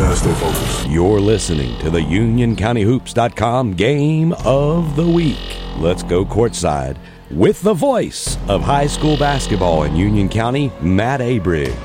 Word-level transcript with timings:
You 0.00 0.06
gotta 0.06 0.16
stay 0.16 0.32
focused. 0.32 0.88
You're 0.88 1.20
listening 1.20 1.78
to 1.80 1.90
the 1.90 1.98
UnionCountyHoops.com 1.98 3.74
Game 3.74 4.32
of 4.46 4.96
the 4.96 5.06
Week. 5.06 5.58
Let's 5.76 6.02
go 6.02 6.24
courtside 6.24 6.96
with 7.30 7.60
the 7.60 7.74
voice 7.74 8.38
of 8.48 8.62
high 8.62 8.86
school 8.86 9.18
basketball 9.18 9.82
in 9.82 9.96
Union 9.96 10.30
County, 10.30 10.72
Matt 10.80 11.20
Abrig. 11.20 11.76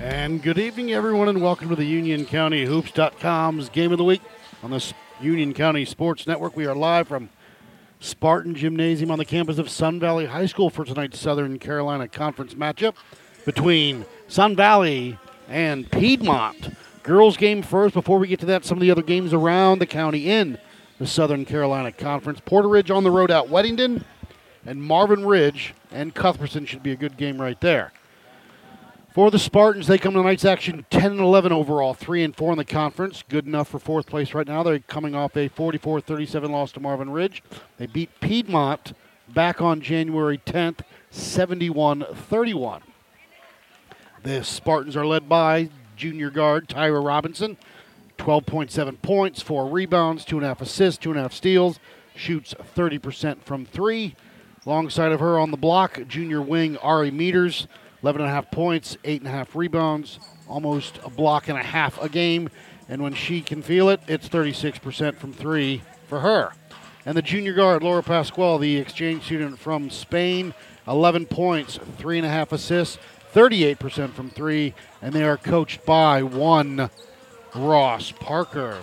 And 0.00 0.42
good 0.42 0.58
evening, 0.58 0.92
everyone, 0.92 1.28
and 1.28 1.42
welcome 1.42 1.68
to 1.68 1.76
the 1.76 1.84
Union 1.84 2.24
County 2.24 2.64
Hoops.com's 2.64 3.68
Game 3.68 3.92
of 3.92 3.98
the 3.98 4.04
Week 4.04 4.22
on 4.62 4.70
this 4.70 4.94
Union 5.20 5.52
County 5.52 5.84
Sports 5.84 6.26
Network. 6.26 6.56
We 6.56 6.64
are 6.64 6.74
live 6.74 7.08
from 7.08 7.28
Spartan 8.00 8.54
Gymnasium 8.54 9.10
on 9.10 9.18
the 9.18 9.24
campus 9.26 9.58
of 9.58 9.68
Sun 9.68 10.00
Valley 10.00 10.26
High 10.26 10.46
School 10.46 10.70
for 10.70 10.84
tonight's 10.84 11.18
Southern 11.18 11.58
Carolina 11.58 12.08
Conference 12.08 12.54
matchup 12.54 12.94
between 13.44 14.06
Sun 14.26 14.56
Valley 14.56 15.18
and 15.48 15.90
Piedmont. 15.90 16.74
Girls 17.02 17.36
game 17.36 17.62
first. 17.62 17.94
Before 17.94 18.18
we 18.18 18.26
get 18.26 18.40
to 18.40 18.46
that, 18.46 18.64
some 18.64 18.78
of 18.78 18.82
the 18.82 18.90
other 18.90 19.02
games 19.02 19.34
around 19.34 19.80
the 19.80 19.86
county 19.86 20.30
in 20.30 20.58
the 20.98 21.06
Southern 21.06 21.44
Carolina 21.44 21.92
Conference. 21.92 22.40
Porter 22.40 22.68
Ridge 22.68 22.90
on 22.90 23.04
the 23.04 23.10
road 23.10 23.30
at 23.30 23.46
Weddington, 23.46 24.02
and 24.64 24.82
Marvin 24.82 25.26
Ridge 25.26 25.74
and 25.90 26.14
Cuthbertson 26.14 26.64
should 26.66 26.82
be 26.82 26.92
a 26.92 26.96
good 26.96 27.16
game 27.18 27.40
right 27.40 27.60
there. 27.60 27.92
For 29.12 29.32
the 29.32 29.40
Spartans, 29.40 29.88
they 29.88 29.98
come 29.98 30.14
to 30.14 30.20
tonight's 30.20 30.44
action 30.44 30.86
10 30.88 31.12
and 31.12 31.20
11 31.20 31.50
overall, 31.50 31.94
3 31.94 32.22
and 32.22 32.36
4 32.36 32.52
in 32.52 32.58
the 32.58 32.64
conference. 32.64 33.24
Good 33.28 33.44
enough 33.44 33.66
for 33.66 33.80
fourth 33.80 34.06
place 34.06 34.34
right 34.34 34.46
now. 34.46 34.62
They're 34.62 34.78
coming 34.78 35.16
off 35.16 35.36
a 35.36 35.48
44 35.48 36.00
37 36.00 36.52
loss 36.52 36.70
to 36.72 36.80
Marvin 36.80 37.10
Ridge. 37.10 37.42
They 37.76 37.86
beat 37.86 38.20
Piedmont 38.20 38.92
back 39.28 39.60
on 39.60 39.80
January 39.80 40.38
10th, 40.38 40.82
71 41.10 42.04
31. 42.12 42.82
The 44.22 44.44
Spartans 44.44 44.96
are 44.96 45.06
led 45.06 45.28
by 45.28 45.70
junior 45.96 46.30
guard 46.30 46.68
Tyra 46.68 47.04
Robinson, 47.04 47.56
12.7 48.18 49.02
points, 49.02 49.42
4 49.42 49.66
rebounds, 49.66 50.24
2.5 50.24 50.60
assists, 50.60 51.04
2.5 51.04 51.32
steals, 51.32 51.80
shoots 52.14 52.54
30% 52.76 53.42
from 53.42 53.66
3. 53.66 54.14
Alongside 54.64 55.10
of 55.10 55.18
her 55.18 55.36
on 55.36 55.50
the 55.50 55.56
block, 55.56 56.00
junior 56.06 56.40
wing 56.40 56.76
Ari 56.76 57.10
Meters, 57.10 57.66
11.5 58.02 58.50
points, 58.50 58.96
8.5 59.04 59.54
rebounds, 59.54 60.18
almost 60.48 60.98
a 61.04 61.10
block 61.10 61.48
and 61.48 61.58
a 61.58 61.62
half 61.62 62.00
a 62.00 62.08
game. 62.08 62.48
And 62.88 63.02
when 63.02 63.14
she 63.14 63.40
can 63.40 63.62
feel 63.62 63.88
it, 63.88 64.00
it's 64.08 64.28
36% 64.28 65.16
from 65.16 65.32
3 65.32 65.82
for 66.06 66.20
her. 66.20 66.52
And 67.06 67.16
the 67.16 67.22
junior 67.22 67.54
guard, 67.54 67.82
Laura 67.82 68.02
Pascual, 68.02 68.58
the 68.58 68.76
exchange 68.76 69.24
student 69.24 69.58
from 69.58 69.90
Spain, 69.90 70.54
11 70.86 71.26
points, 71.26 71.78
3.5 71.98 72.52
assists, 72.52 72.98
38% 73.32 74.12
from 74.12 74.30
3. 74.30 74.74
And 75.00 75.12
they 75.12 75.22
are 75.22 75.36
coached 75.36 75.84
by 75.86 76.22
one 76.22 76.90
Ross 77.54 78.12
Parker. 78.12 78.78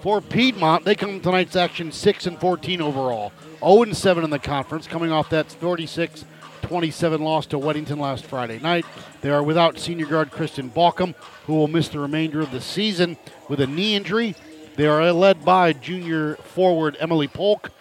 For 0.00 0.20
Piedmont, 0.20 0.84
they 0.84 0.94
come 0.94 1.20
tonight's 1.20 1.56
action 1.56 1.92
6 1.92 2.26
and 2.26 2.40
14 2.40 2.80
overall, 2.80 3.32
0 3.58 3.82
and 3.82 3.96
7 3.96 4.24
in 4.24 4.30
the 4.30 4.38
conference, 4.38 4.86
coming 4.86 5.12
off 5.12 5.28
that 5.30 5.46
36 5.46 6.24
27 6.70 7.20
loss 7.20 7.46
to 7.46 7.58
Weddington 7.58 7.98
last 7.98 8.24
Friday 8.24 8.60
night. 8.60 8.86
They 9.22 9.30
are 9.30 9.42
without 9.42 9.76
senior 9.76 10.06
guard 10.06 10.30
Kristen 10.30 10.70
Balkum, 10.70 11.16
who 11.46 11.54
will 11.54 11.66
miss 11.66 11.88
the 11.88 11.98
remainder 11.98 12.38
of 12.38 12.52
the 12.52 12.60
season 12.60 13.16
with 13.48 13.58
a 13.58 13.66
knee 13.66 13.96
injury. 13.96 14.36
They 14.76 14.86
are 14.86 15.12
led 15.12 15.44
by 15.44 15.72
junior 15.72 16.36
forward 16.36 16.96
Emily 17.00 17.26
Polk, 17.26 17.72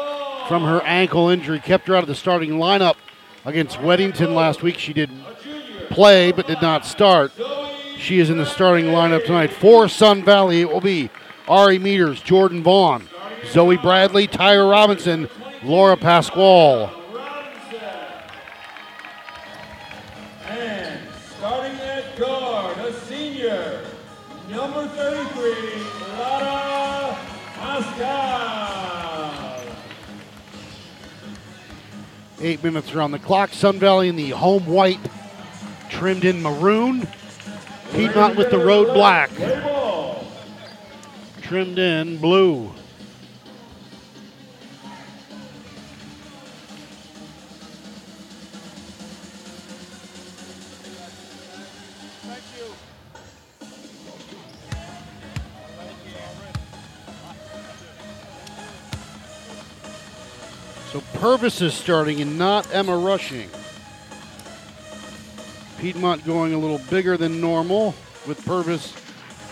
from 0.50 0.64
her 0.64 0.82
ankle 0.82 1.28
injury. 1.28 1.60
Kept 1.60 1.86
her 1.86 1.94
out 1.94 2.02
of 2.02 2.08
the 2.08 2.14
starting 2.16 2.50
lineup 2.54 2.96
against 3.44 3.78
Weddington 3.78 4.34
last 4.34 4.64
week. 4.64 4.78
She 4.78 4.92
did 4.92 5.08
play 5.90 6.32
but 6.32 6.48
did 6.48 6.60
not 6.60 6.84
start. 6.84 7.30
She 7.96 8.18
is 8.18 8.30
in 8.30 8.36
the 8.36 8.44
starting 8.44 8.86
lineup 8.86 9.24
tonight. 9.24 9.52
For 9.52 9.88
Sun 9.88 10.24
Valley, 10.24 10.60
it 10.60 10.68
will 10.68 10.80
be 10.80 11.08
Ari 11.46 11.78
Meters, 11.78 12.20
Jordan 12.20 12.64
Vaughn, 12.64 13.08
Zoe 13.46 13.76
Bradley, 13.76 14.26
Tyra 14.26 14.68
Robinson, 14.68 15.28
Laura 15.62 15.96
Pasquale. 15.96 16.99
Eight 32.42 32.64
minutes 32.64 32.94
are 32.94 33.02
on 33.02 33.10
the 33.10 33.18
clock. 33.18 33.50
Sun 33.50 33.78
Valley 33.78 34.08
in 34.08 34.16
the 34.16 34.30
home 34.30 34.64
white, 34.64 34.98
trimmed 35.90 36.24
in 36.24 36.40
maroon. 36.40 37.06
Piedmont 37.92 38.36
with 38.36 38.50
the 38.50 38.58
road 38.58 38.94
black, 38.94 39.30
trimmed 41.42 41.78
in 41.78 42.16
blue. 42.18 42.72
So 60.92 61.00
Purvis 61.14 61.60
is 61.60 61.72
starting 61.72 62.20
and 62.20 62.36
not 62.36 62.66
Emma 62.74 62.96
rushing. 62.96 63.48
Piedmont 65.78 66.24
going 66.24 66.52
a 66.52 66.58
little 66.58 66.80
bigger 66.90 67.16
than 67.16 67.40
normal 67.40 67.94
with 68.26 68.44
Purvis, 68.44 68.92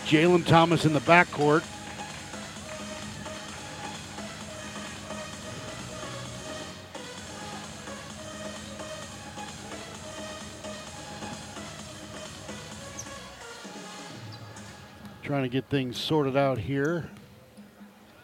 Jalen 0.05 0.45
Thomas 0.45 0.83
in 0.83 0.91
the 0.91 0.99
backcourt. 0.99 1.63
Trying 15.23 15.43
to 15.43 15.49
get 15.49 15.63
things 15.69 15.97
sorted 15.97 16.35
out 16.35 16.57
here. 16.57 17.09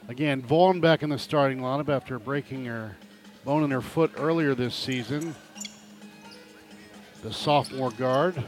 Again, 0.09 0.41
Vaughn 0.41 0.81
back 0.81 1.01
in 1.01 1.09
the 1.09 1.17
starting 1.17 1.59
lineup 1.59 1.87
after 1.87 2.19
breaking 2.19 2.65
her 2.65 2.97
bone 3.45 3.63
in 3.63 3.69
her 3.69 3.81
foot 3.81 4.11
earlier 4.17 4.55
this 4.55 4.73
season. 4.73 5.35
The 7.21 7.31
sophomore 7.31 7.91
guard. 7.91 8.43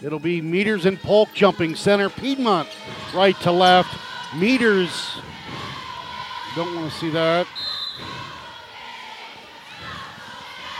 It'll 0.00 0.20
be 0.20 0.40
Meters 0.40 0.86
and 0.86 0.96
Polk 1.00 1.30
jumping 1.34 1.74
center. 1.74 2.08
Piedmont 2.08 2.68
right 3.12 3.38
to 3.40 3.50
left. 3.50 3.98
Meters. 4.36 5.18
Don't 6.54 6.72
want 6.76 6.92
to 6.92 6.98
see 6.98 7.10
that. 7.10 7.48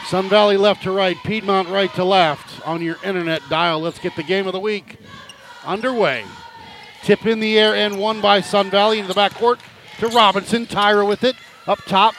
Sun 0.06 0.28
Valley 0.28 0.56
left 0.56 0.84
to 0.84 0.92
right. 0.92 1.16
Piedmont 1.24 1.68
right 1.70 1.92
to 1.94 2.04
left 2.04 2.64
on 2.66 2.80
your 2.80 2.96
internet 3.02 3.42
dial. 3.50 3.80
Let's 3.80 3.98
get 3.98 4.14
the 4.14 4.22
game 4.22 4.46
of 4.46 4.52
the 4.52 4.60
week 4.60 4.98
underway. 5.64 6.24
Tip 7.02 7.26
in 7.26 7.40
the 7.40 7.58
air 7.58 7.74
and 7.74 7.98
one 7.98 8.20
by 8.20 8.40
Sun 8.40 8.70
Valley 8.70 9.00
into 9.00 9.12
the 9.12 9.18
backcourt 9.18 9.58
to 9.98 10.08
Robinson. 10.08 10.66
Tyra 10.66 11.08
with 11.08 11.24
it 11.24 11.34
up 11.66 11.80
top. 11.86 12.14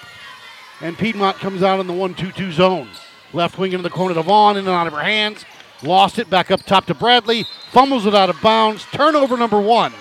And 0.81 0.97
Piedmont 0.97 1.37
comes 1.37 1.63
out 1.63 1.79
in 1.79 1.87
the 1.87 1.93
1 1.93 2.15
2 2.15 2.31
2 2.31 2.51
zone. 2.51 2.89
Left 3.33 3.57
wing 3.57 3.71
into 3.71 3.83
the 3.83 3.89
corner 3.89 4.13
to 4.13 4.21
Vaughn, 4.21 4.57
in 4.57 4.67
and 4.67 4.69
out 4.69 4.87
of 4.87 4.93
her 4.93 5.03
hands. 5.03 5.45
Lost 5.83 6.19
it 6.19 6.29
back 6.29 6.51
up 6.51 6.63
top 6.63 6.85
to 6.85 6.93
Bradley. 6.93 7.45
Fumbles 7.71 8.05
it 8.05 8.15
out 8.15 8.29
of 8.29 8.41
bounds. 8.41 8.85
Turnover 8.91 9.37
number 9.37 9.59
one. 9.59 9.93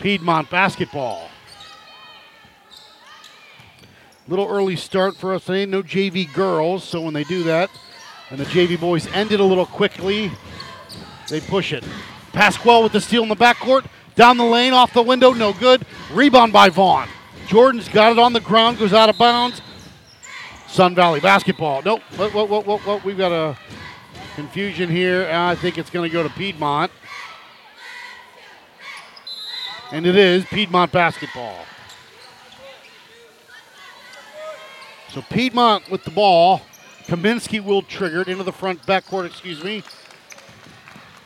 Piedmont 0.00 0.50
basketball. 0.50 1.30
Little 4.26 4.48
early 4.48 4.76
start 4.76 5.16
for 5.16 5.34
us 5.34 5.44
today. 5.44 5.66
No 5.66 5.82
JV 5.82 6.32
girls, 6.32 6.84
so 6.84 7.00
when 7.00 7.14
they 7.14 7.24
do 7.24 7.42
that, 7.44 7.70
and 8.30 8.40
the 8.40 8.44
JV 8.44 8.80
boys 8.80 9.06
end 9.08 9.32
it 9.32 9.40
a 9.40 9.44
little 9.44 9.66
quickly, 9.66 10.30
they 11.28 11.40
push 11.40 11.72
it. 11.72 11.84
Pasquale 12.32 12.82
with 12.82 12.92
the 12.92 13.00
steal 13.00 13.22
in 13.22 13.28
the 13.28 13.36
backcourt. 13.36 13.86
Down 14.14 14.36
the 14.36 14.44
lane, 14.44 14.72
off 14.72 14.94
the 14.94 15.02
window, 15.02 15.32
no 15.32 15.52
good. 15.52 15.84
Rebound 16.12 16.52
by 16.52 16.68
Vaughn. 16.68 17.08
Jordan's 17.46 17.88
got 17.88 18.12
it 18.12 18.18
on 18.18 18.32
the 18.32 18.40
ground, 18.40 18.78
goes 18.78 18.92
out 18.92 19.08
of 19.08 19.18
bounds. 19.18 19.60
Sun 20.66 20.94
Valley 20.94 21.20
basketball. 21.20 21.82
Nope. 21.82 22.02
What, 22.16 22.34
what, 22.34 22.48
what, 22.48 22.66
what, 22.66 22.80
what? 22.86 23.04
We've 23.04 23.16
got 23.16 23.30
a 23.30 23.56
confusion 24.34 24.90
here. 24.90 25.28
I 25.30 25.54
think 25.54 25.78
it's 25.78 25.90
going 25.90 26.08
to 26.08 26.12
go 26.12 26.22
to 26.22 26.28
Piedmont. 26.30 26.90
And 29.92 30.06
it 30.06 30.16
is 30.16 30.44
Piedmont 30.46 30.90
basketball. 30.90 31.64
So 35.10 35.22
Piedmont 35.22 35.88
with 35.90 36.02
the 36.02 36.10
ball. 36.10 36.62
Kaminsky 37.04 37.62
will 37.62 37.82
trigger 37.82 38.22
it 38.22 38.28
into 38.28 38.42
the 38.42 38.52
front 38.52 38.82
backcourt, 38.82 39.26
excuse 39.26 39.62
me. 39.62 39.84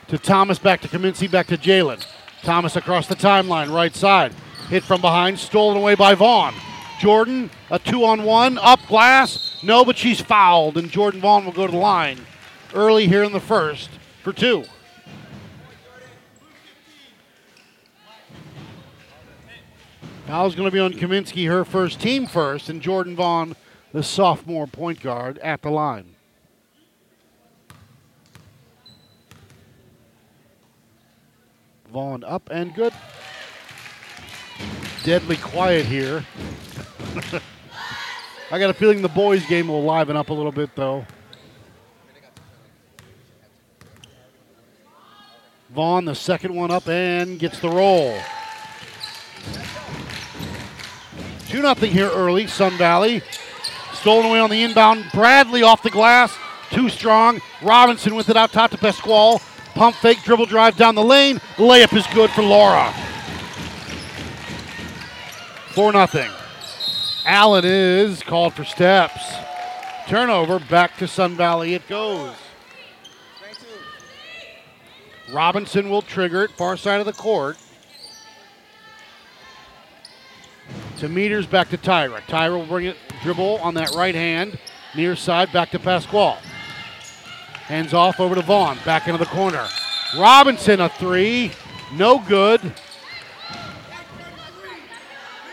To 0.08 0.18
Thomas, 0.18 0.58
back 0.58 0.80
to 0.82 0.88
Kaminsky, 0.88 1.30
back 1.30 1.46
to 1.46 1.56
Jalen. 1.56 2.04
Thomas 2.42 2.76
across 2.76 3.06
the 3.06 3.14
timeline, 3.14 3.72
right 3.72 3.94
side. 3.94 4.34
Hit 4.68 4.84
from 4.84 5.00
behind, 5.00 5.38
stolen 5.38 5.78
away 5.78 5.94
by 5.94 6.14
Vaughn. 6.14 6.54
Jordan, 7.00 7.50
a 7.70 7.78
two 7.78 8.04
on 8.04 8.24
one, 8.24 8.58
up 8.58 8.80
glass. 8.86 9.62
No, 9.62 9.84
but 9.84 9.96
she's 9.96 10.20
fouled, 10.20 10.76
and 10.76 10.90
Jordan 10.90 11.20
Vaughn 11.20 11.44
will 11.44 11.52
go 11.52 11.66
to 11.66 11.72
the 11.72 11.78
line 11.78 12.18
early 12.74 13.06
here 13.06 13.22
in 13.22 13.32
the 13.32 13.40
first 13.40 13.88
for 14.22 14.32
two. 14.32 14.64
Foul's 20.26 20.54
going 20.54 20.68
to 20.68 20.72
be 20.72 20.80
on 20.80 20.92
Kaminsky, 20.92 21.48
her 21.48 21.64
first 21.64 22.00
team 22.00 22.26
first, 22.26 22.68
and 22.68 22.82
Jordan 22.82 23.16
Vaughn, 23.16 23.56
the 23.94 24.02
sophomore 24.02 24.66
point 24.66 25.00
guard, 25.00 25.38
at 25.38 25.62
the 25.62 25.70
line. 25.70 26.14
Vaughn 31.90 32.22
up 32.24 32.50
and 32.50 32.74
good. 32.74 32.92
Deadly 35.08 35.38
quiet 35.38 35.86
here. 35.86 36.22
I 38.50 38.58
got 38.58 38.68
a 38.68 38.74
feeling 38.74 39.00
the 39.00 39.08
boys' 39.08 39.42
game 39.46 39.68
will 39.68 39.82
liven 39.82 40.18
up 40.18 40.28
a 40.28 40.34
little 40.34 40.52
bit, 40.52 40.76
though. 40.76 41.06
Vaughn, 45.70 46.04
the 46.04 46.14
second 46.14 46.54
one 46.54 46.70
up 46.70 46.86
and 46.90 47.38
gets 47.38 47.58
the 47.58 47.70
roll. 47.70 48.18
2 51.46 51.62
0 51.62 51.74
here 51.76 52.10
early, 52.10 52.46
Sun 52.46 52.76
Valley. 52.76 53.22
Stolen 53.94 54.26
away 54.26 54.40
on 54.40 54.50
the 54.50 54.62
inbound. 54.62 55.06
Bradley 55.14 55.62
off 55.62 55.82
the 55.82 55.88
glass. 55.88 56.36
Too 56.70 56.90
strong. 56.90 57.40
Robinson 57.62 58.14
with 58.14 58.28
it 58.28 58.36
out 58.36 58.52
top 58.52 58.72
to 58.72 58.76
Pasquale. 58.76 59.38
Pump 59.74 59.96
fake, 59.96 60.22
dribble 60.22 60.44
drive 60.44 60.76
down 60.76 60.94
the 60.94 61.02
lane. 61.02 61.38
Layup 61.56 61.96
is 61.96 62.06
good 62.08 62.28
for 62.32 62.42
Laura. 62.42 62.92
4 65.70 66.06
0. 66.06 66.34
Allen 67.24 67.64
is 67.64 68.22
called 68.22 68.54
for 68.54 68.64
steps. 68.64 69.34
Turnover 70.06 70.58
back 70.58 70.96
to 70.96 71.06
Sun 71.06 71.36
Valley 71.36 71.74
it 71.74 71.86
goes. 71.88 72.34
Robinson 75.32 75.90
will 75.90 76.02
trigger 76.02 76.44
it, 76.44 76.50
far 76.52 76.76
side 76.76 77.00
of 77.00 77.06
the 77.06 77.12
court. 77.12 77.58
To 80.98 81.08
meters 81.08 81.46
back 81.46 81.68
to 81.68 81.76
Tyra. 81.76 82.20
Tyra 82.22 82.58
will 82.58 82.66
bring 82.66 82.86
it, 82.86 82.96
dribble 83.22 83.58
on 83.58 83.74
that 83.74 83.94
right 83.94 84.14
hand, 84.14 84.58
near 84.96 85.14
side, 85.14 85.52
back 85.52 85.70
to 85.70 85.78
Pasquale. 85.78 86.38
Hands 87.66 87.92
off 87.92 88.18
over 88.20 88.34
to 88.34 88.42
Vaughn, 88.42 88.78
back 88.86 89.06
into 89.06 89.18
the 89.18 89.26
corner. 89.26 89.68
Robinson 90.18 90.80
a 90.80 90.88
three, 90.88 91.52
no 91.92 92.18
good. 92.18 92.72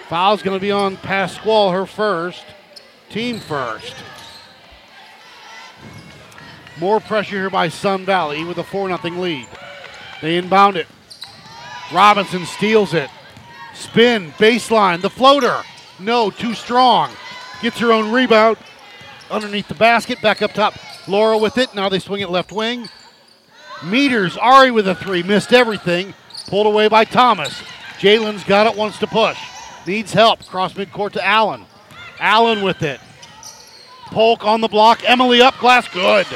Foul's 0.10 0.44
going 0.44 0.56
to 0.56 0.62
be 0.62 0.72
on 0.72 0.98
Pasquale, 0.98 1.74
her 1.74 1.86
first, 1.88 2.46
team 3.10 3.40
first. 3.40 3.96
More 6.80 7.00
pressure 7.00 7.38
here 7.38 7.50
by 7.50 7.70
Sun 7.70 8.06
Valley 8.06 8.44
with 8.44 8.58
a 8.60 8.64
4 8.64 8.96
0 8.96 9.16
lead. 9.20 9.48
They 10.22 10.38
inbound 10.38 10.78
it. 10.78 10.88
Robinson 11.92 12.46
steals 12.46 12.94
it. 12.94 13.10
Spin, 13.74 14.32
baseline, 14.34 15.02
the 15.02 15.10
floater. 15.10 15.64
No, 16.00 16.30
too 16.30 16.54
strong. 16.54 17.12
Gets 17.62 17.80
her 17.80 17.92
own 17.92 18.12
rebound 18.12 18.58
underneath 19.32 19.68
the 19.68 19.76
basket, 19.76 20.22
back 20.22 20.42
up 20.42 20.54
top. 20.54 20.76
Laura 21.08 21.38
with 21.38 21.58
it. 21.58 21.74
Now 21.74 21.90
they 21.90 22.00
swing 22.00 22.22
it 22.22 22.30
left 22.30 22.52
wing. 22.52 22.90
Meters, 23.84 24.38
Ari 24.38 24.72
with 24.72 24.88
a 24.88 24.96
three, 24.96 25.24
missed 25.24 25.54
everything. 25.54 26.14
Pulled 26.48 26.68
away 26.68 26.88
by 26.88 27.06
Thomas. 27.06 27.62
Jalen's 27.98 28.44
got 28.44 28.68
it, 28.68 28.78
wants 28.78 29.00
to 29.00 29.08
push. 29.08 29.38
Needs 29.86 30.14
help. 30.14 30.46
Cross 30.48 30.74
midcourt 30.74 31.12
to 31.14 31.26
Allen. 31.26 31.66
Allen 32.20 32.62
with 32.62 32.82
it. 32.82 33.00
Polk 34.08 34.46
on 34.46 34.62
the 34.62 34.68
block. 34.68 35.02
Emily 35.08 35.42
up 35.42 35.58
glass. 35.60 35.88
Good. 35.88 36.28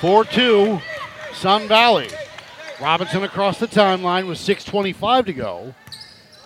4 0.00 0.24
2, 0.24 0.80
Sun 1.32 1.66
Valley. 1.66 2.08
Robinson 2.80 3.24
across 3.24 3.58
the 3.58 3.66
timeline 3.66 4.28
with 4.28 4.38
6.25 4.38 5.26
to 5.26 5.32
go. 5.32 5.74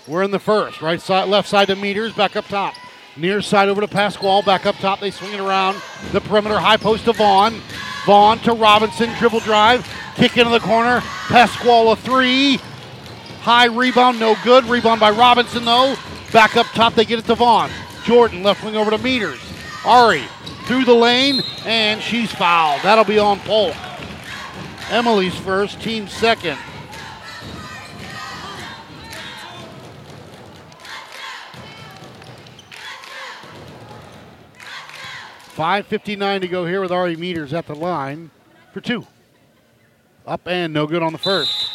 We're 0.08 0.22
in 0.22 0.30
the 0.30 0.38
first. 0.38 0.80
Right 0.80 1.00
side, 1.00 1.28
left 1.28 1.48
side 1.48 1.68
to 1.68 1.76
Meters, 1.76 2.14
back 2.14 2.34
up 2.34 2.46
top. 2.46 2.74
Near 3.14 3.42
side 3.42 3.68
over 3.68 3.82
to 3.82 3.88
Pasquale, 3.88 4.42
back 4.42 4.64
up 4.64 4.76
top. 4.76 5.00
They 5.00 5.10
swing 5.10 5.34
it 5.34 5.40
around 5.40 5.82
the 6.12 6.22
perimeter, 6.22 6.58
high 6.58 6.78
post 6.78 7.04
to 7.04 7.12
Vaughn. 7.12 7.60
Vaughn 8.06 8.38
to 8.40 8.54
Robinson, 8.54 9.12
dribble 9.18 9.40
drive, 9.40 9.86
kick 10.16 10.38
into 10.38 10.50
the 10.50 10.58
corner. 10.58 11.02
Pasquale 11.28 11.92
a 11.92 11.96
three. 11.96 12.58
High 13.42 13.66
rebound, 13.66 14.20
no 14.20 14.36
good. 14.44 14.64
Rebound 14.66 15.00
by 15.00 15.10
Robinson 15.10 15.64
though. 15.64 15.96
Back 16.32 16.56
up 16.56 16.66
top, 16.66 16.94
they 16.94 17.04
get 17.04 17.18
it 17.18 17.24
to 17.26 17.34
Vaughn. 17.34 17.70
Jordan 18.04 18.42
left 18.42 18.64
wing 18.64 18.76
over 18.76 18.90
to 18.90 18.98
Meters. 18.98 19.40
Ari 19.84 20.22
through 20.66 20.84
the 20.84 20.94
lane, 20.94 21.42
and 21.66 22.00
she's 22.00 22.30
fouled. 22.30 22.80
That'll 22.82 23.04
be 23.04 23.18
on 23.18 23.40
Polk. 23.40 23.74
Emily's 24.90 25.36
first, 25.36 25.80
team 25.80 26.06
second. 26.06 26.56
Five 35.48 35.86
fifty-nine 35.88 36.40
to 36.42 36.48
go 36.48 36.64
here 36.64 36.80
with 36.80 36.92
Ari 36.92 37.16
Meters 37.16 37.52
at 37.52 37.66
the 37.66 37.74
line 37.74 38.30
for 38.72 38.80
two. 38.80 39.06
Up 40.26 40.46
and 40.46 40.72
no 40.72 40.86
good 40.86 41.02
on 41.02 41.12
the 41.12 41.18
first. 41.18 41.70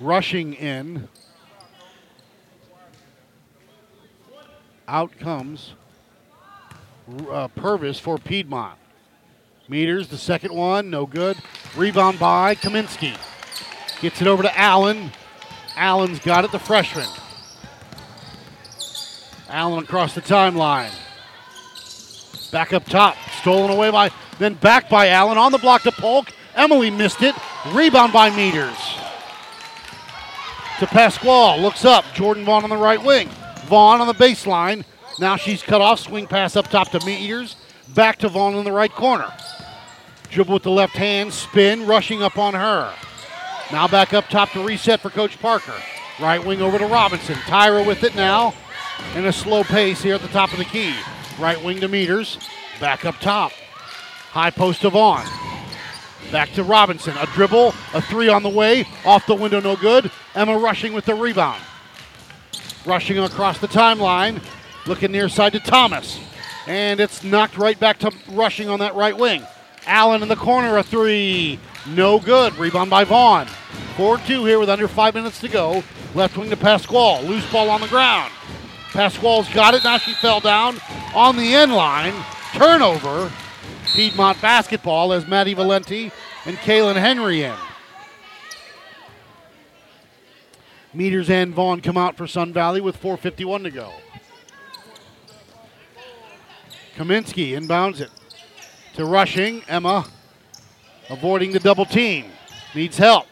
Rushing 0.00 0.54
in. 0.54 1.08
Out 4.86 5.16
comes 5.18 5.74
uh, 7.30 7.48
Purvis 7.48 7.98
for 7.98 8.18
Piedmont. 8.18 8.78
Meters, 9.68 10.08
the 10.08 10.18
second 10.18 10.54
one, 10.54 10.90
no 10.90 11.06
good. 11.06 11.38
Rebound 11.76 12.18
by 12.18 12.54
Kaminsky. 12.54 13.16
Gets 14.00 14.20
it 14.20 14.26
over 14.26 14.42
to 14.42 14.58
Allen. 14.58 15.10
Allen's 15.76 16.18
got 16.18 16.44
it, 16.44 16.52
the 16.52 16.58
freshman. 16.58 17.08
Allen 19.48 19.84
across 19.84 20.14
the 20.14 20.20
timeline. 20.20 20.92
Back 22.50 22.72
up 22.72 22.84
top, 22.84 23.16
stolen 23.40 23.70
away 23.70 23.90
by 23.90 24.10
then 24.38 24.54
back 24.54 24.88
by 24.88 25.08
Allen 25.08 25.38
on 25.38 25.52
the 25.52 25.58
block 25.58 25.82
to 25.82 25.92
Polk. 25.92 26.28
Emily 26.54 26.90
missed 26.90 27.22
it. 27.22 27.34
Rebound 27.72 28.12
by 28.12 28.34
Meters. 28.34 29.03
To 30.80 30.86
Pasquale. 30.86 31.60
Looks 31.60 31.84
up. 31.84 32.04
Jordan 32.14 32.44
Vaughn 32.44 32.64
on 32.64 32.70
the 32.70 32.76
right 32.76 33.02
wing. 33.02 33.28
Vaughn 33.66 34.00
on 34.00 34.06
the 34.06 34.14
baseline. 34.14 34.84
Now 35.20 35.36
she's 35.36 35.62
cut 35.62 35.80
off. 35.80 36.00
Swing 36.00 36.26
pass 36.26 36.56
up 36.56 36.68
top 36.68 36.90
to 36.90 37.04
Meters. 37.06 37.56
Back 37.94 38.18
to 38.18 38.28
Vaughn 38.28 38.54
in 38.54 38.64
the 38.64 38.72
right 38.72 38.92
corner. 38.92 39.32
Dribble 40.30 40.54
with 40.54 40.62
the 40.64 40.70
left 40.70 40.94
hand. 40.94 41.32
Spin. 41.32 41.86
Rushing 41.86 42.22
up 42.22 42.38
on 42.38 42.54
her. 42.54 42.92
Now 43.70 43.86
back 43.88 44.12
up 44.12 44.28
top 44.28 44.50
to 44.52 44.64
reset 44.64 45.00
for 45.00 45.10
Coach 45.10 45.38
Parker. 45.40 45.74
Right 46.20 46.44
wing 46.44 46.60
over 46.60 46.78
to 46.78 46.86
Robinson. 46.86 47.36
Tyra 47.36 47.86
with 47.86 48.02
it 48.02 48.14
now. 48.14 48.54
In 49.14 49.26
a 49.26 49.32
slow 49.32 49.64
pace 49.64 50.02
here 50.02 50.16
at 50.16 50.22
the 50.22 50.28
top 50.28 50.52
of 50.52 50.58
the 50.58 50.64
key. 50.64 50.94
Right 51.38 51.62
wing 51.62 51.80
to 51.80 51.88
Meters. 51.88 52.38
Back 52.80 53.04
up 53.04 53.18
top. 53.20 53.52
High 54.30 54.50
post 54.50 54.82
to 54.82 54.90
Vaughn. 54.90 55.24
Back 56.34 56.50
to 56.54 56.64
Robinson. 56.64 57.16
A 57.18 57.26
dribble, 57.26 57.68
a 57.94 58.02
three 58.02 58.28
on 58.28 58.42
the 58.42 58.48
way. 58.48 58.88
Off 59.04 59.24
the 59.24 59.36
window, 59.36 59.60
no 59.60 59.76
good. 59.76 60.10
Emma 60.34 60.58
rushing 60.58 60.92
with 60.92 61.04
the 61.04 61.14
rebound. 61.14 61.62
Rushing 62.84 63.20
across 63.20 63.60
the 63.60 63.68
timeline. 63.68 64.42
Looking 64.84 65.12
near 65.12 65.28
side 65.28 65.52
to 65.52 65.60
Thomas. 65.60 66.18
And 66.66 66.98
it's 66.98 67.22
knocked 67.22 67.56
right 67.56 67.78
back 67.78 68.00
to 68.00 68.10
rushing 68.30 68.68
on 68.68 68.80
that 68.80 68.96
right 68.96 69.16
wing. 69.16 69.46
Allen 69.86 70.22
in 70.22 70.28
the 70.28 70.34
corner, 70.34 70.76
a 70.76 70.82
three. 70.82 71.60
No 71.86 72.18
good. 72.18 72.58
Rebound 72.58 72.90
by 72.90 73.04
Vaughn. 73.04 73.46
4 73.96 74.18
2 74.18 74.44
here 74.44 74.58
with 74.58 74.68
under 74.68 74.88
five 74.88 75.14
minutes 75.14 75.38
to 75.38 75.48
go. 75.48 75.84
Left 76.16 76.36
wing 76.36 76.50
to 76.50 76.56
Pasquale. 76.56 77.24
Loose 77.28 77.48
ball 77.52 77.70
on 77.70 77.80
the 77.80 77.86
ground. 77.86 78.32
Pasquale's 78.90 79.48
got 79.50 79.74
it. 79.74 79.84
Now 79.84 79.98
she 79.98 80.14
fell 80.14 80.40
down 80.40 80.78
on 81.14 81.36
the 81.36 81.54
end 81.54 81.72
line. 81.72 82.14
Turnover. 82.54 83.30
Piedmont 83.94 84.40
basketball 84.42 85.12
as 85.12 85.28
Maddie 85.28 85.54
Valenti 85.54 86.10
and 86.46 86.56
Kaylin 86.58 86.96
Henry 86.96 87.42
in. 87.42 87.56
Meters 90.92 91.28
and 91.28 91.54
Vaughn 91.54 91.80
come 91.80 91.96
out 91.96 92.16
for 92.16 92.26
Sun 92.26 92.52
Valley 92.52 92.80
with 92.80 93.00
4.51 93.00 93.64
to 93.64 93.70
go. 93.70 93.92
Kaminsky 96.96 97.50
inbounds 97.50 98.00
it 98.00 98.10
to 98.94 99.04
Rushing. 99.04 99.62
Emma 99.66 100.06
avoiding 101.10 101.52
the 101.52 101.58
double 101.58 101.84
team. 101.84 102.26
Needs 102.74 102.96
help. 102.96 103.26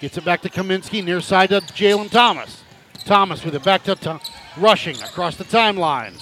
Gets 0.00 0.16
it 0.16 0.24
back 0.24 0.40
to 0.42 0.48
Kaminsky, 0.48 1.04
near 1.04 1.20
side 1.20 1.50
to 1.50 1.60
Jalen 1.60 2.10
Thomas. 2.10 2.62
Thomas 3.04 3.44
with 3.44 3.54
it 3.54 3.64
back 3.64 3.82
to, 3.84 3.94
to 3.96 4.20
Rushing 4.56 4.96
across 5.02 5.36
the 5.36 5.44
timeline. 5.44 6.14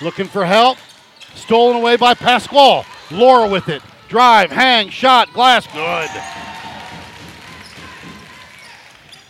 Looking 0.00 0.26
for 0.26 0.46
help. 0.46 0.78
Stolen 1.34 1.76
away 1.76 1.96
by 1.96 2.14
Pasquale. 2.14 2.84
Laura 3.10 3.48
with 3.48 3.68
it. 3.68 3.82
Drive, 4.10 4.50
hang, 4.50 4.90
shot, 4.90 5.32
glass, 5.32 5.68
good. 5.68 6.10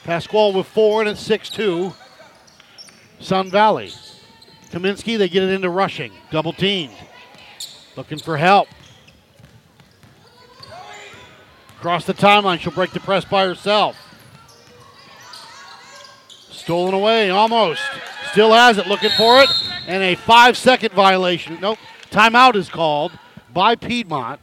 Pasquale 0.04 0.54
with 0.54 0.66
four, 0.66 1.02
and 1.02 1.10
it's 1.10 1.20
6 1.20 1.50
2. 1.50 1.92
Sun 3.20 3.50
Valley. 3.50 3.92
Kaminsky, 4.70 5.18
they 5.18 5.28
get 5.28 5.42
it 5.42 5.50
into 5.50 5.68
rushing. 5.68 6.12
Double 6.30 6.54
teamed. 6.54 6.94
Looking 7.94 8.18
for 8.18 8.38
help. 8.38 8.68
Across 11.76 12.06
the 12.06 12.14
timeline, 12.14 12.58
she'll 12.58 12.72
break 12.72 12.92
the 12.92 13.00
press 13.00 13.26
by 13.26 13.44
herself. 13.44 13.98
Stolen 16.50 16.94
away, 16.94 17.28
almost. 17.28 17.82
Still 18.32 18.54
has 18.54 18.78
it, 18.78 18.86
looking 18.86 19.10
for 19.10 19.42
it. 19.42 19.50
And 19.86 20.02
a 20.02 20.14
five 20.14 20.56
second 20.56 20.94
violation. 20.94 21.58
Nope. 21.60 21.78
Timeout 22.10 22.54
is 22.54 22.70
called 22.70 23.12
by 23.52 23.76
Piedmont. 23.76 24.40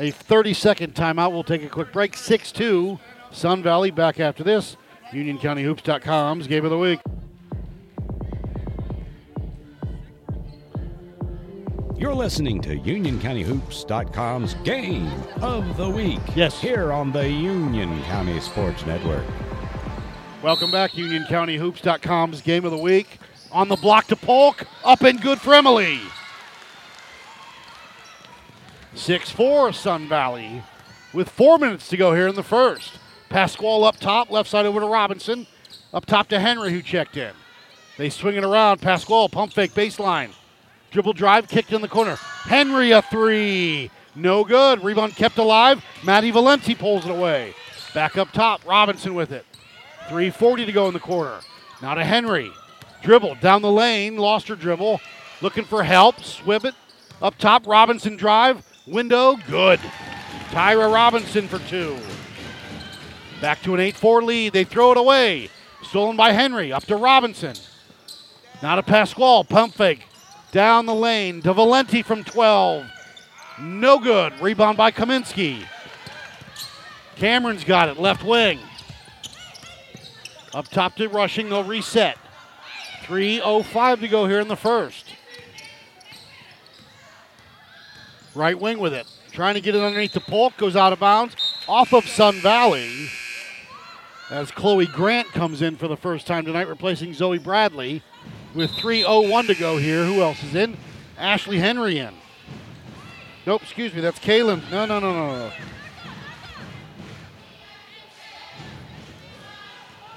A 0.00 0.10
30 0.10 0.54
second 0.54 0.94
timeout. 0.94 1.30
We'll 1.30 1.44
take 1.44 1.62
a 1.62 1.68
quick 1.68 1.92
break. 1.92 2.16
6 2.16 2.52
2. 2.52 2.98
Sun 3.32 3.62
Valley 3.62 3.90
back 3.90 4.18
after 4.18 4.42
this. 4.42 4.78
UnionCountyHoops.com's 5.12 6.46
game 6.46 6.64
of 6.64 6.70
the 6.70 6.78
week. 6.78 7.00
You're 11.98 12.14
listening 12.14 12.62
to 12.62 12.78
UnionCountyHoops.com's 12.78 14.54
Game 14.64 15.12
of 15.42 15.76
the 15.76 15.90
Week. 15.90 16.20
Yes. 16.34 16.58
Here 16.58 16.92
on 16.92 17.12
the 17.12 17.28
Union 17.28 18.02
County 18.04 18.40
Sports 18.40 18.86
Network. 18.86 19.26
Welcome 20.42 20.70
back, 20.70 20.92
UnionCountyHoops.com's 20.92 22.40
game 22.40 22.64
of 22.64 22.70
the 22.70 22.78
week. 22.78 23.18
On 23.52 23.68
the 23.68 23.76
block 23.76 24.06
to 24.06 24.16
Polk, 24.16 24.66
up 24.82 25.02
and 25.02 25.20
good 25.20 25.42
for 25.42 25.52
Emily. 25.52 26.00
6 29.00 29.30
4 29.30 29.72
Sun 29.72 30.08
Valley 30.10 30.62
with 31.14 31.30
four 31.30 31.56
minutes 31.56 31.88
to 31.88 31.96
go 31.96 32.14
here 32.14 32.28
in 32.28 32.34
the 32.34 32.42
first. 32.42 32.98
Pasquale 33.30 33.84
up 33.84 33.96
top, 33.96 34.30
left 34.30 34.50
side 34.50 34.66
over 34.66 34.78
to 34.78 34.86
Robinson. 34.86 35.46
Up 35.94 36.04
top 36.04 36.28
to 36.28 36.38
Henry, 36.38 36.70
who 36.70 36.82
checked 36.82 37.16
in. 37.16 37.32
They 37.96 38.10
swing 38.10 38.36
it 38.36 38.44
around. 38.44 38.82
Pasquale, 38.82 39.28
pump 39.28 39.54
fake 39.54 39.72
baseline. 39.72 40.32
Dribble 40.90 41.14
drive, 41.14 41.48
kicked 41.48 41.72
in 41.72 41.80
the 41.80 41.88
corner. 41.88 42.16
Henry, 42.16 42.90
a 42.90 43.00
three. 43.00 43.90
No 44.14 44.44
good. 44.44 44.84
Rebound 44.84 45.16
kept 45.16 45.38
alive. 45.38 45.82
Maddie 46.04 46.30
Valenti 46.30 46.74
pulls 46.74 47.06
it 47.06 47.10
away. 47.10 47.54
Back 47.94 48.18
up 48.18 48.32
top, 48.32 48.66
Robinson 48.66 49.14
with 49.14 49.32
it. 49.32 49.46
3.40 50.08 50.66
to 50.66 50.72
go 50.72 50.88
in 50.88 50.92
the 50.92 51.00
quarter. 51.00 51.40
Now 51.80 51.94
to 51.94 52.04
Henry. 52.04 52.52
Dribble 53.02 53.36
down 53.36 53.62
the 53.62 53.72
lane, 53.72 54.18
lost 54.18 54.48
her 54.48 54.56
dribble. 54.56 55.00
Looking 55.40 55.64
for 55.64 55.84
help. 55.84 56.20
Swib 56.20 56.66
it. 56.66 56.74
Up 57.22 57.38
top, 57.38 57.66
Robinson 57.66 58.16
drive. 58.16 58.62
Window, 58.86 59.36
good. 59.48 59.78
Tyra 60.50 60.92
Robinson 60.92 61.46
for 61.46 61.58
two. 61.68 61.96
Back 63.40 63.62
to 63.62 63.74
an 63.74 63.80
8 63.80 63.96
4 63.96 64.22
lead. 64.22 64.52
They 64.52 64.64
throw 64.64 64.92
it 64.92 64.98
away. 64.98 65.50
Stolen 65.82 66.16
by 66.16 66.32
Henry. 66.32 66.72
Up 66.72 66.84
to 66.84 66.96
Robinson. 66.96 67.54
Now 68.62 68.76
to 68.76 68.82
Pasquale. 68.82 69.44
Pump 69.44 69.74
fake. 69.74 70.04
Down 70.52 70.86
the 70.86 70.94
lane 70.94 71.40
to 71.42 71.54
Valenti 71.54 72.02
from 72.02 72.24
12. 72.24 72.86
No 73.60 73.98
good. 73.98 74.38
Rebound 74.40 74.76
by 74.76 74.90
Kaminsky. 74.90 75.64
Cameron's 77.16 77.64
got 77.64 77.88
it. 77.88 77.98
Left 77.98 78.24
wing. 78.24 78.58
Up 80.52 80.68
top 80.68 80.96
to 80.96 81.08
rushing. 81.08 81.48
They'll 81.48 81.64
reset. 81.64 82.18
3.05 83.04 84.00
to 84.00 84.08
go 84.08 84.26
here 84.26 84.40
in 84.40 84.48
the 84.48 84.56
first. 84.56 85.09
Right 88.40 88.58
wing 88.58 88.78
with 88.78 88.94
it. 88.94 89.06
Trying 89.32 89.56
to 89.56 89.60
get 89.60 89.74
it 89.74 89.82
underneath 89.82 90.14
the 90.14 90.20
Polk. 90.20 90.56
Goes 90.56 90.74
out 90.74 90.94
of 90.94 90.98
bounds. 90.98 91.36
Off 91.68 91.92
of 91.92 92.08
Sun 92.08 92.36
Valley. 92.36 93.10
As 94.30 94.50
Chloe 94.50 94.86
Grant 94.86 95.28
comes 95.28 95.60
in 95.60 95.76
for 95.76 95.88
the 95.88 95.96
first 95.96 96.26
time 96.26 96.46
tonight, 96.46 96.66
replacing 96.66 97.12
Zoe 97.12 97.36
Bradley. 97.36 98.02
With 98.54 98.70
3.01 98.70 99.46
to 99.48 99.54
go 99.54 99.76
here. 99.76 100.06
Who 100.06 100.22
else 100.22 100.42
is 100.42 100.54
in? 100.54 100.78
Ashley 101.18 101.58
Henry 101.58 101.98
in. 101.98 102.14
Nope, 103.44 103.62
excuse 103.62 103.92
me. 103.92 104.00
That's 104.00 104.18
Kaylin. 104.18 104.62
No, 104.70 104.86
no, 104.86 104.98
no, 104.98 105.12
no, 105.12 105.36
no. 105.36 105.52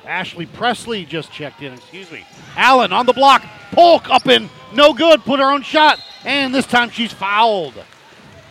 Ashley 0.05 0.45
Presley 0.45 1.03
just 1.03 1.29
checked 1.29 1.61
in. 1.61 1.73
Excuse 1.73 2.09
me. 2.09 2.25
Allen 2.55 2.93
on 2.93 3.05
the 3.05 3.11
block. 3.11 3.43
Polk 3.71 4.09
up 4.09 4.27
in. 4.27 4.49
No 4.73 4.93
good. 4.93 5.25
Put 5.25 5.41
her 5.41 5.51
own 5.51 5.61
shot. 5.61 5.99
And 6.23 6.55
this 6.55 6.65
time 6.65 6.89
she's 6.89 7.11
fouled. 7.11 7.73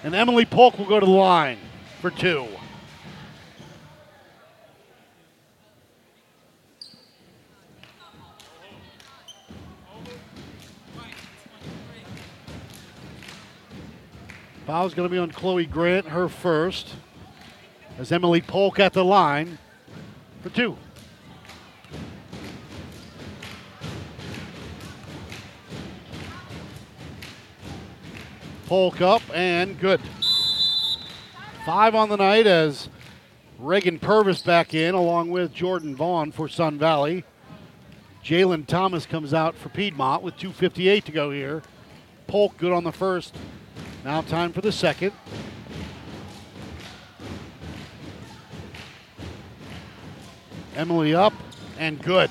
And 0.05 0.15
Emily 0.15 0.45
Polk 0.45 0.79
will 0.79 0.87
go 0.87 0.99
to 0.99 1.07
the 1.07 1.13
line 1.13 1.59
for 2.01 2.11
two. 2.11 2.49
Foul's 14.67 14.95
going 14.95 15.09
to 15.09 15.13
be 15.13 15.19
on 15.19 15.31
Chloe 15.31 15.67
Grant, 15.67 16.07
her 16.09 16.29
first. 16.29 16.95
As 17.99 18.11
Emily 18.11 18.41
Polk 18.41 18.81
at 18.81 18.93
the 18.93 19.05
line 19.05 19.59
for 20.43 20.51
two. 20.51 20.77
Polk 28.73 29.03
up 29.03 29.21
and 29.35 29.79
good. 29.79 30.01
Five 31.67 31.95
on 31.95 32.09
the 32.09 32.17
night 32.17 32.47
as 32.47 32.89
Reagan 33.59 33.99
Purvis 33.99 34.41
back 34.41 34.73
in 34.73 34.95
along 34.95 35.29
with 35.29 35.53
Jordan 35.53 35.95
Vaughn 35.95 36.33
for 36.33 36.49
Sun 36.49 36.79
Valley. 36.79 37.23
Jalen 38.25 38.67
Thomas 38.67 39.05
comes 39.05 39.35
out 39.35 39.57
for 39.57 39.69
Piedmont 39.69 40.23
with 40.23 40.39
2.58 40.39 41.05
to 41.05 41.13
go 41.13 41.31
here. 41.31 41.61
Polk 42.27 42.57
good 42.57 42.73
on 42.73 42.83
the 42.83 42.93
first. 42.93 43.37
Now 44.07 44.23
time 44.23 44.55
for 44.55 44.63
the 44.63 44.73
second. 44.73 45.13
Emily 50.75 51.15
up 51.15 51.35
and 51.79 52.03
good. 52.03 52.31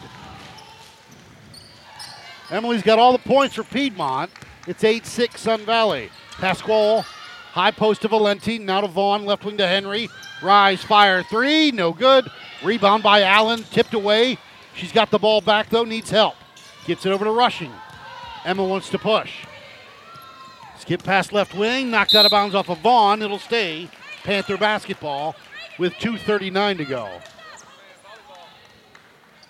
Emily's 2.50 2.82
got 2.82 2.98
all 2.98 3.12
the 3.12 3.20
points 3.20 3.54
for 3.54 3.64
Piedmont. 3.64 4.32
It's 4.66 4.84
8 4.84 5.06
6 5.06 5.40
Sun 5.40 5.66
Valley. 5.68 6.10
Pasquale 6.38 7.04
High 7.52 7.72
post 7.72 8.04
to 8.04 8.08
Valenti. 8.08 8.60
Now 8.60 8.82
to 8.82 8.88
Vaughn. 8.88 9.26
Left 9.26 9.44
wing 9.44 9.58
to 9.58 9.68
Henry. 9.68 10.10
Rise, 10.42 10.82
fire, 10.82 11.22
three. 11.22 11.72
No 11.72 11.92
good. 11.92 12.32
Rebound 12.64 13.04
by 13.04 13.24
Allen. 13.24 13.64
Tipped 13.64 13.94
away. 13.94 14.38
She's 14.74 14.94
got 14.94 15.12
the 15.12 15.20
ball 15.20 15.42
back, 15.42 15.70
though. 15.70 15.84
Needs 15.84 16.10
help. 16.10 16.36
Gets 16.86 17.06
it 17.06 17.12
over 17.12 17.26
to 17.26 17.32
Rushing. 17.32 17.72
Emma 18.46 18.64
wants 18.64 18.90
to 18.90 18.98
push. 18.98 19.46
Skip 20.80 21.04
past 21.04 21.34
left 21.34 21.54
wing. 21.54 21.92
Knocked 21.92 22.16
out 22.16 22.26
of 22.26 22.32
bounds 22.32 22.56
off 22.56 22.70
of 22.70 22.80
Vaughn. 22.80 23.22
It'll 23.22 23.38
stay. 23.38 23.90
Panther 24.24 24.58
basketball 24.58 25.36
with 25.78 25.94
2.39 25.96 26.78
to 26.78 26.86
go. 26.86 27.10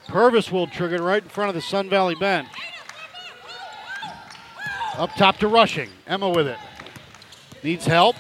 Purvis 0.08 0.52
will 0.52 0.66
trigger 0.66 0.96
it 0.96 1.02
right 1.02 1.22
in 1.22 1.30
front 1.30 1.50
of 1.50 1.56
the 1.56 1.62
Sun 1.62 1.88
Valley 1.90 2.16
bench. 2.16 2.50
Up 4.98 5.12
top 5.16 5.38
to 5.38 5.48
rushing. 5.48 5.90
Emma 6.08 6.28
with 6.28 6.48
it. 6.48 6.58
Needs 7.64 7.86
help. 7.86 8.16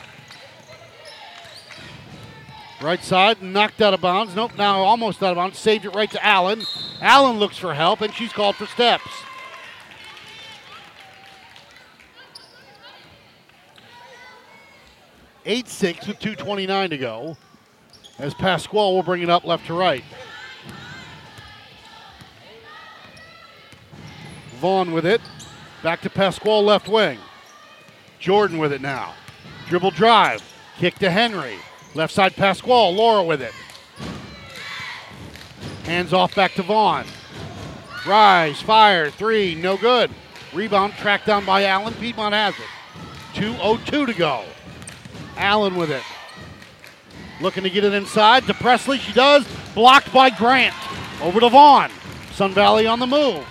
Right 2.81 3.03
side, 3.03 3.41
knocked 3.41 3.81
out 3.81 3.93
of 3.93 4.01
bounds. 4.01 4.35
Nope, 4.35 4.53
now 4.57 4.79
almost 4.79 5.21
out 5.21 5.31
of 5.31 5.35
bounds. 5.35 5.59
Saved 5.59 5.85
it 5.85 5.95
right 5.95 6.09
to 6.11 6.25
Allen. 6.25 6.63
Allen 6.99 7.37
looks 7.37 7.57
for 7.57 7.73
help, 7.73 8.01
and 8.01 8.13
she's 8.13 8.33
called 8.33 8.55
for 8.55 8.65
steps. 8.65 9.07
Eight 15.45 15.67
six 15.67 16.07
with 16.07 16.19
2:29 16.19 16.89
to 16.91 16.97
go. 16.97 17.37
As 18.19 18.33
Pasquale 18.35 18.93
will 18.93 19.03
bring 19.03 19.23
it 19.23 19.29
up 19.29 19.43
left 19.43 19.65
to 19.67 19.73
right. 19.73 20.03
Vaughn 24.59 24.91
with 24.91 25.05
it. 25.05 25.21
Back 25.81 26.01
to 26.01 26.09
Pasquale 26.09 26.63
left 26.63 26.87
wing. 26.87 27.17
Jordan 28.19 28.59
with 28.59 28.71
it 28.71 28.81
now. 28.81 29.13
Dribble 29.71 29.91
drive. 29.91 30.43
Kick 30.79 30.95
to 30.95 31.09
Henry. 31.09 31.55
Left 31.95 32.13
side 32.13 32.35
Pasquale. 32.35 32.93
Laura 32.93 33.23
with 33.23 33.41
it. 33.41 33.53
Hands 35.85 36.11
off 36.11 36.35
back 36.35 36.55
to 36.55 36.61
Vaughn. 36.61 37.05
Rise, 38.05 38.61
fire, 38.61 39.09
three, 39.09 39.55
no 39.55 39.77
good. 39.77 40.11
Rebound 40.51 40.95
tracked 40.95 41.25
down 41.25 41.45
by 41.45 41.63
Allen. 41.63 41.93
Piedmont 41.93 42.33
has 42.33 42.53
it. 42.55 43.39
2.02 43.41 44.07
to 44.07 44.13
go. 44.13 44.43
Allen 45.37 45.77
with 45.77 45.89
it. 45.89 46.03
Looking 47.39 47.63
to 47.63 47.69
get 47.69 47.85
it 47.85 47.93
inside 47.93 48.47
to 48.47 48.53
Presley. 48.53 48.97
She 48.97 49.13
does. 49.13 49.47
Blocked 49.73 50.11
by 50.11 50.31
Grant. 50.31 50.75
Over 51.21 51.39
to 51.39 51.49
Vaughn. 51.49 51.91
Sun 52.33 52.51
Valley 52.51 52.87
on 52.87 52.99
the 52.99 53.07
move. 53.07 53.45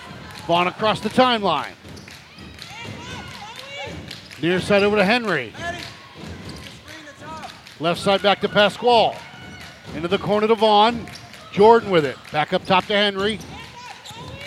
Vaughn 0.46 0.66
across 0.66 1.00
the 1.00 1.08
timeline. 1.08 1.72
Near 4.42 4.60
side 4.60 4.82
over 4.82 4.96
to 4.96 5.04
Henry. 5.06 5.54
Left 7.80 7.98
side 7.98 8.22
back 8.22 8.42
to 8.42 8.48
Pasquale. 8.48 9.16
Into 9.94 10.06
the 10.06 10.18
corner 10.18 10.46
to 10.46 10.54
Vaughn. 10.54 11.06
Jordan 11.50 11.90
with 11.90 12.04
it. 12.04 12.16
Back 12.30 12.52
up 12.52 12.64
top 12.66 12.84
to 12.86 12.94
Henry. 12.94 13.38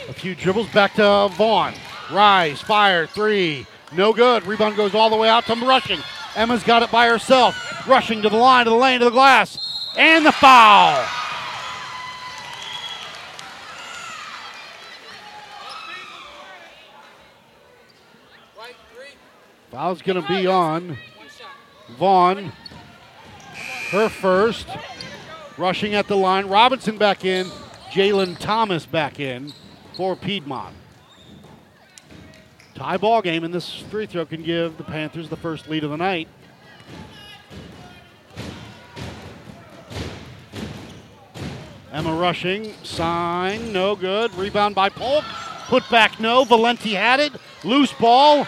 A 0.08 0.14
few 0.14 0.36
dribbles 0.36 0.68
back 0.68 0.94
to 0.96 1.30
Vaughn. 1.34 1.74
Rise, 2.12 2.62
fire, 2.62 3.08
three. 3.08 3.66
No 3.92 4.14
good. 4.14 4.46
Rebound 4.46 4.76
goes 4.76 4.94
all 4.94 5.10
the 5.10 5.16
way 5.16 5.30
out 5.30 5.46
to 5.46 5.56
rushing. 5.56 6.00
Emma's 6.36 6.64
got 6.64 6.84
it 6.84 6.92
by 6.92 7.08
herself. 7.08 7.88
Rushing 7.88 8.22
to 8.22 8.30
the 8.30 8.38
line, 8.38 8.66
to 8.66 8.70
the 8.70 8.76
lane, 8.76 9.00
to 9.00 9.06
the 9.06 9.12
glass. 9.12 9.58
And 9.98 10.24
the 10.24 10.32
foul. 10.32 11.04
Foul's 19.72 20.04
going 20.04 20.22
to 20.22 20.28
be 20.28 20.46
on 20.46 20.98
Vaughn. 21.98 22.52
Her 23.94 24.10
first. 24.10 24.68
Rushing 25.56 25.94
at 25.94 26.08
the 26.08 26.18
line. 26.18 26.48
Robinson 26.48 26.98
back 26.98 27.26
in. 27.26 27.46
Jalen 27.92 28.40
Thomas 28.40 28.88
back 28.88 29.20
in 29.20 29.54
for 29.96 30.16
Piedmont. 30.16 30.76
Tie 32.74 32.98
ball 32.98 33.22
game, 33.22 33.44
and 33.44 33.54
this 33.54 33.72
free 33.92 34.08
throw 34.08 34.26
can 34.26 34.42
give 34.42 34.78
the 34.78 34.84
Panthers 34.84 35.30
the 35.30 35.36
first 35.36 35.70
lead 35.70 35.84
of 35.84 35.92
the 35.92 35.98
night. 35.98 36.28
Emma 41.92 42.16
rushing, 42.16 42.74
sign, 42.82 43.72
no 43.72 43.96
good. 43.96 44.34
Rebound 44.34 44.74
by 44.74 44.90
Polk. 44.90 45.24
Put 45.68 45.88
back, 45.92 46.20
no. 46.20 46.46
Valenti 46.46 46.96
had 46.96 47.20
it. 47.20 47.34
Loose 47.64 47.94
ball. 47.94 48.48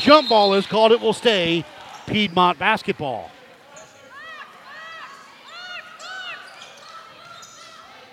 Jump 0.00 0.30
ball 0.30 0.54
is 0.54 0.66
called. 0.66 0.92
It 0.92 1.00
will 1.02 1.12
stay 1.12 1.66
Piedmont 2.06 2.58
basketball. 2.58 3.30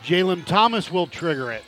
Jalen 0.05 0.45
Thomas 0.45 0.91
will 0.91 1.07
trigger 1.07 1.51
it. 1.51 1.63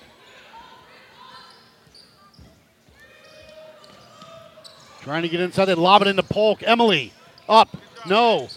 Trying 5.01 5.23
to 5.23 5.29
get 5.29 5.39
inside. 5.39 5.65
They 5.65 5.73
lob 5.73 6.03
it 6.03 6.07
into 6.07 6.21
Polk. 6.21 6.61
Emily 6.61 7.13
up. 7.49 7.75
No. 8.05 8.47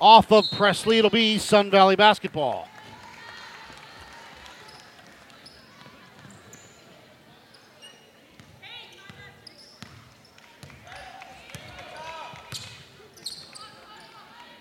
Off 0.00 0.32
of 0.32 0.50
Presley. 0.52 0.96
It'll 0.96 1.10
be 1.10 1.36
Sun 1.36 1.70
Valley 1.70 1.94
basketball. 1.94 2.68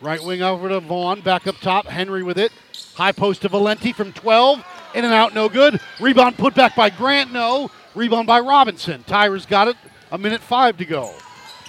Right 0.01 0.21
wing 0.21 0.41
over 0.41 0.67
to 0.67 0.81
Vaughn. 0.81 1.21
Back 1.21 1.47
up 1.47 1.55
top. 1.57 1.85
Henry 1.85 2.21
with 2.21 2.37
it. 2.37 2.51
High 2.97 3.11
post 3.11 3.43
to 3.43 3.49
Valenti 3.49 3.93
from 3.93 4.11
12. 4.11 4.65
In 4.95 5.05
and 5.05 5.13
out, 5.13 5.35
no 5.35 5.49
good. 5.49 5.79
Rebound 5.99 6.35
put 6.35 6.55
back 6.55 6.75
by 6.75 6.89
Grant, 6.89 7.31
no. 7.31 7.69
Rebound 7.93 8.25
by 8.25 8.39
Robinson. 8.39 9.03
Tyra's 9.03 9.45
got 9.45 9.67
it. 9.67 9.77
A 10.11 10.17
minute 10.17 10.41
five 10.41 10.77
to 10.77 10.85
go. 10.85 11.13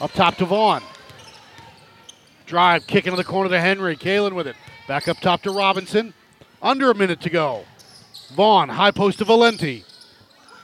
Up 0.01 0.11
top 0.13 0.37
to 0.37 0.47
Vaughn. 0.47 0.83
Drive, 2.47 2.87
kick 2.87 3.07
into 3.07 3.19
the 3.19 3.25
corner 3.25 3.51
to 3.51 3.61
Henry. 3.61 3.95
Kalen 3.95 4.33
with 4.33 4.47
it. 4.47 4.57
Back 4.87 5.07
up 5.07 5.19
top 5.21 5.43
to 5.43 5.51
Robinson. 5.51 6.15
Under 6.63 6.91
a 6.91 6.95
minute 6.95 7.21
to 7.21 7.29
go. 7.29 7.67
Vaughn, 8.35 8.71
high 8.71 8.91
post 8.91 9.19
to 9.19 9.27
Valenti. 9.27 9.85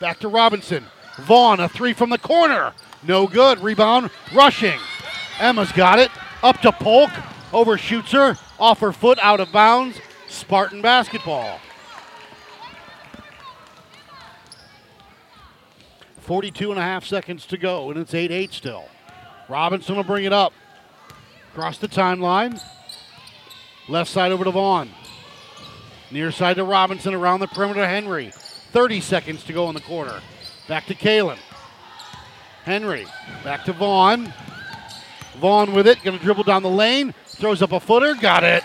Back 0.01 0.19
to 0.21 0.29
Robinson. 0.29 0.87
Vaughn, 1.19 1.61
a 1.61 1.69
three 1.69 1.93
from 1.93 2.09
the 2.09 2.17
corner. 2.17 2.73
No 3.03 3.27
good. 3.27 3.61
Rebound, 3.61 4.09
rushing. 4.33 4.81
Emma's 5.39 5.73
got 5.73 5.99
it. 5.99 6.11
Up 6.43 6.63
to 6.63 6.73
Polk. 6.73 7.11
Overshoots 7.53 8.13
her. 8.13 8.39
Off 8.59 8.81
her 8.81 8.93
foot, 8.93 9.19
out 9.21 9.41
of 9.41 9.53
bounds. 9.53 10.01
Spartan 10.35 10.83
basketball. 10.83 11.61
42 16.19 16.71
and 16.71 16.81
a 16.81 16.83
half 16.83 17.05
seconds 17.05 17.47
to 17.47 17.59
go, 17.59 17.91
and 17.91 18.01
it's 18.01 18.15
8 18.15 18.31
8 18.31 18.53
still. 18.53 18.85
Robinson 19.49 19.97
will 19.97 20.05
bring 20.05 20.25
it 20.25 20.33
up. 20.33 20.53
Across 21.53 21.79
the 21.79 21.89
timeline. 21.89 22.61
Left 23.89 24.11
side 24.11 24.33
over 24.33 24.45
to 24.45 24.51
Vaughn. 24.51 24.91
Near 26.11 26.33
side 26.33 26.57
to 26.57 26.65
Robinson 26.65 27.15
around 27.15 27.41
the 27.41 27.47
perimeter. 27.47 27.87
Henry. 27.87 28.31
30 28.33 29.01
seconds 29.01 29.45
to 29.45 29.53
go 29.53 29.69
in 29.69 29.75
the 29.75 29.81
quarter. 29.81 30.21
Back 30.67 30.87
to 30.87 30.95
Kalen. 30.95 31.39
Henry. 32.65 33.07
Back 33.45 33.65
to 33.67 33.73
Vaughn. 33.73 34.33
Vaughn 35.37 35.75
with 35.75 35.87
it. 35.87 36.03
Going 36.03 36.19
to 36.19 36.25
dribble 36.25 36.45
down 36.45 36.63
the 36.63 36.71
lane. 36.71 37.15
Throws 37.27 37.63
up 37.63 37.73
a 37.73 37.79
footer. 37.79 38.15
Got 38.15 38.43
it. 38.43 38.65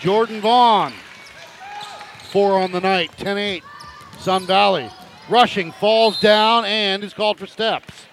Jordan 0.00 0.40
Vaughn. 0.40 0.92
Four 2.30 2.58
on 2.58 2.72
the 2.72 2.80
night. 2.80 3.12
10 3.18 3.36
8. 3.36 3.62
Sun 4.18 4.46
Valley. 4.46 4.90
Rushing. 5.28 5.72
Falls 5.72 6.18
down 6.20 6.64
and 6.64 7.04
is 7.04 7.12
called 7.12 7.38
for 7.38 7.46
steps. 7.46 8.06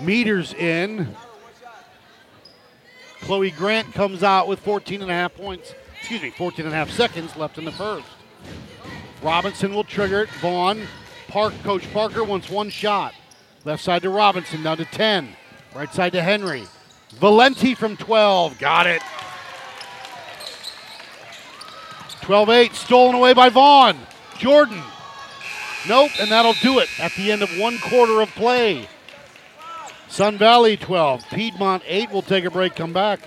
Meters 0.00 0.54
in. 0.54 1.14
Chloe 3.20 3.50
Grant 3.50 3.92
comes 3.92 4.22
out 4.22 4.48
with 4.48 4.58
14 4.60 5.02
and 5.02 5.10
a 5.10 5.14
half 5.14 5.34
points, 5.34 5.74
excuse 5.98 6.22
me, 6.22 6.30
14 6.30 6.64
and 6.64 6.74
a 6.74 6.76
half 6.76 6.90
seconds 6.90 7.36
left 7.36 7.58
in 7.58 7.64
the 7.64 7.72
first. 7.72 8.06
Robinson 9.22 9.74
will 9.74 9.84
trigger 9.84 10.22
it. 10.22 10.30
Vaughn, 10.40 10.86
Park, 11.28 11.52
Coach 11.62 11.92
Parker 11.92 12.24
wants 12.24 12.48
one 12.48 12.70
shot. 12.70 13.14
Left 13.64 13.84
side 13.84 14.02
to 14.02 14.10
Robinson, 14.10 14.62
down 14.62 14.78
to 14.78 14.86
10. 14.86 15.36
Right 15.74 15.92
side 15.92 16.12
to 16.12 16.22
Henry. 16.22 16.64
Valenti 17.10 17.74
from 17.74 17.96
12, 17.96 18.58
got 18.58 18.86
it. 18.86 19.02
12 22.22 22.48
8, 22.48 22.74
stolen 22.74 23.16
away 23.16 23.34
by 23.34 23.48
Vaughn. 23.48 23.98
Jordan. 24.38 24.80
Nope, 25.88 26.12
and 26.20 26.30
that'll 26.30 26.52
do 26.62 26.78
it 26.78 26.88
at 27.00 27.12
the 27.14 27.32
end 27.32 27.42
of 27.42 27.50
one 27.58 27.78
quarter 27.78 28.20
of 28.20 28.28
play. 28.30 28.88
Sun 30.08 30.38
Valley 30.38 30.76
12, 30.76 31.24
Piedmont 31.30 31.82
8. 31.86 32.10
We'll 32.10 32.22
take 32.22 32.44
a 32.44 32.50
break, 32.50 32.76
come 32.76 32.92
back. 32.92 33.20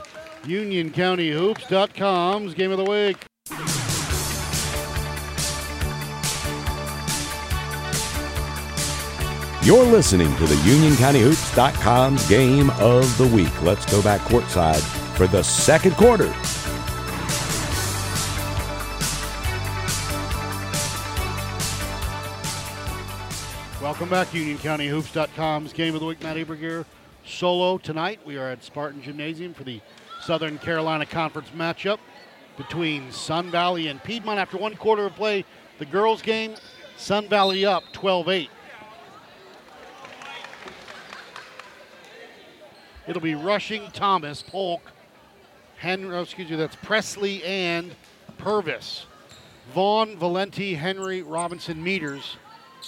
UnionCountyHoops.com's 0.44 2.54
game 2.54 2.72
of 2.72 2.78
the 2.78 2.86
week. 2.86 3.18
You're 9.64 9.86
listening 9.86 10.36
to 10.36 10.46
the 10.46 10.56
UnionCountyHoops.com's 10.56 12.28
Game 12.28 12.70
of 12.72 13.18
the 13.18 13.26
Week. 13.26 13.62
Let's 13.62 13.86
go 13.90 14.02
back 14.02 14.20
courtside 14.24 14.82
for 15.16 15.26
the 15.26 15.42
second 15.42 15.96
quarter. 15.96 16.28
Welcome 23.82 24.10
back, 24.10 24.28
UnionCountyHoops.com's 24.32 25.72
Game 25.72 25.94
of 25.96 26.02
the 26.02 26.08
Week. 26.08 26.22
Matt 26.22 26.36
Eberger 26.36 26.84
solo 27.26 27.78
tonight. 27.78 28.20
We 28.26 28.36
are 28.36 28.50
at 28.50 28.66
Spartan 28.66 29.02
Gymnasium 29.02 29.54
for 29.54 29.64
the 29.64 29.80
Southern 30.20 30.58
Carolina 30.58 31.06
Conference 31.06 31.48
matchup 31.56 32.00
between 32.58 33.14
Sun 33.14 33.50
Valley 33.50 33.88
and 33.88 34.04
Piedmont. 34.04 34.40
After 34.40 34.58
one 34.58 34.76
quarter 34.76 35.06
of 35.06 35.16
play, 35.16 35.46
the 35.80 35.86
girls' 35.86 36.22
game, 36.22 36.56
Sun 36.98 37.30
Valley 37.30 37.66
up 37.66 37.84
12 37.94 38.28
8. 38.28 38.50
It'll 43.08 43.22
be 43.22 43.36
Rushing, 43.36 43.90
Thomas, 43.92 44.42
Polk, 44.42 44.82
Henry, 45.78 46.16
oh, 46.16 46.22
excuse 46.22 46.50
me, 46.50 46.56
that's 46.56 46.78
Presley 46.78 47.44
and 47.44 47.94
Purvis. 48.38 49.06
Vaughn, 49.74 50.18
Valenti, 50.18 50.76
Henry, 50.76 51.22
Robinson, 51.22 51.84
Meters, 51.84 52.38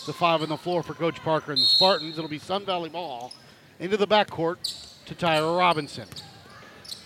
the 0.05 0.13
five 0.13 0.41
on 0.41 0.49
the 0.49 0.57
floor 0.57 0.83
for 0.83 0.93
Coach 0.93 1.17
Parker 1.21 1.51
and 1.51 1.61
the 1.61 1.65
Spartans. 1.65 2.17
It'll 2.17 2.29
be 2.29 2.39
Sun 2.39 2.65
Valley 2.65 2.89
ball 2.89 3.33
into 3.79 3.97
the 3.97 4.07
backcourt 4.07 4.57
to 5.05 5.15
Tyra 5.15 5.57
Robinson. 5.57 6.07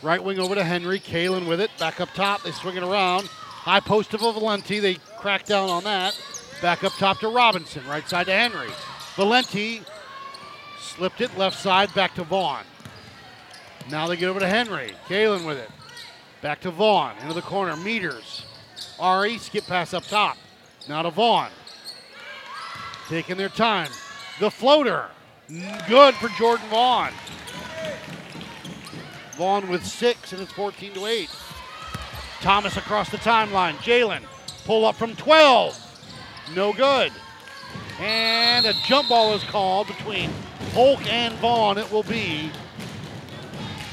Right 0.02 0.24
wing 0.24 0.40
over 0.40 0.56
to 0.56 0.64
Henry. 0.64 1.00
Kalen 1.00 1.48
with 1.48 1.60
it. 1.60 1.72
Back 1.78 2.00
up 2.00 2.10
top. 2.14 2.44
They 2.44 2.52
swing 2.52 2.78
it 2.78 2.84
around. 2.84 3.28
High 3.28 3.82
post 3.82 4.14
of 4.14 4.22
Valenti. 4.22 4.80
They 4.80 4.96
crack 5.18 5.46
down 5.46 5.70
on 5.70 5.84
that. 5.84 6.20
Back 6.62 6.84
up 6.84 6.94
top 6.94 7.20
to 7.20 7.28
Robinson. 7.28 7.86
Right 7.88 8.08
side 8.08 8.28
to 8.28 8.34
Henry. 8.34 8.70
Valenti 9.16 9.82
slipped 10.80 11.22
it 11.22 11.38
left 11.38 11.60
side 11.60 11.94
back 11.94 12.16
to 12.16 12.24
Vaughn. 12.24 12.64
Now 13.90 14.08
they 14.08 14.18
get 14.18 14.30
over 14.30 14.40
to 14.40 14.48
Henry. 14.48 14.94
Kalen 15.08 15.46
with 15.46 15.58
it. 15.58 15.70
Back 16.42 16.62
to 16.62 16.72
Vaughn. 16.72 17.16
Into 17.22 17.34
the 17.34 17.42
corner. 17.42 17.76
Meters. 17.76 18.46
Ari 19.00 19.38
skip 19.38 19.66
pass 19.66 19.94
up 19.94 20.04
top. 20.06 20.38
Now 20.88 21.02
to 21.02 21.10
Vaughn. 21.10 21.50
Taking 23.08 23.38
their 23.38 23.50
time. 23.50 23.90
The 24.40 24.52
floater. 24.52 25.08
Good 25.88 26.14
for 26.16 26.30
Jordan 26.30 26.68
Vaughn. 26.70 27.12
Vaughn 29.36 29.70
with 29.70 29.86
six, 29.86 30.34
and 30.34 30.42
it's 30.42 30.52
14 30.52 30.94
to 30.94 31.06
8. 31.06 31.30
Thomas 32.42 32.78
across 32.78 33.10
the 33.10 33.18
timeline. 33.18 33.76
Jalen 33.78 34.22
pull 34.66 34.86
up 34.86 34.96
from 34.96 35.16
12. 35.16 35.78
No 36.56 36.74
good. 36.74 37.12
And 38.00 38.66
a 38.66 38.74
jump 38.86 39.10
ball 39.10 39.34
is 39.34 39.44
called 39.44 39.88
between 39.88 40.30
Polk 40.72 41.06
and 41.12 41.34
Vaughn. 41.36 41.78
It 41.78 41.92
will 41.92 42.04
be 42.04 42.52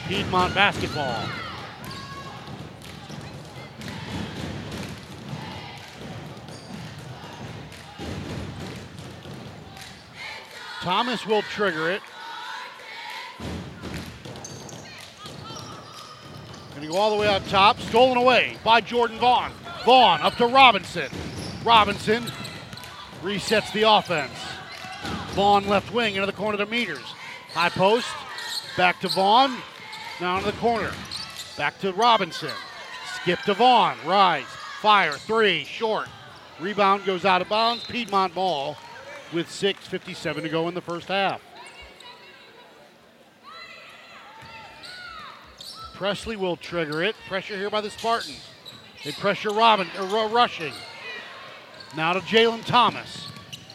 Piedmont 0.09 0.55
basketball. 0.55 1.29
Thomas 10.81 11.27
will 11.27 11.43
trigger 11.43 11.91
it. 11.91 12.01
To 16.81 16.87
go 16.87 16.97
all 16.97 17.11
the 17.11 17.17
way 17.17 17.27
up 17.27 17.45
top. 17.49 17.81
Stolen 17.81 18.17
away 18.17 18.57
by 18.63 18.81
Jordan 18.81 19.19
Vaughn. 19.19 19.51
Vaughn 19.85 20.21
up 20.21 20.37
to 20.37 20.47
Robinson. 20.47 21.11
Robinson 21.65 22.23
resets 23.23 23.73
the 23.73 23.83
offense. 23.83 24.31
Vaughn 25.31 25.67
left 25.67 25.93
wing 25.93 26.15
into 26.15 26.27
the 26.27 26.33
corner 26.33 26.57
to 26.59 26.67
Meters. 26.67 27.03
High 27.53 27.71
post. 27.71 28.07
Back 28.77 29.01
to 29.01 29.09
Vaughn. 29.09 29.57
Now 30.21 30.39
into 30.39 30.51
the 30.51 30.57
corner. 30.59 30.93
Back 31.57 31.79
to 31.81 31.93
Robinson. 31.93 32.51
Skip 33.17 33.41
to 33.43 33.55
Vaughn. 33.55 33.97
Rise. 34.07 34.47
Fire. 34.81 35.13
Three. 35.13 35.65
Short. 35.65 36.09
Rebound 36.59 37.05
goes 37.05 37.25
out 37.25 37.43
of 37.43 37.49
bounds. 37.49 37.85
Piedmont 37.85 38.35
ball 38.35 38.77
with 39.33 39.49
6.57 39.49 40.43
to 40.43 40.49
go 40.49 40.69
in 40.69 40.75
the 40.75 40.81
first 40.81 41.09
half. 41.09 41.41
Presley 45.95 46.37
will 46.37 46.57
trigger 46.57 47.03
it. 47.03 47.17
Pressure 47.29 47.57
here 47.57 47.71
by 47.71 47.81
the 47.81 47.91
Spartans. 47.91 48.47
They 49.05 49.13
pressure 49.13 49.51
Robin, 49.51 49.89
uh, 49.99 50.29
rushing. 50.31 50.73
Now 51.97 52.13
to 52.13 52.21
Jalen 52.21 52.65
Thomas. 52.65 53.29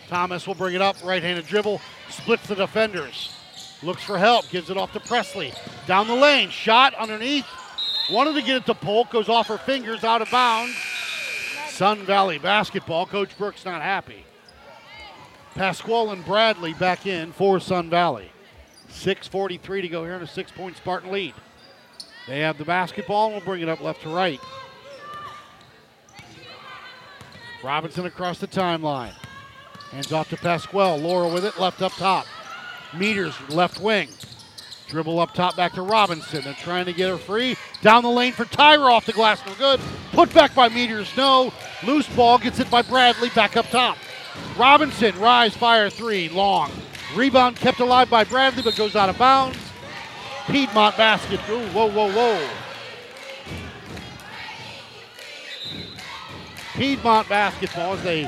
Thomas 0.08 0.46
will 0.46 0.56
bring 0.56 0.76
it 0.76 0.82
up, 0.82 0.98
right-handed 1.04 1.48
dribble, 1.48 1.82
splits 2.10 2.48
the 2.48 2.56
defenders. 2.56 3.34
Looks 3.84 4.04
for 4.04 4.18
help, 4.18 4.50
gives 4.50 4.70
it 4.70 4.78
off 4.78 4.94
to 4.94 5.00
Presley. 5.00 5.54
Down 5.88 6.08
the 6.08 6.16
lane, 6.16 6.50
shot 6.50 6.94
underneath. 6.96 7.48
Wanted 8.12 8.36
to 8.36 8.42
get 8.42 8.58
it 8.58 8.66
to 8.68 8.76
Polk, 8.76 9.10
goes 9.10 9.30
off 9.30 9.48
her 9.48 9.58
fingers, 9.58 10.04
out 10.04 10.22
of 10.22 10.30
bounds. 10.30 10.76
Sun 11.70 12.06
Valley 12.06 12.38
basketball. 12.38 13.06
Coach 13.06 13.36
Brooks 13.38 13.66
not 13.66 13.82
happy. 13.82 14.26
Pasquale 15.56 16.12
and 16.12 16.26
Bradley 16.26 16.74
back 16.74 17.08
in 17.08 17.32
for 17.32 17.60
Sun 17.60 17.90
Valley. 17.90 18.32
6.43 18.90 19.82
to 19.82 19.88
go 19.88 20.04
here 20.04 20.14
in 20.14 20.22
a 20.22 20.28
six 20.28 20.52
point 20.52 20.78
Spartan 20.78 21.12
lead. 21.12 21.34
They 22.28 22.42
have 22.42 22.58
the 22.58 22.66
basketball 22.66 23.28
and 23.28 23.36
will 23.36 23.42
bring 23.42 23.62
it 23.62 23.70
up 23.70 23.82
left 23.82 24.04
to 24.04 24.10
right. 24.10 24.40
Robinson 27.64 28.06
across 28.06 28.38
the 28.38 28.48
timeline. 28.48 29.14
Hands 29.92 30.12
off 30.12 30.30
to 30.30 30.38
Pasquale. 30.38 31.02
Laura 31.02 31.34
with 31.34 31.46
it, 31.46 31.60
left 31.60 31.82
up 31.82 31.94
top. 31.94 32.26
Meters, 32.94 33.34
left 33.50 33.80
wing. 33.80 34.10
Dribble 34.88 35.20
up 35.20 35.34
top 35.34 35.56
back 35.56 35.74
to 35.74 35.82
Robinson. 35.82 36.44
They're 36.44 36.54
trying 36.54 36.86
to 36.86 36.94
get 36.94 37.10
her 37.10 37.18
free. 37.18 37.56
Down 37.82 38.04
the 38.04 38.10
lane 38.10 38.34
for 38.34 38.44
Tyra 38.44 38.92
off 38.92 39.06
the 39.06 39.14
glass. 39.14 39.42
No 39.46 39.54
good. 39.56 39.80
Put 40.12 40.34
back 40.34 40.54
by 40.54 40.68
Meters. 40.68 41.10
No. 41.16 41.54
Loose 41.86 42.08
ball 42.16 42.38
gets 42.38 42.60
it 42.60 42.70
by 42.70 42.82
Bradley 42.82 43.30
back 43.30 43.56
up 43.56 43.68
top. 43.70 43.98
Robinson, 44.58 45.18
rise, 45.20 45.56
fire 45.56 45.90
three, 45.90 46.28
long. 46.30 46.72
Rebound 47.16 47.56
kept 47.56 47.80
alive 47.80 48.10
by 48.10 48.26
Bradley, 48.26 48.64
but 48.64 48.76
goes 48.76 48.96
out 48.96 49.08
of 49.08 49.18
bounds. 49.18 49.58
Piedmont 50.48 50.98
basket. 50.98 51.40
Ooh, 51.50 51.66
whoa, 51.70 51.90
whoa, 51.90 52.12
whoa. 52.12 52.50
Piedmont 56.74 57.30
basketball 57.30 57.94
is 57.94 58.06
a 58.06 58.28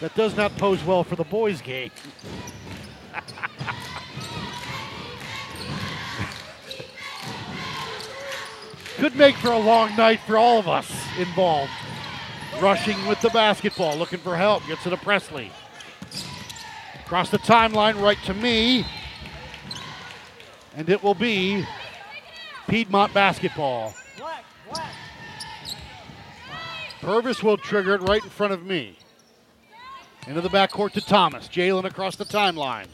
that 0.00 0.14
does 0.14 0.36
not 0.36 0.56
pose 0.58 0.84
well 0.84 1.02
for 1.02 1.16
the 1.16 1.24
boys' 1.24 1.60
game. 1.60 1.90
Could 8.96 9.14
make 9.14 9.36
for 9.36 9.52
a 9.52 9.58
long 9.58 9.94
night 9.94 10.20
for 10.20 10.38
all 10.38 10.58
of 10.58 10.68
us 10.68 10.90
involved. 11.18 11.70
Rushing 12.60 12.96
with 13.06 13.20
the 13.20 13.28
basketball, 13.28 13.96
looking 13.96 14.18
for 14.18 14.36
help, 14.36 14.66
gets 14.66 14.86
it 14.86 14.90
to 14.90 14.96
Presley. 14.96 15.52
Across 17.04 17.30
the 17.30 17.38
timeline, 17.38 18.00
right 18.00 18.16
to 18.24 18.32
me. 18.32 18.86
And 20.74 20.88
it 20.88 21.02
will 21.02 21.14
be 21.14 21.66
Piedmont 22.68 23.12
basketball. 23.12 23.94
Purvis 27.00 27.42
will 27.42 27.58
trigger 27.58 27.94
it 27.94 28.00
right 28.00 28.24
in 28.24 28.30
front 28.30 28.54
of 28.54 28.64
me. 28.64 28.98
Into 30.26 30.40
the 30.40 30.48
backcourt 30.48 30.92
to 30.92 31.00
Thomas. 31.00 31.48
Jalen 31.48 31.84
across 31.84 32.16
the 32.16 32.24
timeline. 32.24 32.88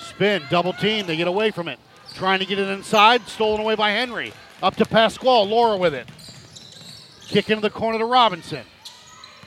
Spin, 0.00 0.42
double 0.50 0.72
team. 0.72 1.06
They 1.06 1.16
get 1.16 1.28
away 1.28 1.50
from 1.50 1.68
it. 1.68 1.78
Trying 2.14 2.40
to 2.40 2.46
get 2.46 2.58
it 2.58 2.68
inside. 2.68 3.28
Stolen 3.28 3.60
away 3.60 3.76
by 3.76 3.90
Henry. 3.90 4.32
Up 4.62 4.76
to 4.76 4.84
Pasquale. 4.84 5.48
Laura 5.48 5.76
with 5.76 5.94
it. 5.94 6.08
Kick 7.28 7.50
into 7.50 7.62
the 7.62 7.70
corner 7.70 7.98
to 7.98 8.04
Robinson. 8.04 8.64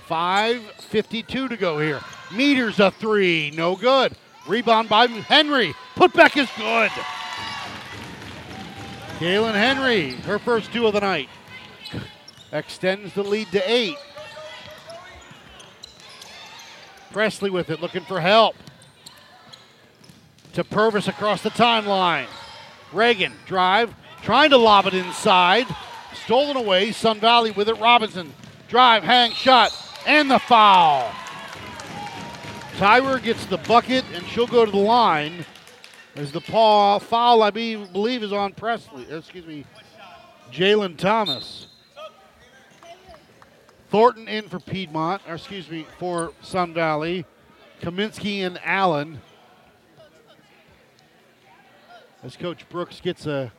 5.52 0.08 1.50
to 1.50 1.58
go 1.58 1.80
here. 1.80 2.00
Meters 2.34 2.80
a 2.80 2.92
three. 2.92 3.52
No 3.56 3.76
good. 3.76 4.16
Rebound 4.48 4.90
by 4.90 5.08
Henry. 5.08 5.74
Put 5.96 6.14
back 6.14 6.38
is 6.38 6.50
good. 6.58 6.92
Kaylin 9.20 9.54
Henry, 9.54 10.12
her 10.22 10.40
first 10.40 10.74
two 10.74 10.88
of 10.88 10.94
the 10.94 11.00
night. 11.00 11.30
Extends 12.52 13.14
the 13.14 13.24
lead 13.24 13.52
to 13.52 13.72
eight. 13.72 13.98
Presley 17.12 17.50
with 17.50 17.70
it, 17.70 17.82
looking 17.82 18.04
for 18.04 18.20
help. 18.20 18.56
To 20.54 20.64
Purvis 20.64 21.08
across 21.08 21.44
the 21.44 21.52
timeline. 21.52 22.26
Reagan, 22.92 23.34
drive, 23.46 23.94
trying 24.22 24.50
to 24.52 24.58
lob 24.58 24.88
it 24.88 24.94
inside. 24.94 25.68
Stolen 26.26 26.58
away. 26.58 26.92
Sun 26.92 27.20
Valley 27.20 27.52
with 27.52 27.70
it. 27.70 27.76
Robinson, 27.76 28.34
drive, 28.68 29.04
hang, 29.04 29.32
shot, 29.32 29.76
and 30.06 30.30
the 30.30 30.40
foul. 30.40 31.12
Tyra 32.78 33.22
gets 33.22 33.46
the 33.46 33.58
bucket, 33.58 34.06
and 34.14 34.26
she'll 34.28 34.48
go 34.48 34.66
to 34.66 34.72
the 34.72 34.78
line. 34.78 35.46
As 36.16 36.32
the 36.32 36.42
paw, 36.42 37.00
foul, 37.00 37.42
I 37.42 37.52
be, 37.52 37.76
believe, 37.76 38.24
is 38.24 38.34
on 38.34 38.54
Presley. 38.54 39.06
Uh, 39.10 39.18
excuse 39.18 39.46
me, 39.46 39.66
Jalen 40.52 40.98
Thomas. 40.98 41.68
Thornton 43.90 44.28
in 44.28 44.48
for 44.48 44.60
Piedmont, 44.60 45.22
or 45.28 45.36
excuse 45.36 45.70
me, 45.70 45.86
for 46.00 46.34
Sun 46.42 46.74
Valley. 46.74 47.26
Kaminsky 47.82 48.46
and 48.46 48.60
Allen. 48.64 49.22
As 52.24 52.38
Coach 52.38 52.68
Brooks 52.70 53.02
gets 53.02 53.26
a 53.26 53.52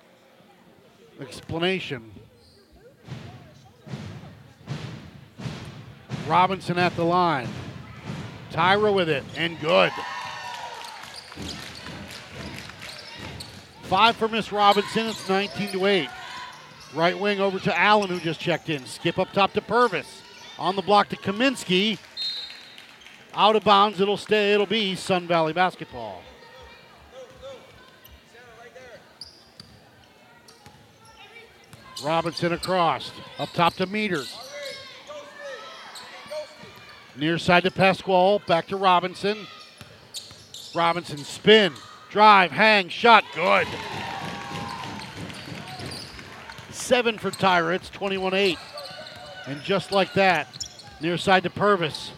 explanation. 1.21 2.11
Robinson 6.27 6.79
at 6.79 6.95
the 6.97 7.05
line. 7.05 7.49
Tyra 8.51 8.95
with 8.95 9.09
it, 9.09 9.25
and 9.37 9.59
good. 9.61 9.91
Five 13.85 14.17
for 14.17 14.29
Miss 14.29 14.53
Robinson. 14.53 15.07
It's 15.07 15.29
19 15.29 15.73
to 15.73 15.87
8. 15.87 16.09
Right 16.95 17.19
wing 17.19 17.41
over 17.41 17.59
to 17.59 17.79
Allen, 17.79 18.11
who 18.11 18.19
just 18.21 18.41
checked 18.41 18.69
in. 18.69 18.85
Skip 18.87 19.19
up 19.19 19.33
top 19.33 19.53
to 19.55 19.61
Purvis. 19.61 20.23
On 20.59 20.77
the 20.77 20.83
block 20.83 21.09
to 21.09 21.17
Kaminsky. 21.17 21.99
Out 23.35 23.57
of 23.57 23.65
bounds. 23.65 24.01
It'll 24.01 24.17
stay. 24.17 24.53
It'll 24.53 24.67
be 24.67 24.95
Sun 24.95 25.27
Valley 25.27 25.53
basketball. 25.53 26.23
Robinson 32.03 32.53
across. 32.53 33.13
Up 33.39 33.53
top 33.53 33.75
to 33.75 33.87
Meters. 33.87 34.37
Near 37.17 37.39
side 37.39 37.65
to 37.65 37.71
Pasquale. 37.71 38.41
Back 38.47 38.67
to 38.69 38.77
Robinson. 38.77 39.47
Robinson 40.75 41.19
spin. 41.19 41.73
Drive, 42.11 42.51
hang, 42.51 42.89
shot. 42.89 43.25
Good. 43.35 43.67
Seven 46.71 47.19
for 47.19 47.31
Tyra. 47.31 47.75
It's 47.75 47.91
21 47.91 48.35
8. 48.35 48.59
And 49.47 49.63
just 49.63 49.93
like 49.93 50.13
that, 50.15 50.69
near 51.01 51.17
side 51.17 51.43
to 51.43 51.51
Purvis. 51.51 52.13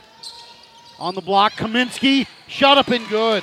On 0.98 1.14
the 1.14 1.20
block, 1.20 1.52
Kaminsky. 1.54 2.26
Shot 2.46 2.78
up 2.78 2.88
and 2.88 3.08
good. 3.08 3.42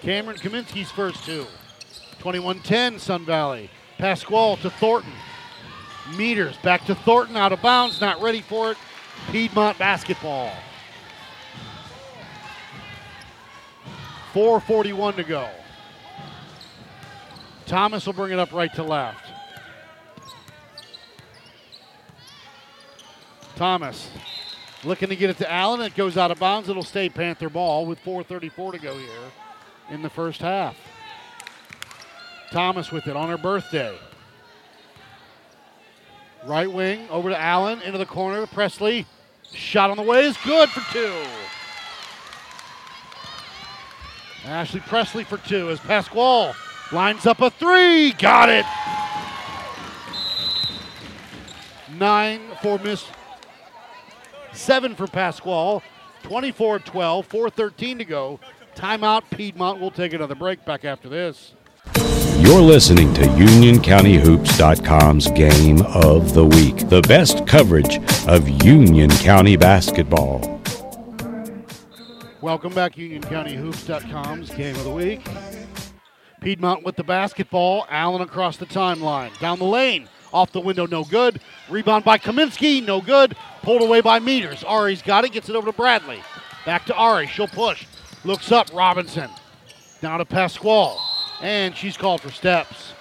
Cameron 0.00 0.36
Kaminsky's 0.36 0.90
first 0.90 1.24
two. 1.24 1.46
21 2.22 2.60
10, 2.60 3.00
Sun 3.00 3.24
Valley. 3.24 3.68
Pasquale 3.98 4.54
to 4.58 4.70
Thornton. 4.70 5.12
Meters 6.16 6.56
back 6.58 6.84
to 6.86 6.94
Thornton, 6.94 7.36
out 7.36 7.52
of 7.52 7.60
bounds, 7.60 8.00
not 8.00 8.22
ready 8.22 8.40
for 8.40 8.70
it. 8.70 8.78
Piedmont 9.32 9.76
basketball. 9.76 10.52
4.41 14.32 15.16
to 15.16 15.24
go. 15.24 15.48
Thomas 17.66 18.06
will 18.06 18.12
bring 18.12 18.32
it 18.32 18.38
up 18.38 18.52
right 18.52 18.72
to 18.74 18.84
left. 18.84 19.26
Thomas 23.56 24.08
looking 24.84 25.08
to 25.08 25.16
get 25.16 25.28
it 25.28 25.38
to 25.38 25.52
Allen. 25.52 25.80
It 25.80 25.96
goes 25.96 26.16
out 26.16 26.30
of 26.30 26.38
bounds. 26.38 26.68
It'll 26.68 26.84
stay 26.84 27.08
Panther 27.08 27.48
ball 27.48 27.84
with 27.84 27.98
4.34 28.04 28.74
to 28.74 28.78
go 28.78 28.96
here 28.96 29.32
in 29.90 30.02
the 30.02 30.10
first 30.10 30.40
half. 30.40 30.76
Thomas 32.52 32.92
with 32.92 33.06
it 33.06 33.16
on 33.16 33.30
her 33.30 33.38
birthday. 33.38 33.98
Right 36.44 36.70
wing 36.70 37.08
over 37.08 37.30
to 37.30 37.40
Allen, 37.40 37.80
into 37.80 37.98
the 37.98 38.06
corner. 38.06 38.46
Presley. 38.46 39.06
Shot 39.54 39.90
on 39.90 39.96
the 39.96 40.02
way 40.02 40.26
is 40.26 40.36
good 40.44 40.68
for 40.68 40.92
two. 40.92 41.12
Ashley 44.44 44.80
Presley 44.80 45.24
for 45.24 45.38
two 45.38 45.70
as 45.70 45.78
Pasquale 45.80 46.52
lines 46.90 47.26
up 47.26 47.40
a 47.40 47.50
three. 47.50 48.12
Got 48.12 48.48
it. 48.48 48.66
Nine 51.98 52.40
for 52.60 52.78
Miss. 52.78 53.06
Seven 54.52 54.94
for 54.94 55.06
Pasquale. 55.06 55.80
24 56.22 56.80
12, 56.80 57.28
4.13 57.28 57.98
to 57.98 58.04
go. 58.04 58.40
Timeout. 58.74 59.22
Piedmont 59.30 59.80
will 59.80 59.90
take 59.90 60.12
another 60.12 60.34
break 60.34 60.64
back 60.64 60.84
after 60.84 61.08
this. 61.08 61.54
You're 62.42 62.60
listening 62.60 63.14
to 63.14 63.20
UnionCountyHoops.com's 63.20 65.30
Game 65.30 65.80
of 65.82 66.34
the 66.34 66.44
Week, 66.44 66.88
the 66.88 67.00
best 67.02 67.46
coverage 67.46 68.00
of 68.26 68.48
Union 68.64 69.10
County 69.10 69.54
basketball. 69.54 70.60
Welcome 72.40 72.74
back, 72.74 72.96
UnionCountyHoops.com's 72.96 74.50
Game 74.50 74.74
of 74.74 74.82
the 74.82 74.90
Week. 74.90 75.24
Piedmont 76.40 76.84
with 76.84 76.96
the 76.96 77.04
basketball. 77.04 77.86
Allen 77.88 78.22
across 78.22 78.56
the 78.56 78.66
timeline. 78.66 79.38
Down 79.38 79.60
the 79.60 79.64
lane. 79.64 80.08
Off 80.32 80.50
the 80.50 80.58
window, 80.58 80.86
no 80.86 81.04
good. 81.04 81.40
Rebound 81.70 82.04
by 82.04 82.18
Kaminsky, 82.18 82.84
no 82.84 83.00
good. 83.00 83.36
Pulled 83.62 83.82
away 83.82 84.00
by 84.00 84.18
Meters. 84.18 84.64
Ari's 84.64 85.00
got 85.00 85.24
it, 85.24 85.30
gets 85.30 85.48
it 85.48 85.54
over 85.54 85.70
to 85.70 85.76
Bradley. 85.76 86.20
Back 86.66 86.86
to 86.86 86.94
Ari. 86.96 87.28
She'll 87.28 87.46
push. 87.46 87.86
Looks 88.24 88.50
up, 88.50 88.68
Robinson. 88.74 89.30
Down 90.00 90.18
to 90.18 90.24
Pasquale. 90.24 91.11
And 91.42 91.76
she's 91.76 91.96
called 91.96 92.20
for 92.20 92.30
steps. 92.30 92.94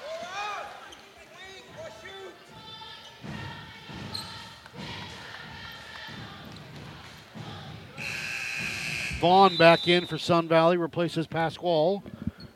Vaughn 9.19 9.55
back 9.55 9.87
in 9.87 10.07
for 10.07 10.17
Sun 10.17 10.47
Valley, 10.47 10.77
replaces 10.77 11.27
Pasquale. 11.27 12.01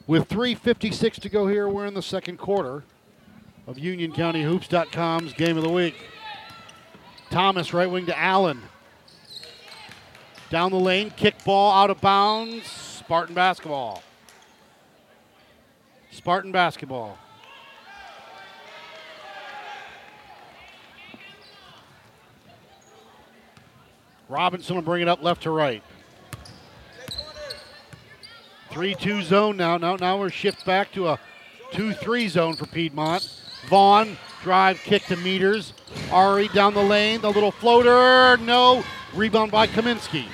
With 0.08 0.28
3.56 0.28 1.22
to 1.22 1.30
go 1.30 1.48
here, 1.48 1.70
we're 1.70 1.86
in 1.86 1.94
the 1.94 2.02
second 2.02 2.38
quarter 2.38 2.84
of 3.68 3.76
UnionCountyHoops.com's 3.76 5.34
Game 5.34 5.58
of 5.58 5.64
the 5.64 5.70
Week. 5.70 5.96
Thomas, 7.30 7.72
right 7.72 7.90
wing 7.90 8.08
to 8.08 8.20
Allen. 8.20 8.64
Down 10.50 10.72
the 10.72 10.80
lane, 10.80 11.12
kick 11.12 11.44
ball 11.44 11.72
out 11.72 11.92
of 11.92 12.02
bounds. 12.02 12.66
Spartan 12.66 13.36
basketball. 13.36 14.02
Spartan 16.16 16.52
basketball. 16.52 17.18
Robinson 24.30 24.76
will 24.76 24.82
bring 24.82 25.02
it 25.02 25.08
up 25.08 25.22
left 25.22 25.44
to 25.44 25.52
right. 25.52 25.84
3-2 28.72 29.24
zone 29.24 29.58
now. 29.58 29.78
Now, 29.78 29.98
now 29.98 30.18
we're 30.18 30.30
shift 30.30 30.66
back 30.66 30.92
to 30.94 31.10
a 31.10 31.20
2-3 31.74 32.30
zone 32.30 32.56
for 32.56 32.66
Piedmont. 32.66 33.30
Vaughn, 33.68 34.18
drive, 34.42 34.80
kick 34.80 35.04
to 35.06 35.18
meters. 35.18 35.74
Ari 36.12 36.48
down 36.50 36.74
the 36.74 36.84
lane, 36.84 37.22
the 37.22 37.32
little 37.32 37.52
floater, 37.52 38.38
no. 38.42 38.84
Rebound 39.14 39.52
by 39.52 39.68
Kaminsky. 39.68 40.26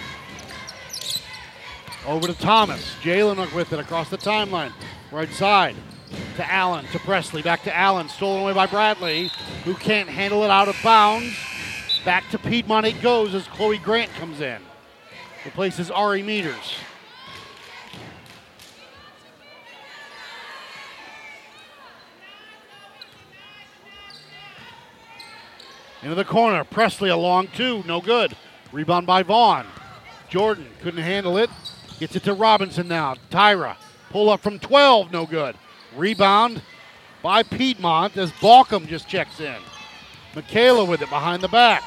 Over 2.07 2.27
to 2.27 2.33
Thomas. 2.33 2.95
Jalen 3.01 3.53
with 3.53 3.73
it 3.73 3.79
across 3.79 4.09
the 4.09 4.17
timeline. 4.17 4.71
Right 5.11 5.31
side 5.33 5.75
to 6.37 6.49
Allen, 6.49 6.85
to 6.93 6.99
Presley, 6.99 7.41
back 7.41 7.63
to 7.63 7.75
Allen. 7.75 8.07
Stolen 8.07 8.43
away 8.43 8.53
by 8.53 8.65
Bradley, 8.65 9.29
who 9.65 9.73
can't 9.73 10.07
handle 10.07 10.43
it 10.43 10.49
out 10.49 10.69
of 10.69 10.77
bounds. 10.81 11.35
Back 12.05 12.29
to 12.31 12.39
Piedmont 12.39 12.85
it 12.85 13.01
goes 13.01 13.35
as 13.35 13.45
Chloe 13.47 13.77
Grant 13.77 14.09
comes 14.13 14.39
in. 14.39 14.61
Replaces 15.43 15.91
Ari 15.91 16.23
Meters. 16.23 16.75
Into 26.01 26.15
the 26.15 26.25
corner. 26.25 26.63
Presley 26.63 27.09
along 27.09 27.49
two. 27.49 27.83
No 27.85 27.99
good. 27.99 28.35
Rebound 28.71 29.05
by 29.05 29.23
Vaughn. 29.23 29.67
Jordan 30.29 30.67
couldn't 30.81 31.03
handle 31.03 31.37
it. 31.37 31.49
Gets 31.99 32.15
it 32.15 32.23
to 32.23 32.33
Robinson 32.33 32.87
now. 32.87 33.15
Tyra. 33.29 33.75
Pull 34.11 34.29
up 34.29 34.41
from 34.41 34.59
12. 34.59 35.11
No 35.11 35.25
good. 35.25 35.55
Rebound 35.95 36.61
by 37.23 37.43
Piedmont 37.43 38.17
as 38.17 38.31
Balkum 38.33 38.87
just 38.87 39.07
checks 39.07 39.39
in. 39.39 39.55
Michaela 40.35 40.83
with 40.85 41.01
it 41.01 41.09
behind 41.09 41.41
the 41.41 41.47
back. 41.47 41.83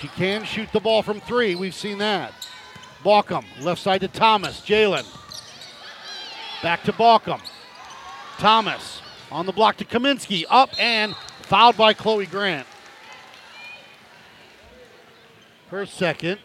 She 0.00 0.08
can 0.08 0.44
shoot 0.44 0.68
the 0.72 0.80
ball 0.80 1.02
from 1.02 1.20
three. 1.20 1.54
We've 1.54 1.74
seen 1.74 1.98
that. 1.98 2.32
Balkum, 3.04 3.44
left 3.60 3.80
side 3.80 4.00
to 4.00 4.08
Thomas. 4.08 4.60
Jalen. 4.60 5.06
Back 6.62 6.82
to 6.84 6.92
Balkum. 6.92 7.40
Thomas 8.38 9.00
on 9.30 9.46
the 9.46 9.52
block 9.52 9.76
to 9.76 9.84
Kaminsky. 9.84 10.44
Up 10.50 10.70
and 10.78 11.14
fouled 11.42 11.76
by 11.76 11.94
Chloe 11.94 12.26
Grant. 12.26 12.66
Her 15.68 15.86
second. 15.86 16.38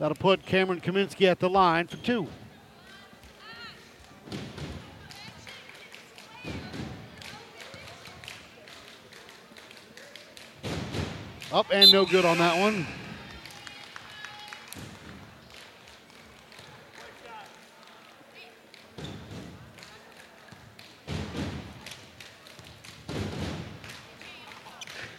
That'll 0.00 0.16
put 0.16 0.46
Cameron 0.46 0.80
Kaminsky 0.80 1.26
at 1.26 1.40
the 1.40 1.50
line 1.50 1.86
for 1.86 1.98
two. 1.98 2.26
Up 11.52 11.66
and 11.70 11.92
no 11.92 12.06
good 12.06 12.24
on 12.24 12.38
that 12.38 12.58
one. 12.58 12.86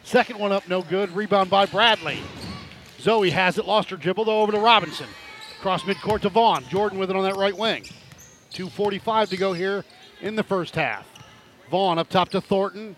Second 0.04 0.40
one 0.40 0.52
up, 0.52 0.68
no 0.68 0.82
good. 0.82 1.16
Rebound 1.16 1.52
by 1.52 1.68
Bradley. 1.68 2.18
Zoe 3.02 3.32
has 3.32 3.58
it, 3.58 3.66
lost 3.66 3.90
her 3.90 3.98
dribble, 3.98 4.26
though 4.26 4.42
over 4.42 4.52
to 4.52 4.60
Robinson. 4.60 5.08
Cross 5.60 5.84
midcourt 5.84 6.22
to 6.22 6.30
Vaughn. 6.30 6.64
Jordan 6.70 7.00
with 7.00 7.10
it 7.10 7.16
on 7.16 7.24
that 7.24 7.36
right 7.36 7.58
wing. 7.58 7.84
2.45 8.54 9.30
to 9.30 9.38
go 9.38 9.54
here 9.54 9.84
in 10.22 10.36
the 10.36 10.44
first 10.44 10.76
half. 10.76 11.08
Vaughn 11.70 11.98
up 11.98 12.10
top 12.10 12.30
to 12.30 12.42
Thornton. 12.42 12.96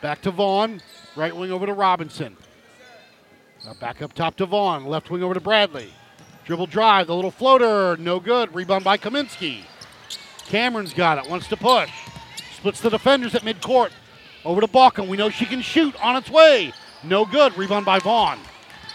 Back 0.00 0.22
to 0.22 0.30
Vaughn. 0.30 0.80
Right 1.16 1.34
wing 1.34 1.50
over 1.50 1.66
to 1.66 1.72
Robinson. 1.72 2.36
Now 3.64 3.74
back 3.74 4.02
up 4.02 4.12
top 4.12 4.36
to 4.36 4.46
Vaughn. 4.46 4.84
Left 4.84 5.10
wing 5.10 5.22
over 5.22 5.34
to 5.34 5.40
Bradley. 5.40 5.88
Dribble 6.44 6.66
drive, 6.66 7.06
the 7.06 7.16
little 7.16 7.30
floater, 7.30 7.96
no 7.96 8.20
good. 8.20 8.54
Rebound 8.54 8.84
by 8.84 8.98
Kaminsky. 8.98 9.62
Cameron's 10.46 10.92
got 10.92 11.24
it, 11.24 11.30
wants 11.30 11.48
to 11.48 11.56
push. 11.56 11.90
Splits 12.56 12.80
the 12.80 12.90
defenders 12.90 13.34
at 13.34 13.42
midcourt. 13.42 13.90
Over 14.44 14.60
to 14.60 14.68
Balkum. 14.68 15.08
We 15.08 15.16
know 15.16 15.30
she 15.30 15.46
can 15.46 15.62
shoot 15.62 15.94
on 16.02 16.16
its 16.16 16.28
way. 16.28 16.72
No 17.02 17.24
good. 17.24 17.56
Rebound 17.56 17.86
by 17.86 17.98
Vaughn. 17.98 18.38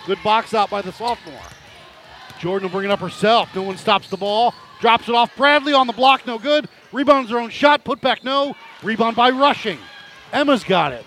Good 0.05 0.21
box 0.23 0.53
out 0.53 0.69
by 0.69 0.81
the 0.81 0.91
sophomore. 0.91 1.39
Jordan 2.39 2.69
will 2.69 2.73
bring 2.73 2.89
it 2.89 2.91
up 2.91 2.99
herself. 2.99 3.53
No 3.53 3.63
one 3.63 3.77
stops 3.77 4.09
the 4.09 4.17
ball. 4.17 4.53
Drops 4.79 5.09
it 5.09 5.15
off. 5.15 5.35
Bradley 5.35 5.73
on 5.73 5.87
the 5.87 5.93
block. 5.93 6.25
No 6.25 6.39
good. 6.39 6.69
Rebounds 6.91 7.29
her 7.31 7.39
own 7.39 7.49
shot. 7.49 7.83
Put 7.83 8.01
back 8.01 8.23
no. 8.23 8.55
Rebound 8.81 9.15
by 9.15 9.29
Rushing. 9.29 9.77
Emma's 10.31 10.63
got 10.63 10.93
it. 10.93 11.05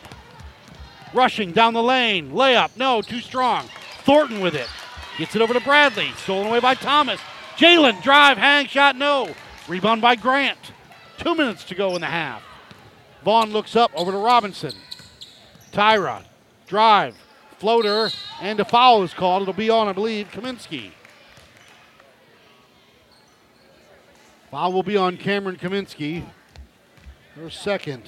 Rushing 1.15 1.53
down 1.53 1.75
the 1.75 1.83
lane. 1.83 2.33
Layup. 2.33 2.77
No. 2.77 3.01
Too 3.03 3.21
strong. 3.21 3.67
Thornton 4.05 4.41
with 4.41 4.55
it. 4.55 4.69
Gets 5.17 5.35
it 5.35 5.43
over 5.43 5.55
to 5.55 5.61
Bradley. 5.61 6.13
Stolen 6.19 6.49
away 6.49 6.61
by 6.61 6.75
Thomas. 6.75 7.21
Jalen. 7.57 8.03
Drive. 8.03 8.37
Hang 8.37 8.67
shot. 8.67 8.97
No. 8.97 9.35
Rebound 9.69 10.03
by 10.03 10.17
Grant. 10.17 10.59
Two 11.19 11.35
minutes 11.35 11.65
to 11.65 11.75
go 11.75 11.95
in 11.95 12.01
the 12.03 12.07
half. 12.07 12.43
Vaughn 13.25 13.53
looks 13.53 13.75
up 13.75 13.91
over 13.95 14.11
to 14.11 14.19
Robinson. 14.19 14.73
Tyra. 15.73 16.25
Drive. 16.67 17.17
Floater. 17.63 18.11
And 18.41 18.59
a 18.59 18.65
foul 18.65 19.05
is 19.05 19.15
called. 19.15 19.43
It'll 19.43 19.55
be 19.55 19.71
on, 19.71 19.87
I 19.87 19.93
believe, 19.93 20.33
Kaminsky. 20.33 20.91
Foul 24.51 24.73
will 24.73 24.83
be 24.83 24.97
on 24.97 25.17
Cameron 25.17 25.55
Kaminsky. 25.55 26.25
Her 27.37 27.49
second. 27.51 28.03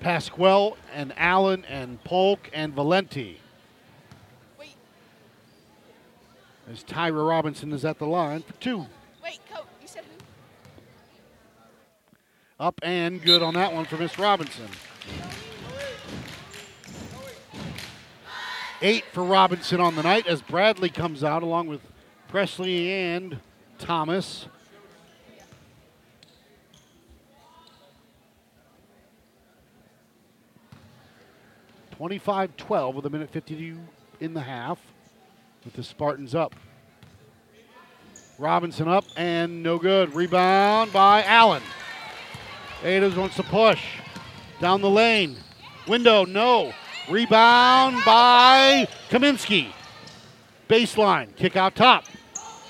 Pasquale 0.00 0.76
and 0.94 1.12
Allen 1.18 1.66
and 1.66 2.02
Polk 2.02 2.48
and 2.54 2.72
Valenti. 2.72 3.38
As 6.72 6.82
Tyra 6.82 7.28
Robinson 7.28 7.70
is 7.74 7.84
at 7.84 7.98
the 7.98 8.06
line 8.06 8.40
for 8.40 8.54
two. 8.54 8.86
Wait, 9.22 9.40
coach, 9.52 9.66
you 9.82 9.88
said 9.88 10.04
who? 10.04 12.64
Up 12.64 12.80
and 12.82 13.20
good 13.20 13.42
on 13.42 13.52
that 13.54 13.74
one 13.74 13.84
for 13.84 13.98
Miss 13.98 14.18
Robinson. 14.18 14.68
Eight 18.82 19.04
for 19.12 19.22
Robinson 19.22 19.78
on 19.78 19.94
the 19.94 20.02
night 20.02 20.26
as 20.26 20.40
Bradley 20.40 20.88
comes 20.88 21.22
out 21.22 21.42
along 21.42 21.66
with 21.66 21.82
Presley 22.28 22.90
and 22.90 23.38
Thomas. 23.78 24.46
Twenty-five 31.90 32.56
twelve 32.56 32.94
with 32.94 33.04
a 33.04 33.10
minute 33.10 33.28
52 33.28 33.78
in 34.20 34.32
the 34.32 34.40
half 34.40 34.78
with 35.62 35.74
the 35.74 35.82
Spartans 35.82 36.34
up. 36.34 36.54
Robinson 38.38 38.88
up 38.88 39.04
and 39.14 39.62
no 39.62 39.76
good. 39.78 40.14
Rebound 40.14 40.90
by 40.90 41.22
Allen. 41.24 41.62
Adas 42.80 43.14
wants 43.14 43.36
to 43.36 43.42
push. 43.42 43.82
Down 44.58 44.80
the 44.80 44.88
lane. 44.88 45.36
Window, 45.86 46.24
no. 46.24 46.72
Rebound 47.10 48.04
by 48.06 48.86
Kaminsky. 49.08 49.72
Baseline. 50.68 51.34
Kick 51.34 51.56
out 51.56 51.74
top. 51.74 52.04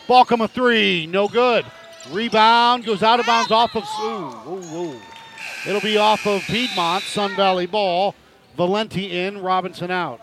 Balkum 0.09 0.43
a 0.43 0.49
three. 0.49 1.07
No 1.07 1.29
good. 1.29 1.67
Rebound 2.11 2.87
goes 2.87 3.03
out 3.03 3.21
of 3.21 3.27
bounds 3.27 3.53
off 3.53 3.77
of. 3.77 3.83
Ooh, 3.83 4.31
whoa, 4.31 4.63
whoa. 4.63 5.01
It'll 5.69 5.83
be 5.83 5.99
off 5.99 6.27
of 6.27 6.41
Piedmont. 6.43 7.05
Sun 7.05 7.37
Valley 7.37 7.67
ball. 7.67 8.15
Valenti 8.57 9.19
in. 9.19 9.43
Robinson 9.43 9.91
out. 9.91 10.21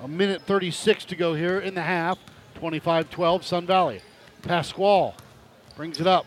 A 0.00 0.06
minute 0.06 0.42
36 0.42 1.04
to 1.06 1.16
go 1.16 1.34
here 1.34 1.58
in 1.58 1.74
the 1.74 1.82
half. 1.82 2.18
25 2.54 3.10
12, 3.10 3.44
Sun 3.44 3.66
Valley. 3.66 4.00
Pasquale 4.42 5.14
brings 5.76 6.00
it 6.00 6.06
up. 6.06 6.26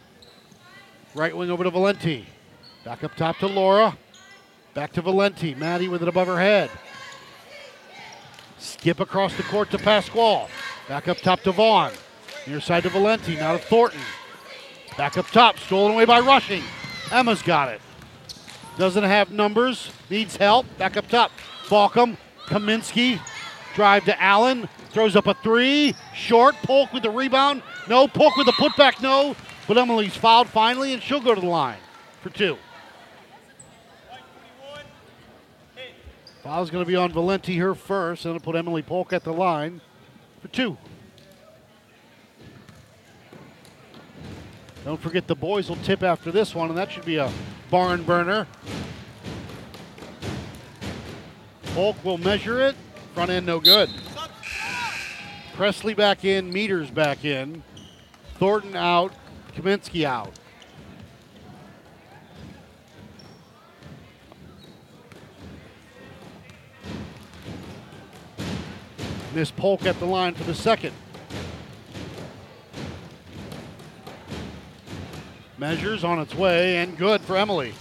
Right 1.13 1.35
wing 1.35 1.49
over 1.49 1.63
to 1.63 1.69
Valenti. 1.69 2.25
Back 2.83 3.05
up 3.05 3.15
top 3.15 3.37
to 3.37 3.47
Laura. 3.47 3.97
Back 4.75 4.91
to 4.91 5.01
Valenti. 5.01 5.55
Maddie 5.55 5.87
with 5.87 6.01
it 6.01 6.09
above 6.09 6.27
her 6.27 6.37
head. 6.37 6.69
Skip 8.59 8.99
across 8.99 9.35
the 9.37 9.43
court 9.43 9.71
to 9.71 9.77
Pasquale. 9.77 10.49
Back 10.89 11.07
up 11.07 11.17
top 11.17 11.39
to 11.43 11.53
Vaughn. 11.53 11.93
Near 12.45 12.59
side 12.59 12.83
to 12.83 12.89
Valenti. 12.89 13.37
Now 13.37 13.53
to 13.53 13.57
Thornton. 13.57 14.01
Back 14.97 15.17
up 15.17 15.27
top. 15.27 15.57
Stolen 15.59 15.93
away 15.93 16.03
by 16.03 16.19
Rushing. 16.19 16.61
Emma's 17.09 17.41
got 17.41 17.69
it. 17.69 17.79
Doesn't 18.77 19.05
have 19.05 19.31
numbers. 19.31 19.91
Needs 20.09 20.35
help. 20.35 20.65
Back 20.77 20.97
up 20.97 21.07
top. 21.07 21.31
Balkum. 21.67 22.17
Kaminsky. 22.47 23.21
Drive 23.75 24.03
to 24.05 24.21
Allen. 24.21 24.67
Throws 24.89 25.15
up 25.15 25.27
a 25.27 25.35
three. 25.35 25.95
Short. 26.13 26.53
Polk 26.63 26.91
with 26.91 27.03
the 27.03 27.09
rebound. 27.09 27.63
No. 27.87 28.09
Polk 28.09 28.35
with 28.35 28.45
the 28.45 28.51
putback. 28.51 29.01
No. 29.01 29.37
But 29.69 29.77
Emily's 29.77 30.17
fouled 30.17 30.49
finally, 30.49 30.91
and 30.91 31.01
she'll 31.01 31.21
go 31.21 31.33
to 31.33 31.39
the 31.39 31.47
line 31.47 31.79
for 32.21 32.29
two. 32.29 32.57
Foul's 36.45 36.69
going 36.69 36.85
to 36.85 36.87
be 36.87 36.95
on 36.95 37.11
Valenti 37.11 37.53
here 37.53 37.73
first, 37.73 38.23
and 38.23 38.35
it'll 38.35 38.45
put 38.45 38.55
Emily 38.55 38.83
Polk 38.83 39.11
at 39.13 39.23
the 39.23 39.33
line 39.33 39.81
for 40.43 40.47
two. 40.49 40.77
Don't 44.83 45.01
forget 45.01 45.25
the 45.25 45.33
boys 45.33 45.69
will 45.69 45.75
tip 45.77 46.03
after 46.03 46.31
this 46.31 46.53
one, 46.53 46.69
and 46.69 46.77
that 46.77 46.91
should 46.91 47.03
be 47.03 47.15
a 47.15 47.31
barn 47.71 48.03
burner. 48.03 48.45
Polk 51.73 51.95
will 52.05 52.19
measure 52.19 52.61
it. 52.61 52.75
Front 53.15 53.31
end 53.31 53.47
no 53.47 53.59
good. 53.59 53.89
Presley 55.55 55.95
back 55.95 56.25
in, 56.25 56.53
Meters 56.53 56.91
back 56.91 57.25
in. 57.25 57.63
Thornton 58.37 58.75
out, 58.75 59.15
Kaminsky 59.55 60.03
out. 60.03 60.29
Miss 69.35 69.51
Polk 69.51 69.85
at 69.85 69.99
the 69.99 70.05
line 70.05 70.33
for 70.33 70.45
the 70.45 70.55
second. 70.55 70.93
Measures 75.57 76.05
on 76.05 76.19
its 76.19 76.33
way 76.33 76.77
and 76.77 76.97
good 76.97 77.19
for 77.19 77.35
Emily. 77.35 77.73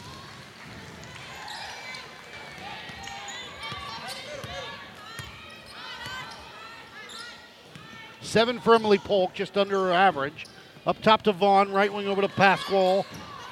Seven 8.20 8.58
for 8.58 8.74
Emily 8.74 8.98
Polk, 8.98 9.32
just 9.32 9.56
under 9.56 9.76
her 9.76 9.92
average. 9.92 10.46
Up 10.88 11.00
top 11.02 11.22
to 11.22 11.32
Vaughn, 11.32 11.70
right 11.70 11.92
wing 11.92 12.08
over 12.08 12.20
to 12.20 12.28
Pasquale. 12.28 13.04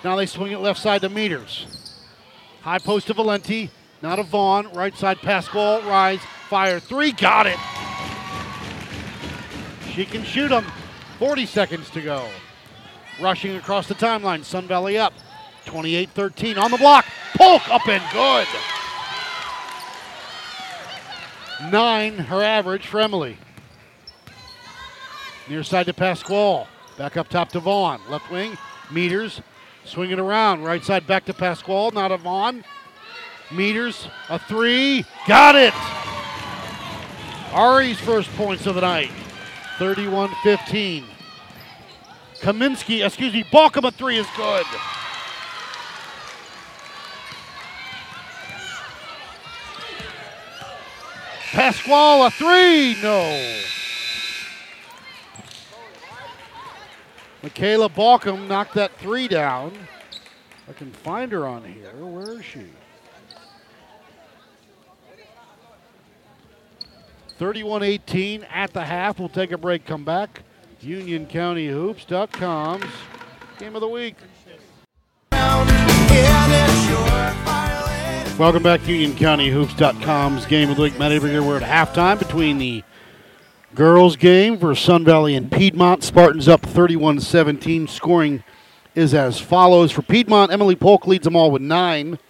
Now 0.02 0.16
they 0.16 0.26
swing 0.26 0.50
it 0.50 0.58
left 0.58 0.80
side 0.80 1.02
to 1.02 1.08
Meters. 1.08 2.00
High 2.62 2.80
post 2.80 3.06
to 3.06 3.14
Valenti. 3.14 3.70
Now 4.02 4.16
to 4.16 4.24
Vaughn, 4.24 4.72
right 4.72 4.96
side 4.96 5.18
Pasquale, 5.18 5.82
rise, 5.88 6.20
fire, 6.48 6.80
three, 6.80 7.12
got 7.12 7.46
it. 7.46 7.58
She 9.94 10.07
can 10.07 10.24
shoot 10.24 10.48
them. 10.48 10.64
40 11.18 11.46
seconds 11.46 11.90
to 11.90 12.00
go. 12.00 12.26
Rushing 13.20 13.57
across 13.57 13.87
the 13.87 13.94
timeline, 13.94 14.42
Sun 14.44 14.66
Valley 14.66 14.96
up. 14.96 15.12
28 15.66 16.11
13 16.11 16.59
on 16.59 16.70
the 16.70 16.78
block. 16.78 17.05
Polk 17.36 17.68
up 17.68 17.86
and 17.86 18.03
good. 18.12 18.49
Nine, 21.70 22.18
her 22.18 22.43
average 22.43 22.86
for 22.86 23.01
Emily. 23.01 23.36
Near 25.49 25.62
side 25.62 25.86
to 25.86 25.95
Pasquale. 25.95 26.66
Back 26.97 27.16
up 27.16 27.28
top 27.28 27.51
to 27.51 27.61
Vaughn. 27.61 28.01
Left 28.09 28.30
wing, 28.30 28.57
Meters. 28.90 29.40
Swinging 29.84 30.18
around. 30.18 30.62
Right 30.62 30.82
side 30.82 31.07
back 31.07 31.24
to 31.26 31.34
Pasquale. 31.34 31.90
Not 31.93 32.09
to 32.09 32.16
Vaughn. 32.16 32.64
Meters. 33.51 34.09
A 34.28 34.38
three. 34.38 35.05
Got 35.26 35.57
it. 35.57 35.74
Ari's 37.53 37.99
first 38.01 38.30
points 38.36 38.66
of 38.66 38.74
the 38.74 38.80
night. 38.80 39.11
31 39.79 40.31
15. 40.43 41.05
Kaminsky, 42.41 43.05
excuse 43.05 43.33
me, 43.33 43.45
Balkum 43.45 43.87
a 43.87 43.91
three 43.91 44.18
is 44.18 44.27
good. 44.37 44.66
Pasquale 51.53 52.27
a 52.27 52.31
three, 52.31 52.97
no. 53.03 53.61
Michaela 57.43 57.89
Balkum 57.89 58.49
knocked 58.49 58.75
that 58.75 58.97
three 58.99 59.29
down. 59.29 59.73
I 60.68 60.73
can 60.73 60.93
find 60.93 61.33
her 61.33 61.47
on 61.47 61.64
here. 61.64 61.93
Where 61.95 62.39
is 62.39 62.45
she? 62.45 62.66
31 67.43 67.82
18 67.82 68.45
at 68.45 68.72
the 68.72 68.84
half. 68.84 69.18
We'll 69.18 69.28
take 69.28 69.51
a 69.51 69.59
break, 69.59 69.84
come 69.84 70.05
back. 70.05 70.45
UnionCountyHoops.com's 70.80 72.84
game 73.59 73.74
of 73.74 73.80
the 73.80 73.88
week. 73.88 74.14
Welcome 78.38 78.62
back 78.62 78.84
to 78.84 78.97
UnionCountyHoops.com's 78.97 80.47
game 80.47 80.70
of 80.70 80.76
the 80.76 80.82
week. 80.82 80.97
Matt 81.01 81.11
Avery 81.11 81.30
here. 81.30 81.43
We're 81.43 81.61
at 81.61 81.64
halftime 81.64 82.20
between 82.20 82.59
the 82.59 82.84
girls' 83.74 84.14
game 84.14 84.57
for 84.57 84.76
Sun 84.76 85.05
Valley 85.05 85.34
and 85.34 85.51
Piedmont. 85.51 86.05
Spartans 86.05 86.47
up 86.47 86.61
31 86.61 87.18
17. 87.18 87.88
Scoring 87.88 88.45
is 88.95 89.14
as 89.14 89.40
follows. 89.40 89.90
For 89.90 90.03
Piedmont, 90.03 90.53
Emily 90.53 90.76
Polk 90.76 91.09
leads 91.09 91.24
them 91.24 91.34
all 91.34 91.51
with 91.51 91.62
nine. 91.62 92.20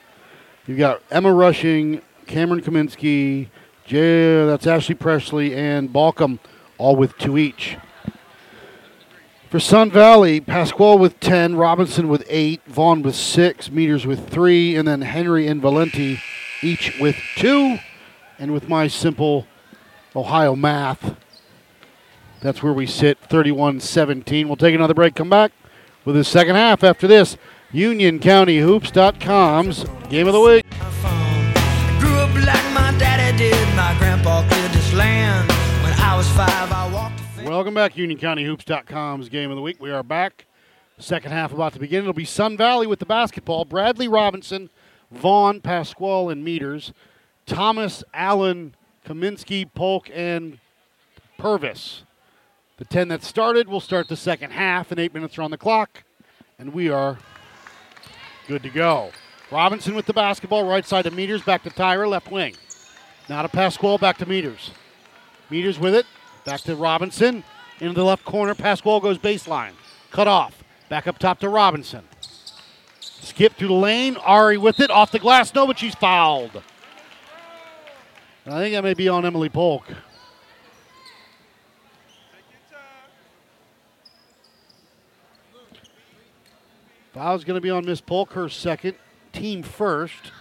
You've 0.67 0.79
got 0.79 1.03
Emma 1.11 1.35
Rushing, 1.35 2.01
Cameron 2.25 2.63
Kaminsky, 2.63 3.51
Jay, 3.93 4.47
that's 4.47 4.67
Ashley 4.67 4.95
Presley, 4.95 5.55
and 5.55 5.93
Balkum, 5.93 6.39
all 6.79 6.97
with 6.97 7.19
two 7.19 7.37
each. 7.37 7.77
For 9.51 9.61
Sun 9.61 9.91
Valley, 9.91 10.41
Pasquale 10.41 10.97
with 10.97 11.21
10, 11.21 11.57
Robinson 11.57 12.09
with 12.09 12.25
8, 12.27 12.63
Vaughn 12.65 13.03
with 13.03 13.15
6, 13.15 13.71
Meters 13.71 14.07
with 14.07 14.31
3, 14.31 14.77
and 14.77 14.89
then 14.89 15.03
Henry 15.03 15.47
and 15.47 15.61
Valenti 15.61 16.23
each 16.63 16.99
with 17.01 17.17
2. 17.37 17.81
And 18.39 18.55
with 18.55 18.67
my 18.67 18.87
simple 18.87 19.47
Ohio 20.17 20.57
math, 20.57 21.15
that's 22.41 22.63
where 22.63 22.73
we 22.73 22.87
sit 22.87 23.19
31 23.19 23.81
17. 23.81 24.49
We'll 24.49 24.57
take 24.57 24.75
another 24.75 24.95
break, 24.95 25.15
come 25.15 25.29
back 25.29 25.53
with 26.07 26.17
the 26.17 26.25
second 26.25 26.55
half 26.55 26.83
after 26.83 27.07
this. 27.07 27.37
UnionCountyHoops.com's 27.75 29.85
Game 30.09 30.29
of 30.29 30.33
the 30.33 30.41
Week. 30.41 30.65
Did. 33.43 33.75
My 33.75 33.93
grandpa 33.99 34.47
cleared 34.49 34.71
this 34.71 34.95
land. 34.95 35.51
When 35.83 35.93
I 35.95 36.17
was 36.17 36.29
five, 36.29 36.71
I 36.71 36.89
walked. 36.93 37.21
Welcome 37.45 37.75
back, 37.75 37.95
UnionCountyHoops.com's 37.95 39.29
Game 39.29 39.51
of 39.51 39.57
the 39.57 39.63
Week. 39.63 39.79
We 39.81 39.91
are 39.91 40.05
back. 40.05 40.47
Second 40.99 41.33
half 41.33 41.53
about 41.53 41.73
to 41.73 41.81
begin. 41.81 42.03
It'll 42.03 42.13
be 42.13 42.25
Sun 42.25 42.57
Valley 42.57 42.87
with 42.87 43.01
the 43.01 43.05
basketball. 43.05 43.65
Bradley 43.65 44.07
Robinson, 44.07 44.71
Vaughn, 45.11 45.61
Pasquale, 45.61 46.31
and 46.31 46.45
Meters. 46.45 46.93
Thomas, 47.45 48.05
Allen, 48.15 48.77
Kaminsky, 49.05 49.69
Polk, 49.75 50.09
and 50.15 50.61
Purvis. 51.37 52.05
The 52.77 52.85
10 52.85 53.09
that 53.09 53.25
started 53.25 53.69
will 53.69 53.81
start 53.81 54.07
the 54.07 54.15
second 54.15 54.53
half, 54.53 54.93
and 54.93 55.01
eight 55.01 55.13
minutes 55.13 55.37
are 55.37 55.43
on 55.43 55.51
the 55.51 55.59
clock, 55.59 56.05
and 56.61 56.73
we 56.73 56.91
are 56.91 57.19
good 58.47 58.63
to 58.63 58.71
go. 58.71 59.11
Robinson 59.51 59.97
with 59.97 60.07
the 60.07 60.13
basketball, 60.13 60.65
right 60.65 60.87
side 60.87 61.07
to 61.07 61.11
Meters, 61.11 61.43
back 61.43 61.65
to 61.65 61.71
Tyra, 61.71 62.09
left 62.09 62.31
wing. 62.31 62.55
Now 63.33 63.41
to 63.41 63.49
Pasquale, 63.49 63.97
back 63.97 64.19
to 64.19 64.27
Meters. 64.27 64.73
Meters 65.49 65.79
with 65.79 65.95
it, 65.95 66.05
back 66.45 66.61
to 66.65 66.77
Robinson, 66.77 67.43
into 67.81 67.95
the 67.95 68.05
left 68.05 68.27
corner. 68.27 68.55
Pasquale 68.55 69.01
goes 69.01 69.17
baseline, 69.17 69.73
cut 70.11 70.29
off, 70.29 70.63
back 70.91 71.07
up 71.07 71.19
top 71.19 71.41
to 71.41 71.49
Robinson. 71.49 72.03
Skip 73.01 73.55
through 73.55 73.69
the 73.69 73.73
lane, 73.73 74.19
Ari 74.19 74.59
with 74.59 74.81
it, 74.81 74.91
off 74.91 75.13
the 75.13 75.19
glass, 75.19 75.55
no, 75.55 75.67
but 75.67 75.79
she's 75.79 75.95
fouled. 75.95 76.63
I 78.45 78.51
think 78.59 78.75
that 78.75 78.85
may 78.85 78.93
be 78.93 79.09
on 79.09 79.25
Emily 79.25 79.49
Polk. 79.49 79.87
Foul's 87.15 87.45
going 87.45 87.57
to 87.57 87.63
be 87.63 87.71
on 87.71 87.87
Miss 87.87 88.03
Polk, 88.03 88.35
her 88.35 88.51
second, 88.51 88.97
team 89.33 89.63
first, 89.63 90.33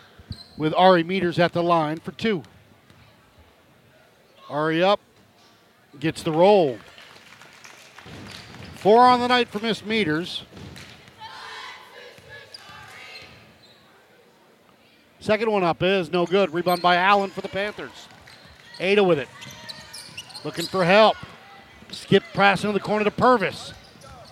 with 0.58 0.74
Ari 0.74 1.06
Meters 1.06 1.40
at 1.40 1.54
the 1.54 1.64
line 1.64 1.96
for 1.96 2.12
two. 2.12 2.44
Ari 4.52 4.84
up, 4.84 5.00
gets 5.98 6.24
the 6.24 6.32
roll. 6.32 6.78
Four 8.76 9.02
on 9.06 9.22
the 9.22 9.28
night 9.28 9.48
for 9.48 9.60
Miss 9.60 9.86
Meters. 9.86 10.44
Second 15.22 15.52
one 15.52 15.64
up 15.64 15.82
is 15.82 16.12
no 16.12 16.26
good. 16.26 16.54
Rebound 16.54 16.82
by 16.82 16.98
Allen 16.98 17.30
for 17.30 17.40
the 17.40 17.48
Panthers. 17.48 18.10
Ada 18.80 19.04
with 19.04 19.20
it. 19.20 19.30
Looking 20.44 20.66
for 20.66 20.84
help. 20.84 21.16
Skip 21.92 22.24
pass 22.34 22.64
into 22.64 22.74
the 22.74 22.80
corner 22.80 23.06
to 23.06 23.12
Purvis. 23.12 23.74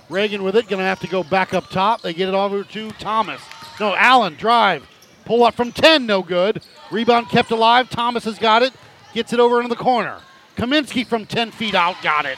Reagan 0.10 0.44
with 0.44 0.58
it. 0.58 0.68
Going 0.68 0.80
to 0.80 0.86
have 0.86 1.00
to 1.00 1.08
go 1.08 1.24
back 1.24 1.54
up 1.54 1.70
top. 1.70 2.02
They 2.02 2.14
get 2.14 2.28
it 2.28 2.36
over 2.36 2.64
to 2.66 2.92
Thomas. 2.94 3.42
No, 3.80 3.96
Allen, 3.96 4.36
drive. 4.36 4.86
Pull 5.24 5.44
up 5.46 5.54
from 5.54 5.72
10, 5.72 6.06
no 6.06 6.24
good. 6.24 6.62
Rebound 6.92 7.30
kept 7.30 7.52
alive. 7.52 7.90
Thomas 7.90 8.26
has 8.26 8.38
got 8.40 8.64
it. 8.64 8.74
Gets 9.14 9.34
it 9.34 9.40
over 9.40 9.58
into 9.58 9.70
the 9.70 9.82
corner. 9.82 10.20
Kaminsky 10.56 11.06
from 11.06 11.26
10 11.26 11.52
feet 11.52 11.74
out 11.74 11.96
got 12.02 12.26
it. 12.26 12.38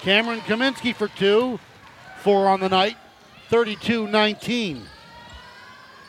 Cameron 0.00 0.40
Kaminsky 0.40 0.94
for 0.94 1.08
two. 1.08 1.58
Four 2.20 2.48
on 2.48 2.60
the 2.60 2.68
night. 2.68 2.96
32 3.50 4.08
19. 4.08 4.82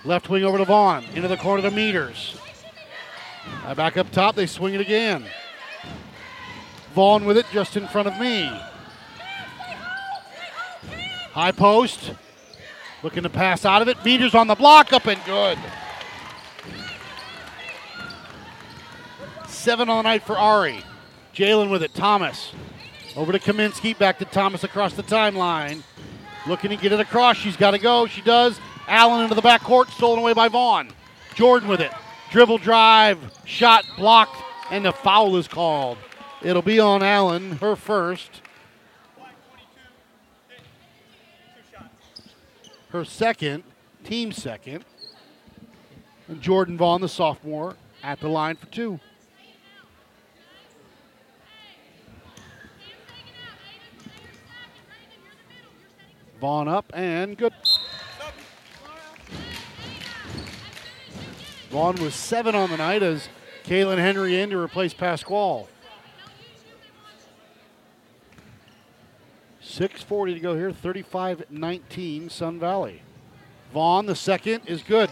Left 0.03 0.29
wing 0.29 0.43
over 0.43 0.57
to 0.57 0.65
Vaughn. 0.65 1.03
Into 1.13 1.27
the 1.27 1.37
corner 1.37 1.61
to 1.63 1.71
Meters. 1.71 2.37
Back 3.75 3.97
up 3.97 4.11
top. 4.11 4.35
They 4.35 4.45
swing 4.45 4.73
it 4.73 4.81
again. 4.81 5.25
Vaughn 6.93 7.25
with 7.25 7.37
it 7.37 7.45
just 7.51 7.77
in 7.77 7.87
front 7.87 8.07
of 8.07 8.17
me. 8.19 8.45
High 11.31 11.51
post. 11.51 12.13
Looking 13.03 13.23
to 13.23 13.29
pass 13.29 13.65
out 13.65 13.81
of 13.81 13.87
it. 13.87 14.03
Meters 14.03 14.33
on 14.33 14.47
the 14.47 14.55
block. 14.55 14.91
Up 14.93 15.05
and 15.05 15.23
good. 15.25 15.59
Seven 19.67 19.89
on 19.89 19.97
the 19.97 20.03
night 20.03 20.23
for 20.23 20.37
Ari. 20.37 20.81
Jalen 21.35 21.69
with 21.69 21.83
it. 21.83 21.93
Thomas. 21.93 22.53
Over 23.17 23.33
to 23.33 23.37
Kaminsky. 23.37 23.99
Back 23.99 24.17
to 24.19 24.23
Thomas 24.23 24.63
across 24.63 24.93
the 24.93 25.03
timeline. 25.03 25.81
Looking 26.47 26.69
to 26.69 26.77
get 26.77 26.93
it 26.93 27.01
across. 27.01 27.35
She's 27.35 27.57
got 27.57 27.71
to 27.71 27.77
go. 27.77 28.07
She 28.07 28.21
does. 28.21 28.61
Allen 28.87 29.23
into 29.23 29.35
the 29.35 29.41
backcourt. 29.41 29.89
Stolen 29.89 30.19
away 30.19 30.31
by 30.31 30.47
Vaughn. 30.47 30.89
Jordan 31.35 31.67
with 31.67 31.81
it. 31.81 31.91
Dribble 32.31 32.59
drive. 32.59 33.19
Shot 33.43 33.83
blocked. 33.97 34.41
And 34.71 34.85
the 34.85 34.93
foul 34.93 35.35
is 35.35 35.49
called. 35.49 35.97
It'll 36.41 36.61
be 36.61 36.79
on 36.79 37.03
Allen, 37.03 37.57
her 37.57 37.75
first. 37.75 38.41
Her 42.91 43.03
second, 43.03 43.63
team 44.05 44.31
second. 44.31 44.85
And 46.29 46.41
Jordan 46.41 46.77
Vaughn, 46.77 47.01
the 47.01 47.09
sophomore, 47.09 47.75
at 48.01 48.21
the 48.21 48.29
line 48.29 48.55
for 48.55 48.67
two. 48.67 49.01
Vaughn 56.39 56.67
up 56.67 56.91
and 56.93 57.37
good. 57.37 57.53
Vaughn 61.69 61.95
was 61.95 62.13
seven 62.13 62.55
on 62.55 62.69
the 62.69 62.77
night 62.77 63.03
as 63.03 63.27
Kaylin 63.63 63.97
Henry 63.97 64.39
in 64.39 64.49
to 64.51 64.57
replace 64.57 64.93
Pasquale. 64.93 65.65
6.40 69.61 70.33
to 70.35 70.39
go 70.39 70.55
here, 70.55 70.71
35 70.71 71.43
19, 71.49 72.29
Sun 72.29 72.59
Valley. 72.59 73.01
Vaughn, 73.73 74.05
the 74.05 74.15
second, 74.15 74.61
is 74.65 74.81
good. 74.81 75.09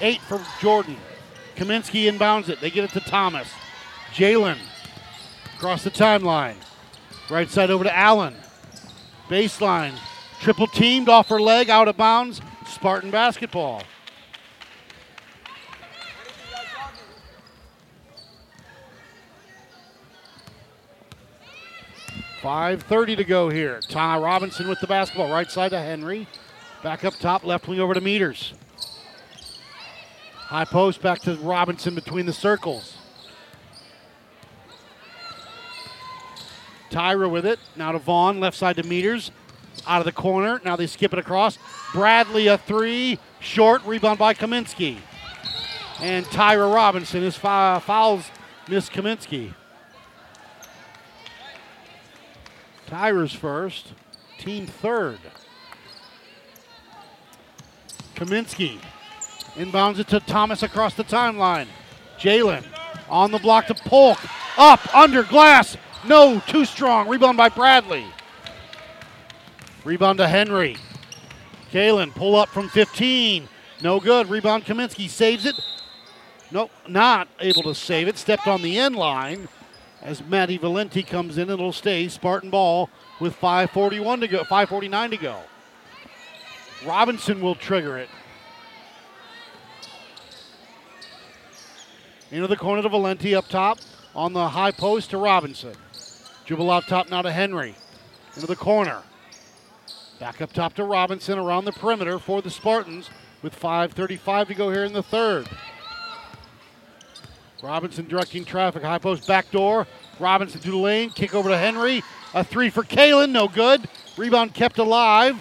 Eight 0.00 0.20
from 0.22 0.42
Jordan. 0.60 0.96
Kaminsky 1.56 2.10
inbounds 2.12 2.48
it. 2.48 2.60
They 2.60 2.70
get 2.70 2.84
it 2.84 2.90
to 2.90 3.00
Thomas. 3.00 3.48
Jalen 4.12 4.58
across 5.56 5.84
the 5.84 5.90
timeline. 5.90 6.56
Right 7.30 7.48
side 7.48 7.70
over 7.70 7.84
to 7.84 7.96
Allen. 7.96 8.34
Baseline. 9.28 9.94
Triple 10.40 10.66
teamed 10.66 11.08
off 11.08 11.28
her 11.28 11.40
leg, 11.40 11.70
out 11.70 11.88
of 11.88 11.96
bounds. 11.96 12.40
Spartan 12.66 13.10
basketball. 13.10 13.82
Five 22.42 22.82
thirty 22.82 23.16
to 23.16 23.24
go 23.24 23.48
here. 23.48 23.80
Ty 23.88 24.18
Robinson 24.18 24.68
with 24.68 24.78
the 24.80 24.86
basketball, 24.86 25.32
right 25.32 25.50
side 25.50 25.70
to 25.70 25.80
Henry. 25.80 26.26
Back 26.82 27.02
up 27.06 27.14
top, 27.14 27.42
left 27.42 27.66
wing 27.66 27.80
over 27.80 27.94
to 27.94 28.02
Meters. 28.02 28.52
High 30.34 30.66
post 30.66 31.00
back 31.00 31.20
to 31.20 31.36
Robinson 31.36 31.94
between 31.94 32.26
the 32.26 32.34
circles. 32.34 32.98
Tyra 36.94 37.28
with 37.28 37.44
it. 37.44 37.58
Now 37.74 37.92
to 37.92 37.98
Vaughn, 37.98 38.38
left 38.38 38.56
side 38.56 38.76
to 38.76 38.84
Meters. 38.84 39.32
Out 39.86 39.98
of 39.98 40.04
the 40.04 40.12
corner. 40.12 40.60
Now 40.64 40.76
they 40.76 40.86
skip 40.86 41.12
it 41.12 41.18
across. 41.18 41.58
Bradley 41.92 42.46
a 42.46 42.56
three. 42.56 43.18
Short. 43.40 43.84
Rebound 43.84 44.18
by 44.18 44.32
Kaminsky. 44.32 44.98
And 46.00 46.24
Tyra 46.26 46.72
Robinson 46.72 47.22
is 47.22 47.36
foul, 47.36 47.80
fouls 47.80 48.30
Miss 48.68 48.88
Kaminsky. 48.88 49.54
Tyra's 52.88 53.32
first. 53.32 53.92
team 54.38 54.66
third. 54.66 55.18
Kaminsky 58.14 58.78
inbounds 59.54 59.98
it 59.98 60.06
to 60.08 60.20
Thomas 60.20 60.62
across 60.62 60.94
the 60.94 61.04
timeline. 61.04 61.66
Jalen 62.18 62.64
on 63.08 63.32
the 63.32 63.38
block 63.38 63.66
to 63.66 63.74
Polk. 63.74 64.18
Up, 64.56 64.94
under, 64.94 65.24
glass. 65.24 65.76
No, 66.06 66.40
too 66.46 66.64
strong. 66.64 67.08
Rebound 67.08 67.36
by 67.36 67.48
Bradley. 67.48 68.04
Rebound 69.84 70.18
to 70.18 70.28
Henry. 70.28 70.76
Kalen 71.72 72.14
pull 72.14 72.36
up 72.36 72.48
from 72.48 72.68
15. 72.68 73.48
No 73.82 74.00
good. 74.00 74.28
Rebound 74.28 74.64
Kaminsky 74.64 75.08
saves 75.08 75.46
it. 75.46 75.56
Nope, 76.50 76.70
not 76.86 77.28
able 77.40 77.62
to 77.64 77.74
save 77.74 78.06
it. 78.06 78.16
Stepped 78.16 78.46
on 78.46 78.62
the 78.62 78.78
end 78.78 78.96
line 78.96 79.48
as 80.02 80.22
Maddie 80.22 80.58
Valenti 80.58 81.02
comes 81.02 81.38
in. 81.38 81.50
It'll 81.50 81.72
stay 81.72 82.08
Spartan 82.08 82.50
ball 82.50 82.90
with 83.18 83.34
5:41 83.34 84.20
to 84.20 84.28
go. 84.28 84.44
5:49 84.44 85.10
to 85.10 85.16
go. 85.16 85.40
Robinson 86.84 87.40
will 87.40 87.54
trigger 87.54 87.98
it. 87.98 88.10
Into 92.30 92.46
the 92.46 92.56
corner 92.56 92.82
to 92.82 92.88
Valenti 92.88 93.34
up 93.34 93.48
top 93.48 93.78
on 94.14 94.32
the 94.32 94.50
high 94.50 94.72
post 94.72 95.10
to 95.10 95.18
Robinson. 95.18 95.74
Dribble 96.46 96.70
out 96.70 96.86
top 96.86 97.10
now 97.10 97.22
to 97.22 97.32
Henry. 97.32 97.74
Into 98.34 98.46
the 98.46 98.56
corner. 98.56 99.02
Back 100.18 100.40
up 100.40 100.52
top 100.52 100.74
to 100.74 100.84
Robinson 100.84 101.38
around 101.38 101.64
the 101.64 101.72
perimeter 101.72 102.18
for 102.18 102.42
the 102.42 102.50
Spartans 102.50 103.10
with 103.42 103.58
5.35 103.58 104.48
to 104.48 104.54
go 104.54 104.70
here 104.70 104.84
in 104.84 104.92
the 104.92 105.02
third. 105.02 105.48
Robinson 107.62 108.06
directing 108.06 108.44
traffic. 108.44 108.82
High 108.82 108.98
post 108.98 109.26
back 109.26 109.50
door. 109.50 109.86
Robinson 110.20 110.60
to 110.60 110.70
the 110.70 110.76
lane. 110.76 111.10
Kick 111.10 111.34
over 111.34 111.48
to 111.48 111.56
Henry. 111.56 112.02
A 112.34 112.44
three 112.44 112.68
for 112.68 112.82
Kalen. 112.82 113.30
No 113.30 113.48
good. 113.48 113.88
Rebound 114.16 114.54
kept 114.54 114.78
alive. 114.78 115.36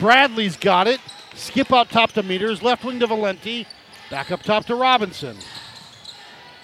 Bradley's 0.00 0.56
got 0.56 0.86
it. 0.86 1.00
Skip 1.34 1.72
out 1.72 1.90
top 1.90 2.12
to 2.12 2.22
Meters. 2.22 2.62
Left 2.62 2.84
wing 2.84 3.00
to 3.00 3.06
Valenti. 3.06 3.66
Back 4.10 4.30
up 4.30 4.42
top 4.42 4.64
to 4.66 4.74
Robinson. 4.74 5.36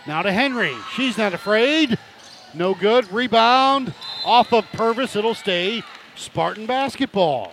Now 0.06 0.22
to 0.22 0.32
Henry. 0.32 0.74
She's 0.94 1.18
not 1.18 1.34
afraid. 1.34 1.98
No 2.54 2.74
good. 2.74 3.10
Rebound 3.12 3.92
off 4.24 4.52
of 4.52 4.64
Purvis. 4.72 5.16
It'll 5.16 5.34
stay 5.34 5.82
Spartan 6.14 6.66
basketball. 6.66 7.52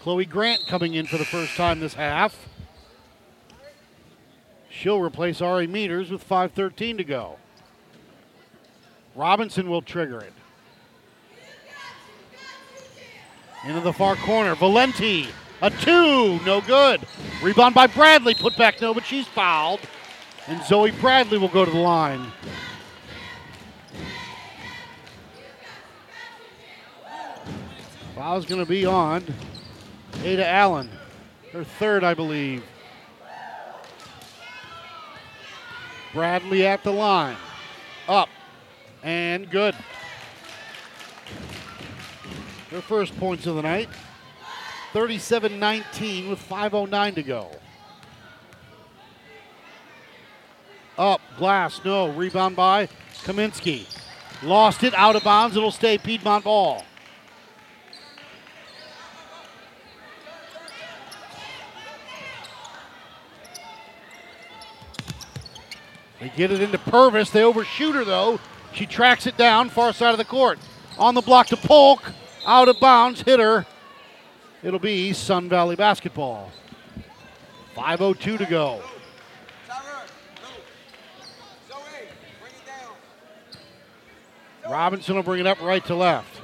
Chloe 0.00 0.26
Grant 0.26 0.66
coming 0.66 0.94
in 0.94 1.06
for 1.06 1.16
the 1.16 1.24
first 1.24 1.56
time 1.56 1.80
this 1.80 1.94
half. 1.94 2.48
She'll 4.68 5.00
replace 5.00 5.40
Ari 5.40 5.68
Meters 5.68 6.10
with 6.10 6.28
5.13 6.28 6.96
to 6.96 7.04
go. 7.04 7.36
Robinson 9.14 9.68
will 9.68 9.82
trigger 9.82 10.20
it. 10.20 10.32
Into 13.64 13.80
the 13.80 13.92
far 13.92 14.16
corner. 14.16 14.56
Valenti, 14.56 15.28
a 15.60 15.70
two, 15.70 16.40
no 16.44 16.60
good. 16.62 17.00
Rebound 17.42 17.74
by 17.74 17.86
Bradley, 17.86 18.34
put 18.34 18.56
back 18.56 18.80
no, 18.80 18.92
but 18.92 19.04
she's 19.04 19.28
fouled. 19.28 19.80
And 20.48 20.62
Zoe 20.64 20.90
Bradley 20.90 21.38
will 21.38 21.48
go 21.48 21.64
to 21.64 21.70
the 21.70 21.78
line. 21.78 22.32
Foul's 28.16 28.46
going 28.46 28.60
to 28.60 28.68
be 28.68 28.84
on 28.84 29.24
Ada 30.22 30.46
Allen, 30.46 30.90
her 31.52 31.64
third, 31.64 32.04
I 32.04 32.14
believe. 32.14 32.64
Bradley 36.12 36.66
at 36.66 36.84
the 36.84 36.92
line. 36.92 37.36
Up 38.08 38.28
and 39.02 39.50
good. 39.50 39.74
Her 42.70 42.80
first 42.80 43.16
points 43.18 43.46
of 43.46 43.56
the 43.56 43.62
night. 43.62 43.88
37 44.92 45.58
19 45.58 46.28
with 46.28 46.38
5.09 46.48 47.14
to 47.14 47.22
go. 47.22 47.50
Up, 50.98 51.20
glass, 51.36 51.80
no. 51.84 52.08
Rebound 52.08 52.56
by 52.56 52.88
Kaminsky. 53.24 53.86
Lost 54.42 54.82
it, 54.82 54.94
out 54.94 55.16
of 55.16 55.24
bounds. 55.24 55.56
It'll 55.56 55.70
stay 55.70 55.98
Piedmont 55.98 56.44
ball. 56.44 56.84
They 66.20 66.28
get 66.36 66.52
it 66.52 66.62
into 66.62 66.78
Purvis. 66.78 67.30
They 67.30 67.42
overshoot 67.42 67.94
her, 67.96 68.04
though. 68.04 68.38
She 68.72 68.86
tracks 68.86 69.26
it 69.26 69.36
down, 69.36 69.70
far 69.70 69.92
side 69.92 70.12
of 70.12 70.18
the 70.18 70.24
court. 70.24 70.58
On 70.98 71.14
the 71.14 71.20
block 71.20 71.48
to 71.48 71.56
Polk. 71.56 72.12
Out 72.46 72.68
of 72.68 72.78
bounds, 72.80 73.22
hit 73.22 73.40
her. 73.40 73.66
It'll 74.62 74.78
be 74.78 75.12
Sun 75.12 75.48
Valley 75.48 75.74
basketball. 75.74 76.52
5.02 77.74 78.38
to 78.38 78.46
go. 78.46 78.82
Robinson 84.72 85.16
will 85.16 85.22
bring 85.22 85.40
it 85.40 85.46
up 85.46 85.60
right 85.60 85.84
to 85.84 85.94
left. 85.94 86.40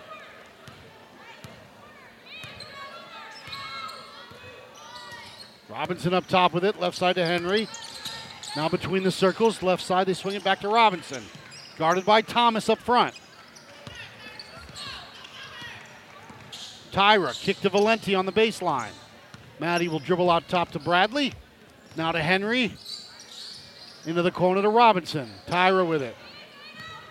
Robinson 5.70 6.12
up 6.12 6.26
top 6.26 6.52
with 6.52 6.62
it, 6.62 6.78
left 6.78 6.98
side 6.98 7.14
to 7.14 7.24
Henry. 7.24 7.68
Now 8.54 8.68
between 8.68 9.02
the 9.02 9.10
circles, 9.10 9.62
left 9.62 9.82
side, 9.82 10.06
they 10.06 10.12
swing 10.12 10.34
it 10.34 10.44
back 10.44 10.60
to 10.60 10.68
Robinson. 10.68 11.22
Guarded 11.78 12.04
by 12.04 12.20
Thomas 12.20 12.68
up 12.68 12.78
front. 12.80 13.14
Tyra, 16.92 17.32
kick 17.40 17.58
to 17.60 17.70
Valenti 17.70 18.14
on 18.14 18.26
the 18.26 18.32
baseline. 18.32 18.92
Maddie 19.58 19.88
will 19.88 20.00
dribble 20.00 20.30
out 20.30 20.46
top 20.48 20.70
to 20.72 20.78
Bradley. 20.78 21.32
Now 21.96 22.12
to 22.12 22.20
Henry. 22.20 22.74
Into 24.04 24.20
the 24.20 24.30
corner 24.30 24.60
to 24.60 24.68
Robinson. 24.68 25.30
Tyra 25.46 25.88
with 25.88 26.02
it. 26.02 26.14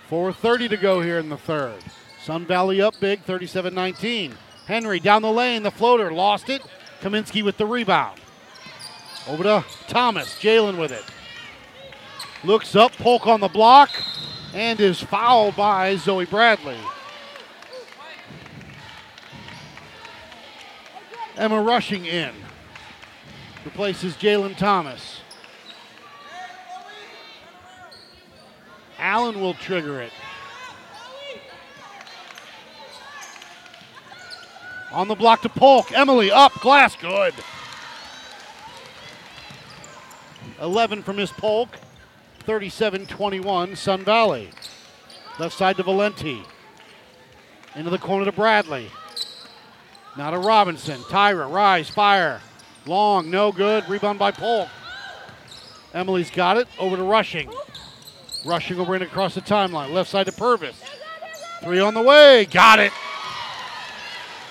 4.30 0.09 0.69
to 0.69 0.77
go 0.77 1.01
here 1.01 1.19
in 1.19 1.29
the 1.29 1.37
third. 1.37 1.83
Sun 2.21 2.45
Valley 2.45 2.81
up 2.81 2.99
big, 2.99 3.21
37 3.21 3.73
19. 3.73 4.35
Henry 4.65 4.99
down 4.99 5.21
the 5.21 5.31
lane, 5.31 5.63
the 5.63 5.71
floater, 5.71 6.11
lost 6.11 6.49
it. 6.49 6.61
Kaminsky 7.01 7.43
with 7.43 7.57
the 7.57 7.65
rebound. 7.65 8.19
Over 9.27 9.43
to 9.43 9.65
Thomas. 9.87 10.35
Jalen 10.39 10.79
with 10.79 10.91
it. 10.91 11.03
Looks 12.43 12.75
up, 12.75 12.93
Polk 12.93 13.27
on 13.27 13.39
the 13.39 13.47
block, 13.47 13.89
and 14.53 14.79
is 14.79 15.01
fouled 15.01 15.55
by 15.55 15.95
Zoe 15.95 16.25
Bradley. 16.25 16.77
Emma 21.35 21.61
rushing 21.61 22.05
in. 22.05 22.33
Replaces 23.65 24.15
Jalen 24.15 24.57
Thomas. 24.57 25.16
Allen 29.07 29.39
will 29.39 29.53
trigger 29.53 30.01
it. 30.01 30.11
On 34.91 35.07
the 35.07 35.15
block 35.15 35.43
to 35.43 35.49
Polk. 35.49 35.93
Emily 35.93 36.29
up, 36.29 36.53
glass 36.59 36.97
good. 36.97 37.33
11 40.59 41.03
for 41.03 41.13
Miss 41.13 41.31
Polk. 41.31 41.69
37 42.39 43.05
21, 43.05 43.77
Sun 43.77 44.03
Valley. 44.03 44.49
Left 45.39 45.55
side 45.55 45.77
to 45.77 45.83
Valenti. 45.83 46.43
Into 47.75 47.89
the 47.89 47.97
corner 47.97 48.25
to 48.25 48.33
Bradley. 48.33 48.89
Now 50.17 50.31
to 50.31 50.37
Robinson. 50.37 50.99
Tyra, 51.03 51.49
rise, 51.49 51.89
fire. 51.89 52.41
Long, 52.85 53.31
no 53.31 53.53
good. 53.53 53.87
Rebound 53.87 54.19
by 54.19 54.31
Polk. 54.31 54.67
Emily's 55.93 56.29
got 56.29 56.57
it. 56.57 56.67
Over 56.77 56.97
to 56.97 57.03
Rushing. 57.03 57.49
Rushing 58.47 58.79
over 58.79 58.95
and 58.95 59.03
across 59.03 59.35
the 59.35 59.41
timeline. 59.41 59.91
Left 59.91 60.09
side 60.09 60.25
to 60.27 60.31
Purvis. 60.31 60.81
Three 61.61 61.81
on 61.81 61.93
the 61.93 62.01
way. 62.01 62.45
Got 62.45 62.79
it. 62.79 62.93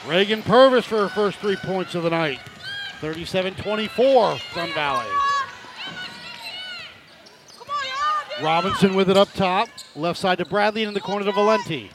Reagan 0.07 0.43
Purvis 0.43 0.85
for 0.85 0.99
her 0.99 1.09
first 1.09 1.39
three 1.39 1.57
points 1.57 1.95
of 1.95 2.03
the 2.03 2.11
night. 2.11 2.39
37 3.01 3.55
24, 3.55 4.39
Sun 4.53 4.73
Valley. 4.75 5.07
Robinson 8.43 8.95
with 8.95 9.09
it 9.09 9.17
up 9.17 9.33
top. 9.33 9.69
Left 9.95 10.19
side 10.19 10.39
to 10.39 10.45
Bradley 10.45 10.83
and 10.83 10.89
in 10.89 10.95
the 10.95 11.01
corner 11.01 11.25
to 11.25 11.33
Valenti. 11.33 11.91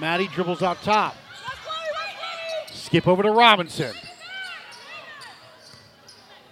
Maddie 0.00 0.26
dribbles 0.26 0.60
out 0.60 0.82
top. 0.82 1.16
Skip 2.72 3.06
over 3.06 3.22
to 3.22 3.30
Robinson. 3.30 3.94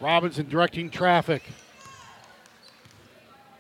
Robinson 0.01 0.49
directing 0.49 0.91
traffic. 0.91 1.43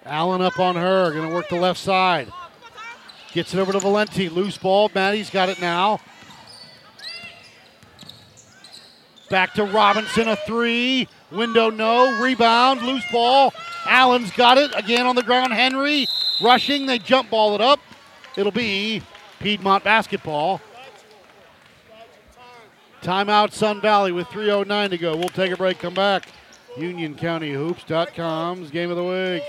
Allen 0.05 0.43
up 0.43 0.59
on 0.59 0.77
her. 0.77 1.13
Going 1.13 1.29
to 1.29 1.35
work 1.35 1.49
the 1.49 1.57
left 1.61 1.81
side. 1.81 2.33
Gets 3.33 3.55
it 3.55 3.61
over 3.61 3.73
to 3.73 3.81
Valenti. 3.81 4.29
Loose 4.29 4.59
ball. 4.59 4.91
Maddie's 4.95 5.31
got 5.31 5.49
it 5.49 5.61
now. 5.61 6.01
Back 9.29 9.55
to 9.55 9.65
Robinson. 9.65 10.29
A 10.29 10.37
three. 10.37 11.09
Window 11.31 11.71
no. 11.71 12.21
Rebound. 12.21 12.83
Loose 12.83 13.05
ball. 13.13 13.53
Allen's 13.87 14.31
got 14.33 14.59
it. 14.59 14.73
Again 14.77 15.07
on 15.07 15.17
the 15.17 15.23
ground. 15.23 15.53
Henry 15.53 16.07
rushing. 16.43 16.87
They 16.87 16.99
jump 16.99 17.31
ball 17.31 17.55
it 17.55 17.61
up. 17.61 17.81
It'll 18.37 18.53
be 18.53 19.03
Piedmont 19.39 19.85
basketball. 19.85 20.61
Timeout 23.03 23.53
Sun 23.53 23.81
Valley 23.81 24.13
with 24.13 24.27
3.09 24.29 24.91
to 24.91 24.99
go. 24.99 25.17
We'll 25.17 25.31
take 25.31 25.51
a 25.53 25.57
break, 25.57 25.79
come 25.79 25.95
back. 25.95 26.29
UnionCountyHoops.com's 26.77 28.71
game 28.71 28.91
of 28.91 28.97
the 28.97 29.05
week. 29.05 29.43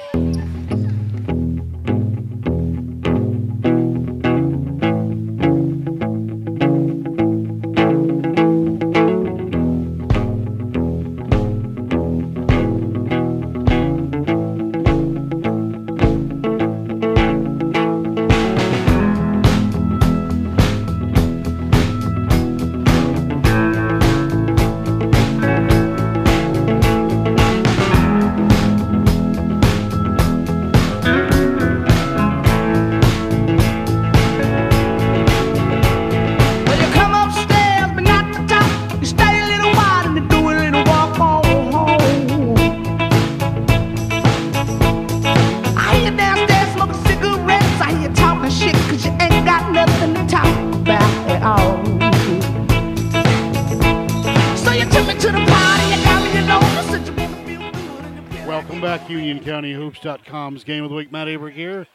UnionCountyHoops.com's 60.32 60.64
game 60.64 60.84
of 60.84 60.90
the 60.90 60.96
week. 60.96 61.12
Matt 61.12 61.28
Aberg 61.28 61.54
here. 61.54 61.88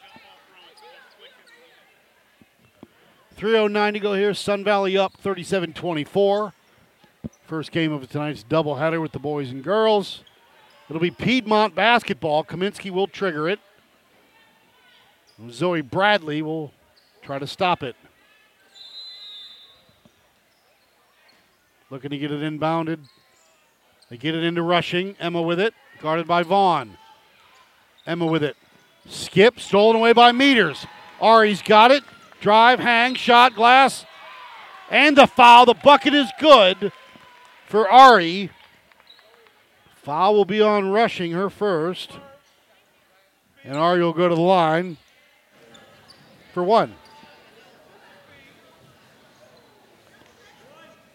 3.09 3.37 3.93
to 3.93 4.01
go 4.01 4.15
here. 4.15 4.35
Sun 4.35 4.65
Valley 4.65 4.97
up 4.97 5.15
37 5.15 5.73
24. 5.73 6.53
First 7.47 7.71
game 7.71 7.93
of 7.93 8.09
tonight's 8.11 8.45
doubleheader 8.45 9.01
with 9.01 9.13
the 9.13 9.19
boys 9.19 9.51
and 9.51 9.63
girls. 9.63 10.23
It'll 10.89 11.01
be 11.01 11.11
Piedmont 11.11 11.75
basketball. 11.75 12.45
Kaminsky 12.45 12.91
will 12.91 13.07
trigger 13.07 13.49
it. 13.49 13.61
Zoe 15.51 15.83
Bradley 15.83 16.41
will 16.43 16.73
try 17.23 17.39
to 17.39 17.47
stop 17.47 17.83
it. 17.83 17.95
Looking 21.91 22.11
to 22.11 22.19
get 22.19 22.33
it 22.33 22.41
inbounded. 22.41 23.01
They 24.09 24.17
get 24.17 24.35
it 24.35 24.43
into 24.43 24.63
rushing. 24.63 25.15
Emma 25.21 25.43
with 25.43 25.61
it. 25.61 25.75
Guarded 26.01 26.27
by 26.27 26.43
Vaughn. 26.43 26.97
Emma 28.07 28.27
with 28.27 28.43
it. 28.43 28.57
Skip. 29.09 29.61
Stolen 29.61 29.97
away 29.97 30.13
by 30.13 30.33
Meters. 30.33 30.87
Ari's 31.21 31.63
got 31.63 31.91
it. 31.91 32.05
Drive, 32.41 32.79
hang, 32.81 33.15
shot, 33.15 33.55
glass. 33.55 34.05
And 34.91 35.17
the 35.17 35.27
foul. 35.27 35.67
The 35.67 35.75
bucket 35.75 36.15
is 36.15 36.31
good 36.39 36.93
for 37.67 37.89
Ari. 37.89 38.51
Foul 40.03 40.35
will 40.35 40.45
be 40.45 40.63
on 40.63 40.91
rushing 40.91 41.33
her 41.33 41.51
first. 41.51 42.19
And 43.65 43.77
Ari 43.77 44.03
will 44.03 44.13
go 44.13 44.29
to 44.29 44.35
the 44.35 44.41
line 44.41 44.97
for 46.53 46.63
one. 46.63 46.95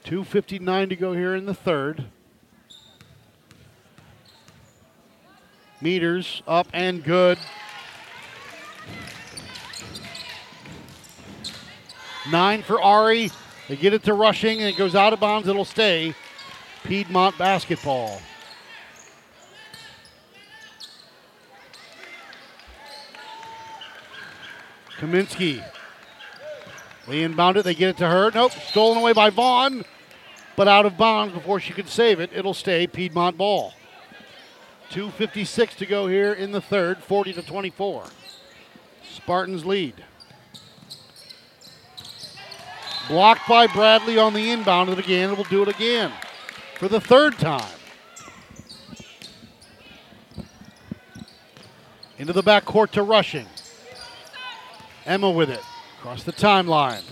2.59 0.04 0.90
to 0.90 0.96
go 0.96 1.14
here 1.14 1.36
in 1.36 1.46
the 1.46 1.54
third. 1.54 2.06
Meters 5.82 6.44
up 6.48 6.68
and 6.74 7.04
good. 7.04 7.40
Nine 12.32 12.62
for 12.62 12.80
Ari. 12.82 13.32
They 13.68 13.76
get 13.76 13.94
it 13.94 14.04
to 14.04 14.14
rushing 14.14 14.60
and 14.60 14.70
it 14.70 14.78
goes 14.78 14.96
out 14.96 15.12
of 15.14 15.20
bounds. 15.20 15.48
It'll 15.48 15.66
stay. 15.66 16.14
Piedmont 16.84 17.38
basketball. 17.38 18.22
Kaminsky. 25.00 25.64
They 27.08 27.24
inbound 27.24 27.58
it. 27.58 27.64
They 27.64 27.74
get 27.74 27.90
it 27.90 27.98
to 27.98 28.08
her. 28.08 28.30
Nope. 28.34 28.52
Stolen 28.52 29.00
away 29.00 29.14
by 29.14 29.32
Vaughn, 29.32 29.84
but 30.56 30.68
out 30.68 30.86
of 30.86 30.96
bounds 30.96 31.34
before 31.34 31.60
she 31.60 31.74
could 31.74 31.90
save 31.90 32.20
it. 32.20 32.30
It'll 32.34 32.54
stay 32.54 32.86
Piedmont 32.86 33.36
ball. 33.36 33.74
2.56 34.92 35.76
to 35.78 35.86
go 35.86 36.08
here 36.08 36.34
in 36.34 36.52
the 36.52 36.60
third, 36.60 36.98
40 36.98 37.34
to 37.34 37.42
24. 37.42 38.04
Spartans 39.10 39.66
lead. 39.66 40.04
Blocked 43.08 43.48
by 43.48 43.68
Bradley 43.68 44.18
on 44.18 44.34
the 44.34 44.52
inbound 44.52 44.90
of 44.90 45.00
it 45.00 45.06
again. 45.06 45.32
It 45.32 45.38
will 45.38 45.46
do 45.46 45.64
it 45.64 45.70
again 45.70 46.12
for 46.76 46.90
the 46.90 47.00
third 47.00 47.38
time. 47.40 47.78
Into 52.18 52.34
the 52.34 52.44
back 52.44 52.66
court 52.66 52.92
to 52.94 53.04
rushing. 53.04 53.48
Emma 55.06 55.32
with 55.32 55.50
it. 55.50 55.62
Across 56.00 56.24
the 56.24 56.34
timeline. 56.34 57.04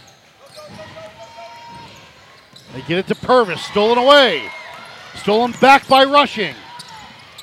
They 2.73 2.81
get 2.81 2.99
it 2.99 3.07
to 3.07 3.15
Purvis. 3.15 3.63
Stolen 3.63 3.97
away. 3.97 4.49
Stolen 5.15 5.53
back 5.61 5.87
by 5.87 6.03
rushing. 6.03 6.55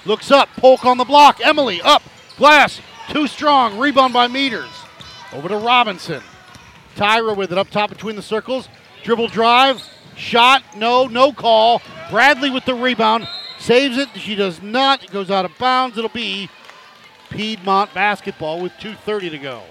Looks 0.06 0.30
up. 0.30 0.48
Polk 0.56 0.84
on 0.84 0.98
the 0.98 1.04
block. 1.04 1.40
Emily 1.44 1.82
up. 1.82 2.02
Glass. 2.36 2.80
Too 3.10 3.26
strong. 3.26 3.78
Rebound 3.78 4.12
by 4.12 4.28
Meters. 4.28 4.70
Over 5.32 5.48
to 5.48 5.56
Robinson. 5.56 6.22
Tyra 6.94 7.36
with 7.36 7.50
it 7.50 7.58
up 7.58 7.70
top 7.70 7.90
between 7.90 8.14
the 8.14 8.22
circles. 8.22 8.68
Dribble 9.02 9.28
drive. 9.28 9.82
Shot. 10.16 10.62
No. 10.76 11.06
No 11.06 11.32
call. 11.32 11.82
Bradley 12.08 12.50
with 12.50 12.64
the 12.64 12.74
rebound. 12.74 13.28
Saves 13.58 13.98
it. 13.98 14.08
She 14.14 14.36
does 14.36 14.62
not. 14.62 15.02
It 15.02 15.10
goes 15.10 15.30
out 15.30 15.44
of 15.44 15.58
bounds. 15.58 15.98
It'll 15.98 16.08
be 16.08 16.48
Piedmont 17.30 17.92
basketball 17.92 18.62
with 18.62 18.72
2.30 18.74 19.30
to 19.30 19.38
go. 19.38 19.62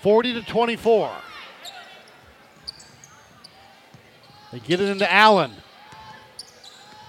40 0.00 0.34
to 0.34 0.42
24. 0.42 1.12
They 4.52 4.60
get 4.60 4.80
it 4.80 4.88
into 4.88 5.12
Allen. 5.12 5.52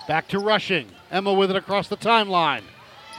Back 0.07 0.29
to 0.29 0.39
rushing. 0.39 0.87
Emma 1.11 1.33
with 1.33 1.49
it 1.49 1.57
across 1.57 1.87
the 1.87 1.97
timeline. 1.97 2.63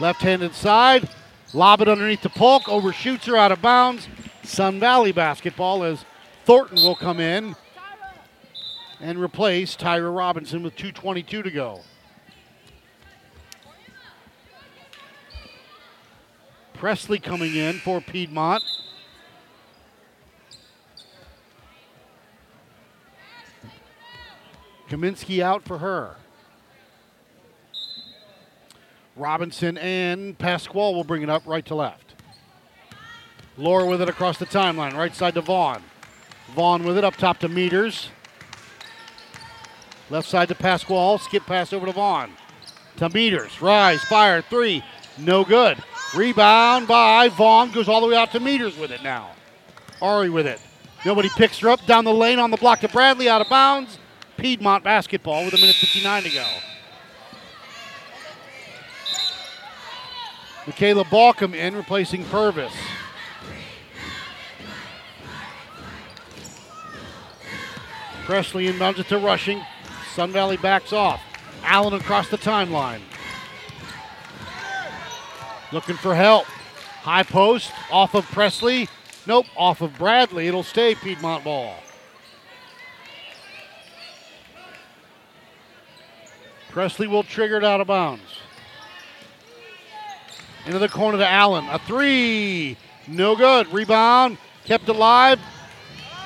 Left 0.01 0.23
handed 0.23 0.55
side. 0.55 1.09
Lob 1.53 1.81
it 1.83 1.89
underneath 1.89 2.23
the 2.23 2.31
Polk. 2.31 2.69
Overshoots 2.69 3.27
her 3.27 3.37
out 3.37 3.53
of 3.53 3.61
bounds. 3.61 4.09
Sun 4.43 4.81
Valley 4.81 5.13
basketball 5.13 5.85
as 5.85 6.05
Thornton 6.45 6.83
will 6.83 6.97
come 6.97 7.21
in 7.21 7.57
and 9.01 9.21
replace 9.21 9.77
Tyra 9.77 10.15
Robinson 10.15 10.63
with 10.63 10.77
2.22 10.77 11.45
to 11.45 11.51
go. 11.51 11.81
Presley 16.75 17.19
coming 17.19 17.55
in 17.55 17.75
for 17.81 18.01
Piedmont. 18.01 18.63
Kaminsky 24.89 25.43
out 25.43 25.65
for 25.65 25.79
her. 25.79 26.17
Robinson 29.19 29.77
and 29.79 30.39
Pasquale 30.39 30.95
will 30.95 31.05
bring 31.05 31.23
it 31.23 31.31
up 31.31 31.43
right 31.47 31.65
to 31.67 31.75
left. 31.75 32.15
Laura 33.57 33.85
with 33.85 34.01
it 34.01 34.09
across 34.09 34.39
the 34.39 34.47
timeline, 34.47 34.95
right 34.95 35.15
side 35.15 35.35
to 35.35 35.41
Vaughn. 35.41 35.83
Vaughn 36.55 36.85
with 36.85 36.97
it 36.97 37.05
up 37.05 37.17
top 37.17 37.39
to 37.39 37.49
Meters. 37.49 38.11
Left 40.11 40.29
side 40.29 40.49
to 40.49 40.55
Pasquale. 40.55 41.19
Skip 41.19 41.45
pass 41.45 41.73
over 41.73 41.87
to 41.87 41.93
Vaughn. 41.93 42.31
To 42.97 43.09
Meters. 43.11 43.61
Rise, 43.61 44.01
fire, 44.05 44.41
three. 44.41 44.83
No 45.19 45.45
good. 45.45 45.77
Rebound 46.17 46.89
by 46.89 47.29
Vaughn. 47.29 47.71
Goes 47.73 47.89
all 47.89 48.01
the 48.01 48.07
way 48.07 48.17
out 48.17 48.33
to 48.33 48.41
Meters 48.41 48.79
with 48.79 48.91
it 48.91 49.03
now. 49.03 49.31
Ari 50.01 50.31
with 50.31 50.47
it. 50.47 50.61
Nobody 51.05 51.29
picks 51.31 51.59
her 51.59 51.69
up. 51.69 51.85
Down 51.85 52.05
the 52.05 52.15
lane 52.15 52.39
on 52.39 52.51
the 52.51 52.57
block 52.57 52.81
to 52.81 52.89
Bradley. 52.89 53.29
Out 53.29 53.41
of 53.41 53.49
bounds. 53.49 53.99
Piedmont 54.37 54.85
basketball 54.85 55.45
with 55.45 55.55
a 55.55 55.59
minute 55.59 55.77
59 55.77 56.23
to 56.23 56.31
go. 56.31 56.47
Michaela 60.69 61.05
Balcom 61.07 61.55
in, 61.55 61.75
replacing 61.75 62.27
Purvis. 62.27 62.75
Presley 68.27 68.67
inbounds 68.67 68.99
it 68.99 69.09
to 69.09 69.17
rushing. 69.17 69.63
Sun 70.15 70.31
Valley 70.33 70.59
backs 70.59 70.93
off. 70.93 71.23
Allen 71.65 71.95
across 71.95 72.29
the 72.29 72.37
timeline. 72.37 73.01
Looking 75.73 75.97
for 75.97 76.15
help. 76.15 76.45
High 76.45 77.23
post 77.23 77.73
off 77.91 78.15
of 78.15 78.27
Presley. 78.27 78.91
Nope, 79.27 79.47
off 79.57 79.81
of 79.81 79.97
Bradley. 79.97 80.49
It'll 80.49 80.63
stay 80.63 80.95
Piedmont 80.95 81.45
ball. 81.45 81.77
Presley 86.69 87.07
will 87.07 87.23
trigger 87.23 87.57
it 87.57 87.65
out 87.65 87.81
of 87.81 87.87
bounds. 87.87 88.38
Into 90.69 90.79
the 90.79 90.89
corner 90.91 91.17
to 91.17 91.27
Allen. 91.27 91.65
A 91.71 91.79
three. 91.79 92.77
No 93.07 93.35
good. 93.35 93.73
Rebound. 93.73 94.37
Kept 94.67 94.87
alive. 94.87 95.41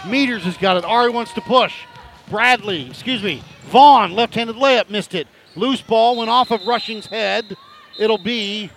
Meters 0.04 0.42
has 0.42 0.56
got 0.56 0.76
it. 0.76 0.84
Ari 0.84 1.10
wants 1.10 1.32
to 1.34 1.40
push. 1.40 1.72
Bradley, 2.28 2.90
excuse 2.90 3.22
me. 3.22 3.40
Vaughn, 3.66 4.10
left 4.10 4.34
handed 4.34 4.56
layup, 4.56 4.90
missed 4.90 5.14
it. 5.14 5.28
Loose 5.54 5.80
ball 5.80 6.16
went 6.16 6.28
off 6.28 6.50
of 6.50 6.66
Rushing's 6.66 7.06
head. 7.06 7.56
It'll 8.00 8.18
be, 8.18 8.68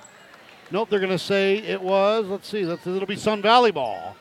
nope, 0.69 0.89
they're 0.91 0.99
going 0.99 1.09
to 1.09 1.17
say 1.17 1.57
it 1.57 1.81
was, 1.81 2.27
let's 2.27 2.47
see, 2.47 2.63
that's, 2.63 2.85
it'll 2.85 3.07
be 3.07 3.15
Sun 3.15 3.41
Valley 3.41 3.71
ball. 3.71 4.15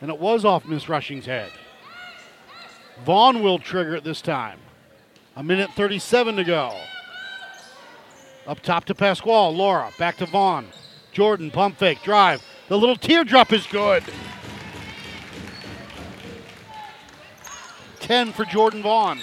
And 0.00 0.10
it 0.10 0.18
was 0.18 0.46
off 0.46 0.64
Miss 0.64 0.88
Rushing's 0.88 1.26
head. 1.26 1.50
Vaughn 3.04 3.42
will 3.42 3.58
trigger 3.58 3.96
it 3.96 4.04
this 4.04 4.22
time. 4.22 4.60
A 5.36 5.42
minute 5.42 5.70
37 5.76 6.36
to 6.36 6.44
go. 6.44 6.74
Up 8.46 8.60
top 8.60 8.86
to 8.86 8.94
Pasquale. 8.94 9.54
Laura. 9.54 9.90
Back 9.98 10.16
to 10.18 10.26
Vaughn. 10.26 10.68
Jordan. 11.16 11.50
Pump 11.50 11.78
fake. 11.78 12.02
Drive. 12.02 12.44
The 12.68 12.76
little 12.76 12.94
teardrop 12.94 13.50
is 13.50 13.66
good. 13.68 14.04
10 18.00 18.32
for 18.34 18.44
Jordan 18.44 18.82
Vaughn. 18.82 19.18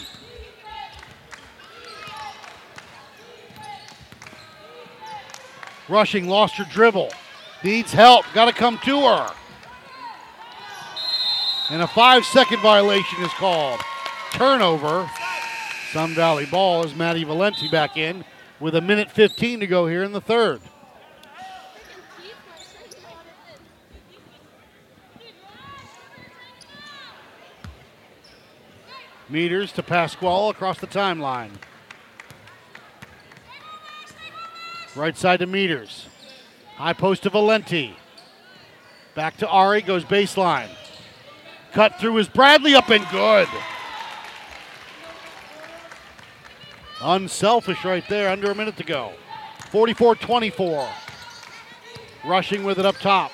Rushing. 5.87 6.27
Lost 6.27 6.55
her 6.55 6.65
dribble. 6.71 7.11
Needs 7.63 7.93
help. 7.93 8.25
Got 8.33 8.45
to 8.45 8.53
come 8.53 8.79
to 8.85 9.01
her. 9.01 9.29
And 11.69 11.83
a 11.83 11.87
five 11.87 12.25
second 12.25 12.59
violation 12.61 13.21
is 13.21 13.31
called. 13.33 13.79
Turnover. 14.31 15.07
Sun 15.91 16.15
Valley 16.15 16.47
ball 16.47 16.83
as 16.83 16.95
Maddie 16.95 17.23
Valenti 17.23 17.69
back 17.69 17.97
in 17.97 18.25
with 18.59 18.73
a 18.73 18.81
minute 18.81 19.11
15 19.11 19.59
to 19.59 19.67
go 19.67 19.85
here 19.85 20.01
in 20.01 20.11
the 20.11 20.21
third. 20.21 20.59
Meters 29.33 29.71
to 29.71 29.81
Pasquale 29.81 30.51
across 30.51 30.77
the 30.77 30.85
timeline. 30.85 31.49
Right 34.95 35.17
side 35.17 35.39
to 35.39 35.47
Meters. 35.47 36.05
High 36.75 36.93
post 36.93 37.23
to 37.23 37.31
Valenti. 37.31 37.95
Back 39.15 39.37
to 39.37 39.47
Ari, 39.47 39.81
goes 39.81 40.05
baseline. 40.05 40.69
Cut 41.71 41.99
through 41.99 42.19
is 42.19 42.27
Bradley 42.27 42.75
up 42.75 42.91
and 42.91 43.03
good. 43.09 43.47
Unselfish 47.01 47.83
right 47.83 48.07
there, 48.07 48.29
under 48.29 48.51
a 48.51 48.55
minute 48.55 48.77
to 48.77 48.83
go. 48.83 49.13
44 49.71 50.13
24. 50.13 50.87
Rushing 52.23 52.63
with 52.63 52.77
it 52.77 52.85
up 52.85 52.97
top. 52.97 53.31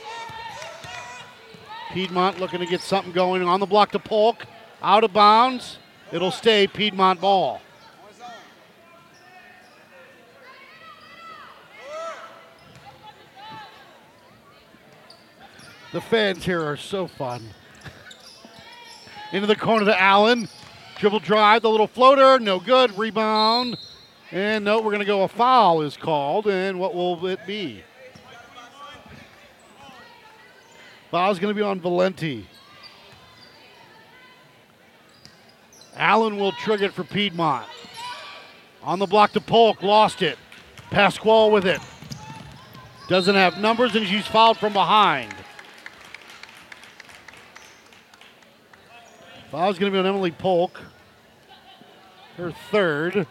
Piedmont 1.92 2.40
looking 2.40 2.62
to 2.62 2.66
get 2.66 2.80
something 2.80 3.12
going 3.12 3.44
on 3.44 3.60
the 3.60 3.66
block 3.66 3.92
to 3.92 4.00
Polk. 4.00 4.46
Out 4.82 5.04
of 5.04 5.12
bounds. 5.12 5.78
It'll 6.12 6.32
stay 6.32 6.66
Piedmont 6.68 7.22
ball. 7.22 7.62
The 15.92 16.02
fans 16.02 16.46
here 16.46 16.64
are 16.64 16.78
so 16.78 17.08
fun. 17.08 17.44
Into 19.32 19.48
the 19.48 19.56
corner 19.56 19.86
to 19.86 20.02
Allen. 20.02 20.48
Dribble 20.98 21.20
drive, 21.20 21.62
the 21.62 21.70
little 21.70 21.88
floater, 21.88 22.40
no 22.40 22.60
good. 22.60 22.96
Rebound. 22.98 23.78
And 24.32 24.66
no, 24.66 24.78
we're 24.78 24.92
going 24.92 25.00
to 25.00 25.06
go 25.06 25.24
a 25.24 25.28
foul 25.28 25.82
is 25.82 25.96
called. 25.96 26.48
And 26.48 26.80
what 26.80 26.94
will 26.94 27.26
it 27.26 27.40
be? 27.48 27.84
Foul's 31.10 31.40
going 31.40 31.54
to 31.54 31.60
be 31.60 31.64
on 31.64 31.80
Valenti. 31.80 32.48
Allen 36.10 36.38
will 36.38 36.52
trigger 36.54 36.86
it 36.86 36.94
for 36.94 37.04
Piedmont. 37.04 37.68
On 38.82 38.98
the 38.98 39.06
block 39.06 39.32
to 39.34 39.40
Polk, 39.40 39.84
lost 39.84 40.24
it. 40.24 40.40
Pasquale 40.90 41.52
with 41.52 41.68
it. 41.68 41.80
Doesn't 43.08 43.36
have 43.36 43.60
numbers, 43.60 43.94
and 43.96 44.08
she's 44.08 44.26
fouled 44.26 44.58
from 44.58 44.74
behind. 44.74 45.32
Foul's 49.52 49.78
going 49.78 49.92
to 49.92 49.96
be 49.96 50.00
on 50.00 50.08
Emily 50.08 50.32
Polk. 50.32 50.82
Her 52.38 52.54
third. 52.72 53.28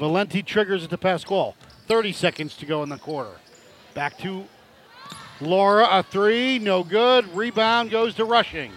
Valenti 0.00 0.42
triggers 0.42 0.82
it 0.82 0.90
to 0.90 0.98
Pasquale. 0.98 1.54
30 1.86 2.10
seconds 2.10 2.56
to 2.56 2.66
go 2.66 2.82
in 2.82 2.88
the 2.88 2.98
quarter. 2.98 3.36
Back 3.94 4.18
to 4.18 4.48
Laura, 5.40 5.86
a 5.90 6.02
three, 6.02 6.58
no 6.58 6.84
good. 6.84 7.34
Rebound 7.34 7.90
goes 7.90 8.14
to 8.14 8.24
Rushing. 8.24 8.72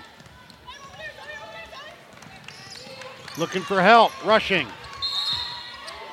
Looking 3.37 3.61
for 3.61 3.81
help, 3.81 4.11
Rushing. 4.25 4.67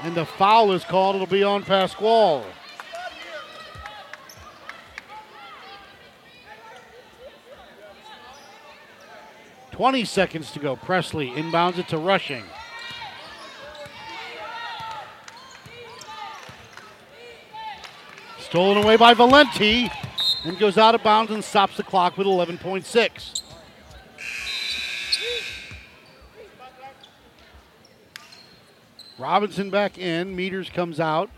And 0.02 0.14
the 0.14 0.26
foul 0.26 0.72
is 0.72 0.84
called. 0.84 1.14
It'll 1.16 1.26
be 1.26 1.42
on 1.42 1.62
Pasquale. 1.62 2.44
Twenty 9.72 10.04
seconds 10.04 10.52
to 10.52 10.60
go. 10.60 10.76
Presley 10.76 11.30
inbounds 11.30 11.78
it 11.78 11.88
to 11.88 11.98
Rushing. 11.98 12.44
Stolen 18.38 18.84
away 18.84 18.96
by 18.96 19.14
Valenti 19.14 19.90
and 20.44 20.58
goes 20.58 20.76
out 20.76 20.94
of 20.94 21.02
bounds 21.02 21.32
and 21.32 21.42
stops 21.42 21.76
the 21.76 21.82
clock 21.82 22.16
with 22.16 22.26
11.6. 22.26 23.42
Robinson 29.18 29.70
back 29.70 29.96
in. 29.98 30.34
Meters 30.34 30.68
comes 30.68 31.00
out. 31.00 31.30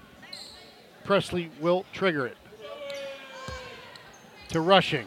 Presley 1.05 1.51
will 1.61 1.85
trigger 1.93 2.27
it. 2.27 2.37
To 4.49 4.61
rushing. 4.61 5.07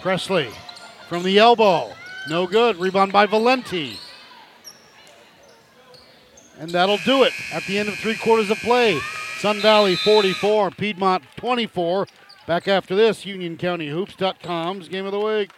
Presley 0.00 0.48
from 1.08 1.22
the 1.22 1.38
elbow. 1.38 1.92
No 2.28 2.46
good. 2.46 2.76
Rebound 2.76 3.12
by 3.12 3.26
Valenti. 3.26 3.98
And 6.58 6.70
that'll 6.70 6.98
do 6.98 7.24
it 7.24 7.32
at 7.52 7.64
the 7.64 7.78
end 7.78 7.88
of 7.88 7.96
three 7.96 8.16
quarters 8.16 8.50
of 8.50 8.58
play. 8.58 9.00
Sun 9.40 9.60
Valley 9.62 9.96
44, 9.96 10.70
Piedmont 10.72 11.24
24. 11.36 12.06
Back 12.46 12.68
after 12.68 12.94
this, 12.94 13.24
UnionCountyHoops.com's 13.24 14.86
game 14.88 15.06
of 15.06 15.12
the 15.12 15.18
week. 15.18 15.50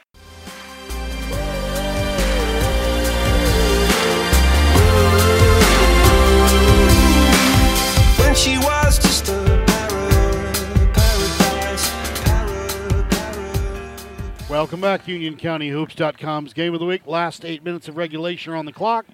when 8.21 8.35
she 8.37 8.57
was 8.59 9.01
just 9.01 9.29
a 9.31 9.65
para, 9.67 10.93
paradise, 10.95 11.91
para, 12.23 13.05
para. 13.11 14.49
Welcome 14.49 14.81
back, 14.81 15.07
UnionCountyHoops.com's 15.07 16.53
game 16.53 16.73
of 16.73 16.79
the 16.79 16.87
week. 16.87 17.05
Last 17.09 17.45
eight 17.45 17.65
minutes 17.65 17.89
of 17.89 17.97
regulation 17.97 18.53
are 18.53 18.57
on 18.57 18.67
the 18.67 18.73
clock. 18.73 19.07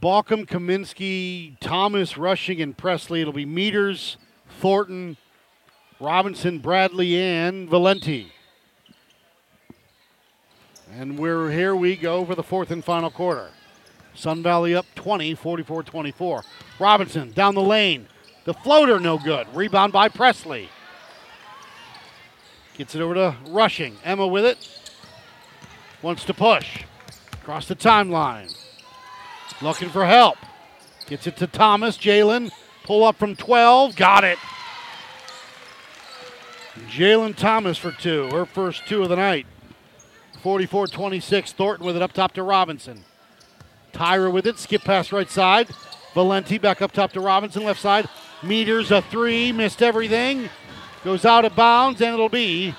Balkum, 0.00 0.46
Kaminsky, 0.46 1.58
Thomas, 1.60 2.16
Rushing, 2.16 2.62
and 2.62 2.74
Presley. 2.74 3.20
It'll 3.20 3.34
be 3.34 3.44
Meters, 3.44 4.16
Thornton, 4.58 5.18
Robinson, 5.98 6.58
Bradley, 6.58 7.20
and 7.20 7.68
Valenti. 7.68 8.32
And 10.92 11.18
we're 11.18 11.50
here 11.50 11.76
we 11.76 11.96
go 11.96 12.24
for 12.24 12.34
the 12.34 12.42
fourth 12.42 12.70
and 12.70 12.82
final 12.82 13.10
quarter. 13.10 13.50
Sun 14.14 14.42
Valley 14.42 14.74
up 14.74 14.86
20, 14.94 15.34
44 15.34 15.82
24. 15.82 16.44
Robinson 16.78 17.32
down 17.32 17.54
the 17.54 17.60
lane. 17.60 18.08
The 18.44 18.54
floater 18.54 18.98
no 18.98 19.18
good. 19.18 19.46
Rebound 19.54 19.92
by 19.92 20.08
Presley. 20.08 20.70
Gets 22.76 22.94
it 22.94 23.02
over 23.02 23.14
to 23.14 23.36
Rushing. 23.48 23.98
Emma 24.02 24.26
with 24.26 24.46
it. 24.46 24.90
Wants 26.00 26.24
to 26.24 26.32
push. 26.32 26.84
Across 27.34 27.68
the 27.68 27.76
timeline. 27.76 28.50
Looking 29.62 29.90
for 29.90 30.06
help. 30.06 30.38
Gets 31.06 31.26
it 31.26 31.36
to 31.38 31.46
Thomas. 31.46 31.96
Jalen. 31.98 32.50
Pull 32.84 33.04
up 33.04 33.16
from 33.16 33.36
12. 33.36 33.96
Got 33.96 34.24
it. 34.24 34.38
Jalen 36.88 37.36
Thomas 37.36 37.76
for 37.76 37.92
two. 37.92 38.28
Her 38.30 38.46
first 38.46 38.86
two 38.86 39.02
of 39.02 39.08
the 39.08 39.16
night. 39.16 39.46
44 40.42 40.86
26. 40.86 41.52
Thornton 41.52 41.86
with 41.86 41.96
it 41.96 42.02
up 42.02 42.12
top 42.12 42.32
to 42.32 42.42
Robinson. 42.42 43.04
Tyra 43.92 44.32
with 44.32 44.46
it. 44.46 44.58
Skip 44.58 44.82
pass 44.82 45.12
right 45.12 45.30
side. 45.30 45.68
Valenti 46.14 46.58
back 46.58 46.82
up 46.82 46.92
top 46.92 47.12
to 47.12 47.20
Robinson, 47.20 47.64
left 47.64 47.80
side. 47.80 48.08
Meters 48.42 48.90
a 48.90 49.02
three. 49.02 49.52
Missed 49.52 49.82
everything. 49.82 50.48
Goes 51.04 51.24
out 51.24 51.44
of 51.44 51.54
bounds, 51.54 52.00
and 52.00 52.12
it'll 52.12 52.28
be 52.28 52.74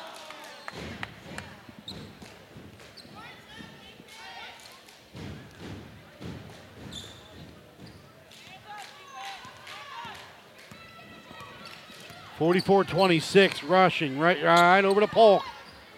Forty-four 12.41 12.85
twenty-six, 12.85 13.63
rushing 13.63 14.17
right, 14.17 14.43
right 14.43 14.83
over 14.83 14.99
to 14.99 15.05
Polk, 15.05 15.43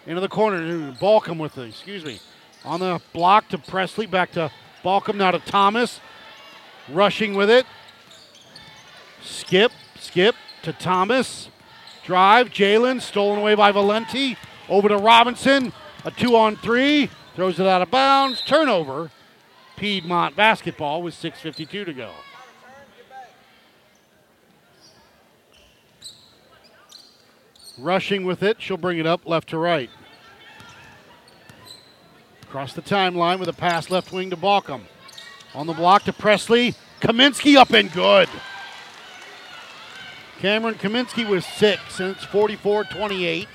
into 0.06 0.20
the 0.20 0.28
corner. 0.28 0.60
Balkum 0.92 1.38
with 1.38 1.56
it. 1.56 1.70
Excuse 1.70 2.04
me, 2.04 2.20
on 2.66 2.80
the 2.80 3.00
block 3.14 3.48
to 3.48 3.56
Presley, 3.56 4.04
back 4.04 4.30
to 4.32 4.50
Balkum, 4.84 5.14
now 5.14 5.30
to 5.30 5.38
Thomas, 5.38 6.00
rushing 6.90 7.32
with 7.32 7.48
it. 7.48 7.64
Skip, 9.22 9.72
skip 9.98 10.34
to 10.64 10.74
Thomas. 10.74 11.48
Drive, 12.04 12.50
Jalen, 12.50 13.00
stolen 13.00 13.38
away 13.38 13.54
by 13.54 13.72
Valenti. 13.72 14.36
Over 14.68 14.90
to 14.90 14.98
Robinson. 14.98 15.72
A 16.04 16.10
two 16.10 16.36
on 16.36 16.56
three. 16.56 17.08
Throws 17.36 17.58
it 17.58 17.66
out 17.66 17.80
of 17.80 17.90
bounds. 17.90 18.42
Turnover. 18.42 19.10
Piedmont 19.78 20.36
basketball 20.36 21.02
with 21.02 21.14
6.52 21.14 21.86
to 21.86 21.94
go. 21.94 22.10
Rushing 27.78 28.24
with 28.24 28.42
it. 28.42 28.60
She'll 28.60 28.76
bring 28.76 28.98
it 28.98 29.06
up 29.06 29.26
left 29.26 29.50
to 29.50 29.58
right. 29.58 29.90
Across 32.42 32.74
the 32.74 32.82
timeline 32.82 33.40
with 33.40 33.48
a 33.48 33.52
pass 33.52 33.90
left 33.90 34.12
wing 34.12 34.30
to 34.30 34.36
Balkum. 34.36 34.82
On 35.54 35.66
the 35.66 35.72
block 35.72 36.04
to 36.04 36.12
Presley. 36.12 36.74
Kaminsky 37.00 37.56
up 37.56 37.72
and 37.72 37.92
good. 37.92 38.28
Cameron 40.38 40.74
Kaminsky 40.74 41.28
with 41.28 41.44
six, 41.44 42.00
and 42.00 42.10
it's 42.14 42.24
44 42.24 42.84
28. 42.84 43.48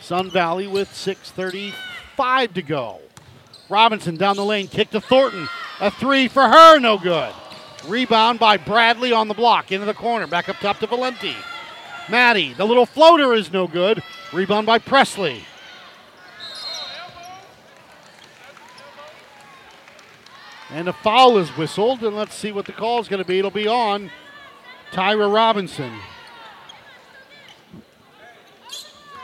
Sun 0.00 0.30
Valley 0.30 0.66
with 0.66 0.88
6.35 0.90 2.54
to 2.54 2.62
go. 2.62 3.00
Robinson 3.68 4.16
down 4.16 4.36
the 4.36 4.44
lane, 4.44 4.68
kick 4.68 4.90
to 4.90 5.00
Thornton. 5.00 5.48
A 5.80 5.90
three 5.90 6.28
for 6.28 6.42
her, 6.42 6.78
no 6.78 6.98
good. 6.98 7.32
Rebound 7.86 8.38
by 8.38 8.56
Bradley 8.56 9.12
on 9.12 9.28
the 9.28 9.34
block, 9.34 9.72
into 9.72 9.86
the 9.86 9.94
corner, 9.94 10.26
back 10.26 10.48
up 10.48 10.56
top 10.56 10.78
to 10.78 10.86
Valenti. 10.86 11.34
Maddie, 12.08 12.52
the 12.52 12.64
little 12.64 12.86
floater 12.86 13.34
is 13.34 13.52
no 13.52 13.66
good. 13.66 14.02
Rebound 14.32 14.66
by 14.66 14.78
Presley. 14.78 15.44
And 20.70 20.88
a 20.88 20.92
foul 20.92 21.38
is 21.38 21.48
whistled, 21.56 22.02
and 22.02 22.16
let's 22.16 22.34
see 22.34 22.52
what 22.52 22.66
the 22.66 22.72
call 22.72 23.00
is 23.00 23.08
going 23.08 23.22
to 23.22 23.26
be. 23.26 23.38
It'll 23.38 23.50
be 23.50 23.68
on 23.68 24.10
Tyra 24.92 25.32
Robinson. 25.32 25.92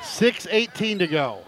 6.18 0.03 0.99
to 1.01 1.07
go. 1.07 1.43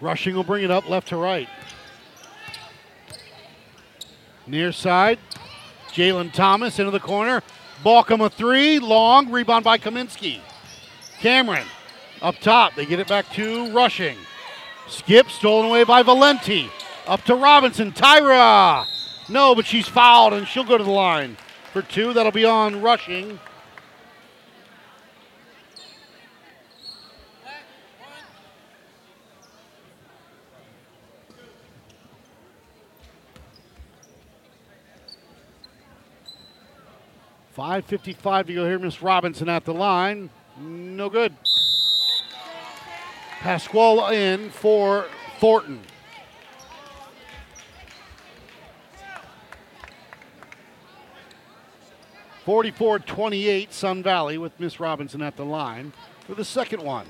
Rushing 0.00 0.34
will 0.34 0.42
bring 0.42 0.64
it 0.64 0.70
up 0.70 0.88
left 0.88 1.08
to 1.08 1.16
right. 1.16 1.48
Near 4.48 4.72
side, 4.72 5.20
Jalen 5.92 6.32
Thomas 6.32 6.80
into 6.80 6.90
the 6.90 6.98
corner. 6.98 7.42
Balkum 7.84 8.24
a 8.24 8.30
three, 8.30 8.78
long, 8.78 9.30
rebound 9.30 9.64
by 9.64 9.78
Kaminsky. 9.78 10.40
Cameron 11.20 11.66
up 12.22 12.36
top, 12.38 12.76
they 12.76 12.86
get 12.86 13.00
it 13.00 13.08
back 13.08 13.28
to 13.32 13.72
Rushing. 13.72 14.16
Skip, 14.86 15.28
stolen 15.28 15.66
away 15.68 15.82
by 15.82 16.02
Valenti. 16.02 16.70
Up 17.06 17.22
to 17.24 17.34
Robinson. 17.34 17.90
Tyra! 17.90 18.86
No, 19.28 19.54
but 19.54 19.66
she's 19.66 19.88
fouled 19.88 20.32
and 20.32 20.46
she'll 20.46 20.64
go 20.64 20.78
to 20.78 20.84
the 20.84 20.90
line 20.90 21.36
for 21.72 21.82
two. 21.82 22.12
That'll 22.12 22.30
be 22.30 22.44
on 22.44 22.80
Rushing. 22.80 23.40
Five 37.52 37.84
fifty-five 37.84 38.46
to 38.46 38.54
go 38.54 38.64
here. 38.64 38.78
Miss 38.78 39.02
Robinson 39.02 39.48
at 39.48 39.64
the 39.64 39.74
line. 39.74 40.30
No 40.58 41.10
good. 41.10 41.34
Pasquale 43.40 44.16
in 44.16 44.48
for 44.50 45.06
Thornton. 45.38 45.82
Forty-four 52.44 53.00
twenty-eight, 53.00 53.72
Sun 53.74 54.02
Valley 54.02 54.38
with 54.38 54.58
Miss 54.58 54.80
Robinson 54.80 55.20
at 55.20 55.36
the 55.36 55.44
line 55.44 55.92
for 56.26 56.34
the 56.34 56.44
second 56.44 56.82
one. 56.82 57.06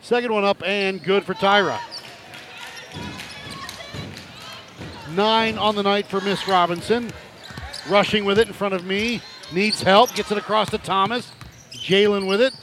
Second 0.00 0.32
one 0.32 0.44
up 0.44 0.62
and 0.64 1.04
good 1.04 1.24
for 1.24 1.34
Tyra. 1.34 1.78
Nine 5.10 5.58
on 5.58 5.76
the 5.76 5.82
night 5.82 6.06
for 6.06 6.22
Miss 6.22 6.48
Robinson. 6.48 7.12
Rushing 7.88 8.24
with 8.24 8.38
it 8.38 8.46
in 8.48 8.54
front 8.54 8.74
of 8.74 8.84
me. 8.84 9.20
Needs 9.52 9.82
help. 9.82 10.14
Gets 10.14 10.30
it 10.30 10.38
across 10.38 10.70
to 10.70 10.78
Thomas. 10.78 11.30
Jalen 11.72 12.28
with 12.28 12.40
it. 12.40 12.54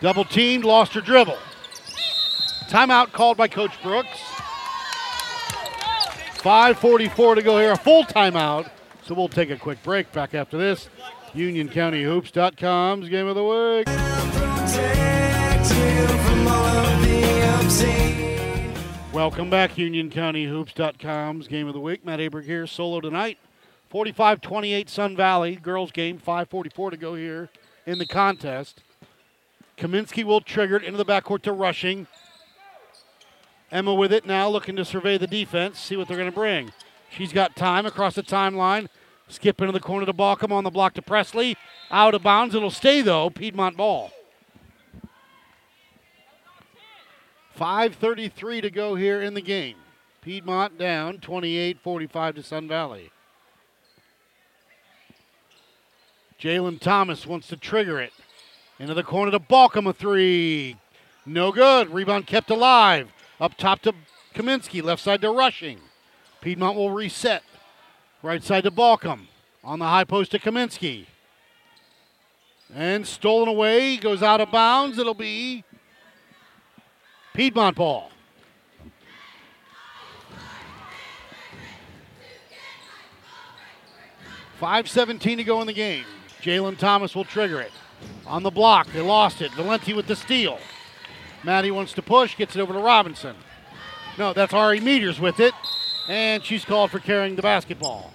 Double 0.00 0.24
teamed. 0.24 0.64
Lost 0.64 0.92
her 0.94 1.00
dribble. 1.00 1.38
Timeout 2.68 3.12
called 3.12 3.36
by 3.36 3.48
Coach 3.48 3.80
Brooks. 3.82 4.18
5.44 6.38 7.36
to 7.36 7.42
go 7.42 7.58
here. 7.58 7.72
A 7.72 7.76
full 7.76 8.04
timeout. 8.04 8.70
So 9.04 9.14
we'll 9.14 9.28
take 9.28 9.50
a 9.50 9.56
quick 9.56 9.82
break. 9.82 10.12
Back 10.12 10.34
after 10.34 10.58
this. 10.58 10.88
UnionCountyHoops.com's 11.34 13.08
game 13.08 13.26
of 13.26 13.34
the 13.34 13.44
week. 13.44 13.86
Welcome 19.12 19.48
back, 19.48 19.72
UnionCountyHoops.com's 19.72 21.48
game 21.48 21.68
of 21.68 21.74
the 21.74 21.80
week. 21.80 22.04
Matt 22.04 22.20
Aberg 22.20 22.44
here, 22.44 22.66
solo 22.66 23.00
tonight. 23.00 23.38
45-28 23.96 24.90
Sun 24.90 25.16
Valley 25.16 25.56
girls 25.56 25.90
game. 25.90 26.18
5:44 26.18 26.90
to 26.90 26.96
go 26.98 27.14
here 27.14 27.48
in 27.86 27.98
the 27.98 28.04
contest. 28.04 28.82
Kaminsky 29.78 30.22
will 30.22 30.42
trigger 30.42 30.76
it 30.76 30.84
into 30.84 30.98
the 30.98 31.04
backcourt 31.04 31.40
to 31.42 31.52
Rushing. 31.52 32.06
Emma 33.72 33.94
with 33.94 34.12
it 34.12 34.26
now, 34.26 34.50
looking 34.50 34.76
to 34.76 34.84
survey 34.84 35.16
the 35.16 35.26
defense, 35.26 35.78
see 35.78 35.96
what 35.96 36.08
they're 36.08 36.16
going 36.18 36.30
to 36.30 36.34
bring. 36.34 36.72
She's 37.08 37.32
got 37.32 37.56
time 37.56 37.86
across 37.86 38.14
the 38.14 38.22
timeline. 38.22 38.88
Skip 39.28 39.60
into 39.62 39.72
the 39.72 39.80
corner 39.80 40.04
to 40.04 40.12
Balkum 40.12 40.52
on 40.52 40.62
the 40.62 40.70
block 40.70 40.92
to 40.94 41.02
Presley. 41.02 41.56
Out 41.90 42.14
of 42.14 42.22
bounds. 42.22 42.54
It'll 42.54 42.70
stay 42.70 43.00
though. 43.00 43.30
Piedmont 43.30 43.78
ball. 43.78 44.12
5.33 47.58 48.60
to 48.60 48.70
go 48.70 48.94
here 48.94 49.22
in 49.22 49.32
the 49.32 49.40
game. 49.40 49.76
Piedmont 50.20 50.76
down 50.76 51.18
28 51.18 51.80
45 51.80 52.34
to 52.34 52.42
Sun 52.42 52.68
Valley. 52.68 53.10
Jalen 56.40 56.80
Thomas 56.80 57.26
wants 57.26 57.48
to 57.48 57.56
trigger 57.56 58.00
it. 58.00 58.12
Into 58.78 58.94
the 58.94 59.02
corner 59.02 59.30
to 59.30 59.40
Balkum, 59.40 59.88
a 59.88 59.92
three. 59.92 60.76
No 61.24 61.50
good. 61.50 61.90
Rebound 61.90 62.26
kept 62.26 62.50
alive. 62.50 63.08
Up 63.40 63.56
top 63.56 63.80
to 63.82 63.94
Kaminsky. 64.34 64.82
Left 64.82 65.02
side 65.02 65.22
to 65.22 65.30
Rushing. 65.30 65.80
Piedmont 66.42 66.76
will 66.76 66.90
reset. 66.90 67.42
Right 68.22 68.42
side 68.42 68.64
to 68.64 68.70
Balkum. 68.70 69.22
On 69.64 69.78
the 69.78 69.86
high 69.86 70.04
post 70.04 70.30
to 70.32 70.38
Kaminsky. 70.38 71.06
And 72.74 73.06
stolen 73.06 73.48
away. 73.48 73.96
Goes 73.96 74.22
out 74.22 74.40
of 74.40 74.50
bounds. 74.50 74.98
It'll 74.98 75.14
be 75.14 75.64
Piedmont 77.32 77.76
ball. 77.76 78.10
Five 84.60 84.88
seventeen 84.88 85.38
to 85.38 85.44
go 85.44 85.60
in 85.60 85.66
the 85.66 85.72
game. 85.72 86.04
Jalen 86.46 86.78
Thomas 86.78 87.16
will 87.16 87.24
trigger 87.24 87.60
it. 87.60 87.72
On 88.24 88.44
the 88.44 88.52
block, 88.52 88.86
they 88.92 89.00
lost 89.00 89.42
it. 89.42 89.50
Valenti 89.54 89.92
with 89.92 90.06
the 90.06 90.14
steal. 90.14 90.60
Maddie 91.42 91.72
wants 91.72 91.92
to 91.94 92.02
push, 92.02 92.36
gets 92.36 92.54
it 92.54 92.60
over 92.60 92.72
to 92.72 92.78
Robinson. 92.78 93.34
No, 94.16 94.32
that's 94.32 94.54
Ari 94.54 94.78
Meters 94.78 95.18
with 95.18 95.40
it, 95.40 95.52
and 96.08 96.44
she's 96.44 96.64
called 96.64 96.92
for 96.92 97.00
carrying 97.00 97.34
the 97.34 97.42
basketball. 97.42 98.12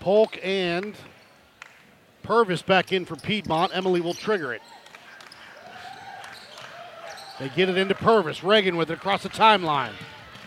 Polk 0.00 0.38
and 0.42 0.94
Purvis 2.22 2.62
back 2.62 2.92
in 2.94 3.04
for 3.04 3.16
Piedmont. 3.16 3.76
Emily 3.76 4.00
will 4.00 4.14
trigger 4.14 4.54
it. 4.54 4.62
They 7.44 7.50
get 7.50 7.68
it 7.68 7.76
into 7.76 7.94
Purvis. 7.94 8.42
Reagan 8.42 8.78
with 8.78 8.90
it 8.90 8.94
across 8.94 9.22
the 9.22 9.28
timeline. 9.28 9.92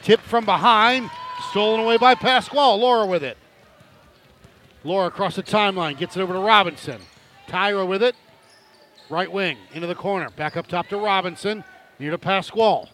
Tip 0.02 0.20
from 0.20 0.46
behind. 0.46 1.12
Stolen 1.52 1.82
away 1.82 1.98
by 1.98 2.16
Pasquale. 2.16 2.82
Laura 2.82 3.06
with 3.06 3.24
it. 3.24 3.38
Laura 4.84 5.06
across 5.06 5.36
the 5.36 5.44
timeline 5.44 5.96
gets 5.96 6.18
it 6.18 6.22
over 6.22 6.34
to 6.34 6.40
Robinson. 6.40 7.00
Tyra 7.48 7.88
with 7.88 8.02
it. 8.02 8.16
Right 9.12 9.32
wing 9.32 9.60
into 9.76 9.86
the 9.86 9.94
corner. 9.94 10.32
Back 10.32 10.58
up 10.58 10.66
top 10.66 10.88
to 10.88 10.98
Robinson. 10.98 11.64
Near 12.00 12.10
to 12.10 12.18
Pasquale. 12.18 12.90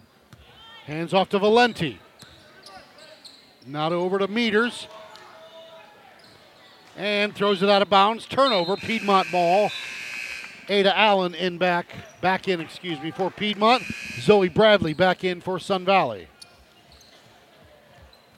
Hands 0.84 1.14
off 1.14 1.30
to 1.30 1.40
Valenti. 1.40 2.00
Not 3.66 3.94
over 3.94 4.20
to 4.20 4.28
Meters. 4.28 4.90
And 6.98 7.34
throws 7.34 7.64
it 7.64 7.70
out 7.70 7.82
of 7.82 7.90
bounds. 7.90 8.26
Turnover. 8.26 8.76
Piedmont 8.76 9.32
ball. 9.32 9.72
Ada 10.70 10.98
Allen 10.98 11.36
in 11.36 11.58
back, 11.58 11.88
back 12.22 12.48
in, 12.48 12.62
excuse 12.62 13.00
me, 13.02 13.12
for 13.12 13.30
Piedmont. 13.30 13.84
Zoe 14.20 14.50
Bradley 14.50 14.94
back 14.94 15.24
in 15.24 15.42
for 15.42 15.60
Sun 15.60 15.86
Valley. 15.86 16.28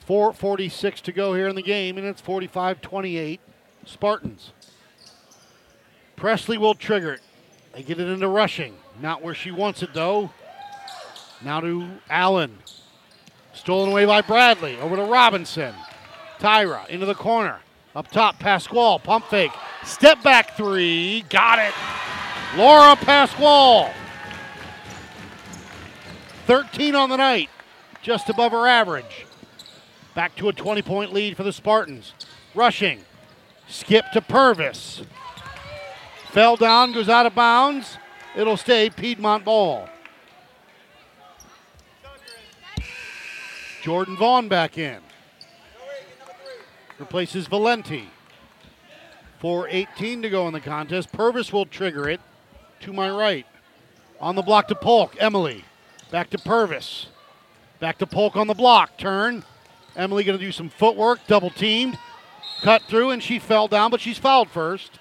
4.46 0.08 1.00
to 1.02 1.12
go 1.12 1.34
here 1.34 1.48
in 1.48 1.56
the 1.56 1.62
game, 1.62 1.98
and 1.98 2.06
it's 2.06 2.20
45 2.20 2.80
28 2.80 3.40
Spartans. 3.84 4.52
Presley 6.16 6.58
will 6.58 6.74
trigger 6.74 7.12
it. 7.12 7.20
They 7.72 7.82
get 7.82 8.00
it 8.00 8.08
into 8.08 8.28
rushing. 8.28 8.74
Not 9.00 9.22
where 9.22 9.34
she 9.34 9.50
wants 9.50 9.82
it, 9.82 9.92
though. 9.92 10.30
Now 11.44 11.60
to 11.60 11.88
Allen. 12.08 12.58
Stolen 13.52 13.90
away 13.90 14.06
by 14.06 14.22
Bradley. 14.22 14.78
Over 14.78 14.96
to 14.96 15.02
Robinson. 15.02 15.74
Tyra 16.38 16.88
into 16.88 17.06
the 17.06 17.14
corner. 17.14 17.60
Up 17.94 18.10
top, 18.10 18.38
Pasquale. 18.38 18.98
Pump 19.00 19.26
fake. 19.26 19.52
Step 19.84 20.22
back 20.22 20.56
three. 20.56 21.24
Got 21.28 21.58
it. 21.58 21.74
Laura 22.54 22.96
Pasquale. 22.96 23.92
13 26.46 26.94
on 26.94 27.10
the 27.10 27.16
night. 27.16 27.50
Just 28.02 28.28
above 28.28 28.52
her 28.52 28.66
average. 28.66 29.26
Back 30.14 30.36
to 30.36 30.48
a 30.48 30.52
20 30.52 30.80
point 30.82 31.12
lead 31.12 31.36
for 31.36 31.42
the 31.42 31.52
Spartans. 31.52 32.14
Rushing. 32.54 33.00
Skip 33.68 34.04
to 34.12 34.20
Purvis. 34.20 35.02
Fell 36.30 36.56
down, 36.56 36.92
goes 36.92 37.08
out 37.08 37.26
of 37.26 37.34
bounds. 37.34 37.98
It'll 38.36 38.56
stay 38.56 38.90
Piedmont 38.90 39.44
ball. 39.44 39.88
Jordan 43.82 44.16
Vaughn 44.16 44.48
back 44.48 44.78
in. 44.78 45.00
Replaces 46.98 47.46
Valenti. 47.46 48.08
4.18 49.42 50.22
to 50.22 50.30
go 50.30 50.46
in 50.46 50.52
the 50.52 50.60
contest. 50.60 51.12
Purvis 51.12 51.52
will 51.52 51.66
trigger 51.66 52.08
it 52.08 52.20
to 52.80 52.92
my 52.92 53.10
right. 53.10 53.46
On 54.20 54.34
the 54.34 54.42
block 54.42 54.68
to 54.68 54.74
Polk. 54.74 55.16
Emily. 55.18 55.64
Back 56.10 56.30
to 56.30 56.38
Purvis. 56.38 57.08
Back 57.80 57.98
to 57.98 58.06
Polk 58.06 58.36
on 58.36 58.46
the 58.46 58.54
block. 58.54 58.96
Turn. 58.96 59.44
Emily 59.94 60.24
going 60.24 60.38
to 60.38 60.44
do 60.44 60.52
some 60.52 60.68
footwork. 60.68 61.26
Double 61.26 61.50
teamed. 61.50 61.98
Cut 62.62 62.82
through, 62.82 63.10
and 63.10 63.22
she 63.22 63.38
fell 63.38 63.68
down, 63.68 63.90
but 63.90 64.00
she's 64.00 64.18
fouled 64.18 64.48
first. 64.48 64.98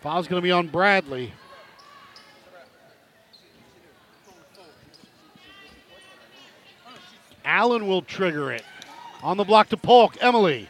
Foul's 0.00 0.28
going 0.28 0.40
to 0.40 0.44
be 0.44 0.52
on 0.52 0.68
Bradley. 0.68 1.32
Allen 7.44 7.86
will 7.86 8.02
trigger 8.02 8.52
it. 8.52 8.62
On 9.22 9.36
the 9.36 9.44
block 9.44 9.70
to 9.70 9.76
Polk. 9.76 10.16
Emily. 10.20 10.68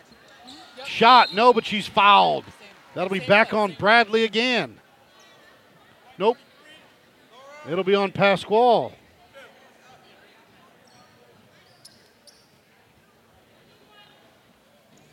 Shot. 0.95 1.35
No, 1.35 1.53
but 1.53 1.67
she's 1.67 1.89
fouled. 1.89 2.45
That'll 2.95 3.11
be 3.11 3.19
back 3.19 3.53
on 3.53 3.75
Bradley 3.77 4.23
again. 4.23 4.79
Nope. 6.19 6.37
It'll 7.69 7.83
be 7.83 7.97
on 7.97 8.13
Pasquale. 8.13 8.93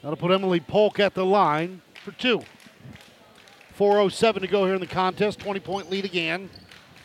That'll 0.04 0.18
put 0.18 0.32
Emily 0.32 0.60
Polk 0.60 1.00
at 1.00 1.16
the 1.16 1.26
line 1.26 1.82
for 2.06 2.12
two. 2.12 2.44
4.07 3.80 4.42
to 4.42 4.48
go 4.48 4.66
here 4.66 4.76
in 4.76 4.82
the 4.82 4.86
contest. 4.86 5.40
20 5.40 5.60
point 5.62 5.90
lead 5.90 6.06
again 6.06 6.48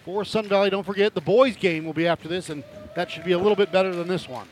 for 0.04 0.22
Sun 0.22 0.48
Valley. 0.48 0.68
Don't 0.68 0.84
forget, 0.84 1.14
the 1.14 1.22
boys' 1.22 1.56
game 1.56 1.86
will 1.86 1.94
be 1.94 2.06
after 2.06 2.28
this, 2.28 2.50
and 2.50 2.62
that 2.94 3.10
should 3.10 3.24
be 3.24 3.32
a 3.32 3.38
little 3.38 3.56
bit 3.56 3.72
better 3.72 3.94
than 3.94 4.06
this 4.06 4.28
one. 4.28 4.46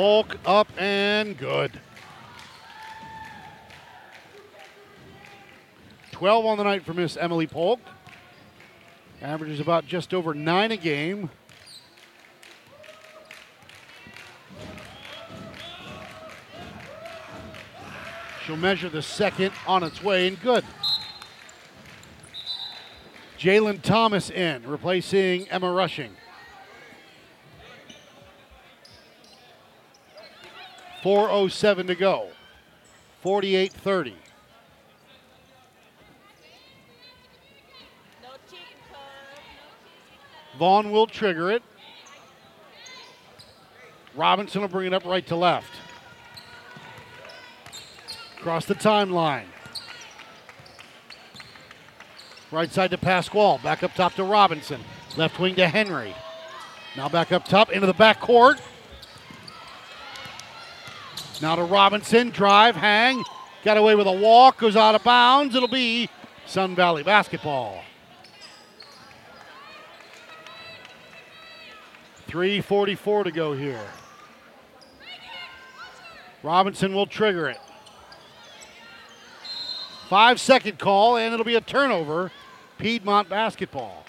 Polk 0.00 0.38
up 0.46 0.66
and 0.78 1.36
good. 1.36 1.78
12 6.12 6.46
on 6.46 6.56
the 6.56 6.64
night 6.64 6.86
for 6.86 6.94
Miss 6.94 7.18
Emily 7.18 7.46
Polk. 7.46 7.80
Averages 9.20 9.60
about 9.60 9.86
just 9.86 10.14
over 10.14 10.32
nine 10.32 10.72
a 10.72 10.78
game. 10.78 11.28
She'll 18.46 18.56
measure 18.56 18.88
the 18.88 19.02
second 19.02 19.52
on 19.66 19.82
its 19.82 20.02
way 20.02 20.28
and 20.28 20.40
good. 20.40 20.64
Jalen 23.38 23.82
Thomas 23.82 24.30
in, 24.30 24.66
replacing 24.66 25.46
Emma 25.50 25.70
Rushing. 25.70 26.16
4.07 31.02 31.86
to 31.86 31.94
go. 31.94 32.28
48 33.22 33.72
30. 33.72 34.14
Vaughn 40.58 40.90
will 40.90 41.06
trigger 41.06 41.50
it. 41.50 41.62
Robinson 44.14 44.60
will 44.60 44.68
bring 44.68 44.88
it 44.88 44.92
up 44.92 45.04
right 45.06 45.26
to 45.26 45.36
left. 45.36 45.72
Across 48.38 48.66
the 48.66 48.74
timeline. 48.74 49.44
Right 52.50 52.70
side 52.70 52.90
to 52.90 52.98
Pasquale. 52.98 53.58
Back 53.62 53.82
up 53.82 53.94
top 53.94 54.14
to 54.14 54.24
Robinson. 54.24 54.80
Left 55.16 55.38
wing 55.38 55.54
to 55.54 55.68
Henry. 55.68 56.14
Now 56.96 57.08
back 57.08 57.32
up 57.32 57.44
top 57.44 57.70
into 57.70 57.86
the 57.86 57.94
back 57.94 58.20
court. 58.20 58.60
Now 61.40 61.56
to 61.56 61.64
Robinson. 61.64 62.30
Drive, 62.30 62.76
hang. 62.76 63.24
Got 63.64 63.76
away 63.76 63.94
with 63.94 64.06
a 64.06 64.12
walk. 64.12 64.58
Goes 64.58 64.76
out 64.76 64.94
of 64.94 65.02
bounds. 65.02 65.54
It'll 65.54 65.68
be 65.68 66.08
Sun 66.46 66.74
Valley 66.74 67.02
basketball. 67.02 67.82
3.44 72.28 73.24
to 73.24 73.32
go 73.32 73.52
here. 73.54 73.84
Robinson 76.42 76.94
will 76.94 77.06
trigger 77.06 77.48
it. 77.48 77.58
Five 80.08 80.40
second 80.40 80.78
call, 80.78 81.16
and 81.16 81.32
it'll 81.32 81.44
be 81.44 81.56
a 81.56 81.60
turnover. 81.60 82.30
Piedmont 82.78 83.28
basketball. 83.28 84.04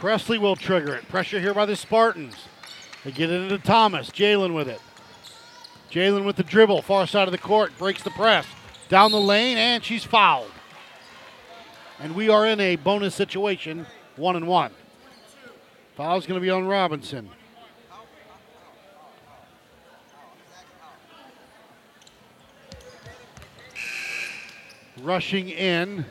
Presley 0.00 0.38
will 0.38 0.56
trigger 0.56 0.94
it. 0.94 1.06
Pressure 1.08 1.38
here 1.38 1.52
by 1.52 1.66
the 1.66 1.76
Spartans. 1.76 2.34
They 3.04 3.12
get 3.12 3.28
it 3.28 3.42
into 3.42 3.58
Thomas. 3.58 4.08
Jalen 4.08 4.54
with 4.54 4.66
it. 4.66 4.80
Jalen 5.90 6.24
with 6.24 6.36
the 6.36 6.42
dribble, 6.42 6.80
far 6.80 7.06
side 7.06 7.28
of 7.28 7.32
the 7.32 7.38
court, 7.38 7.76
breaks 7.76 8.02
the 8.02 8.10
press. 8.10 8.46
Down 8.88 9.12
the 9.12 9.20
lane, 9.20 9.58
and 9.58 9.84
she's 9.84 10.02
fouled. 10.02 10.50
And 11.98 12.14
we 12.14 12.30
are 12.30 12.46
in 12.46 12.60
a 12.60 12.76
bonus 12.76 13.14
situation, 13.14 13.86
one 14.16 14.36
and 14.36 14.48
one. 14.48 14.72
Foul's 15.96 16.26
going 16.26 16.40
to 16.40 16.42
be 16.42 16.48
on 16.48 16.66
Robinson. 16.66 17.28
Rushing 25.02 25.50
in. 25.50 26.06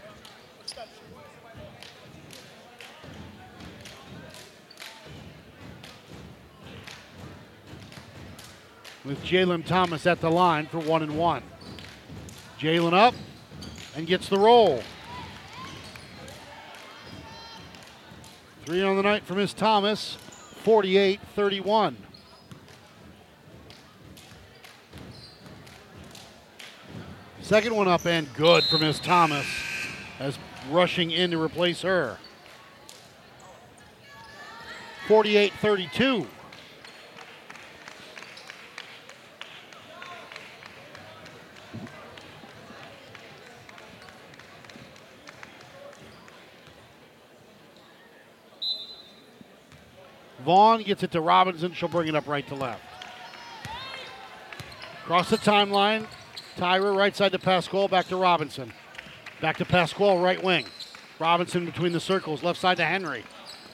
With 9.10 9.24
Jalen 9.24 9.66
Thomas 9.66 10.06
at 10.06 10.22
the 10.22 10.30
line 10.30 10.68
for 10.68 10.78
one 10.78 11.02
and 11.02 11.18
one. 11.18 11.42
Jalen 12.60 12.94
up 12.94 13.16
and 13.96 14.06
gets 14.06 14.30
the 14.30 14.38
roll. 14.38 14.84
Three 18.66 18.84
on 18.84 18.98
the 18.98 19.02
night 19.02 19.24
for 19.24 19.34
Miss 19.34 19.52
Thomas, 19.52 20.14
48 20.62 21.20
31. 21.34 21.98
Second 27.42 27.76
one 27.76 27.88
up 27.88 28.06
and 28.06 28.32
good 28.36 28.64
for 28.66 28.78
Miss 28.78 29.00
Thomas 29.00 29.48
as 30.20 30.38
rushing 30.70 31.10
in 31.10 31.32
to 31.32 31.42
replace 31.42 31.82
her. 31.82 32.20
48 35.08 35.52
32. 35.54 36.28
Vaughn 50.50 50.82
gets 50.82 51.04
it 51.04 51.12
to 51.12 51.22
Robinson. 51.22 51.74
She'll 51.74 51.90
bring 51.90 52.08
it 52.08 52.16
up 52.16 52.26
right 52.26 52.48
to 52.48 52.56
left. 52.56 52.82
Across 55.04 55.30
the 55.30 55.38
timeline. 55.38 56.08
Tyra 56.58 56.98
right 56.98 57.16
side 57.16 57.34
to 57.34 57.38
Pasquale. 57.38 57.88
Back 57.88 58.08
to 58.08 58.16
Robinson. 58.16 58.74
Back 59.42 59.58
to 59.58 59.66
Pasquale, 59.66 60.20
right 60.20 60.44
wing. 60.44 60.66
Robinson 61.20 61.66
between 61.66 61.92
the 61.92 62.00
circles. 62.00 62.42
Left 62.42 62.60
side 62.60 62.78
to 62.78 62.86
Henry. 62.86 63.24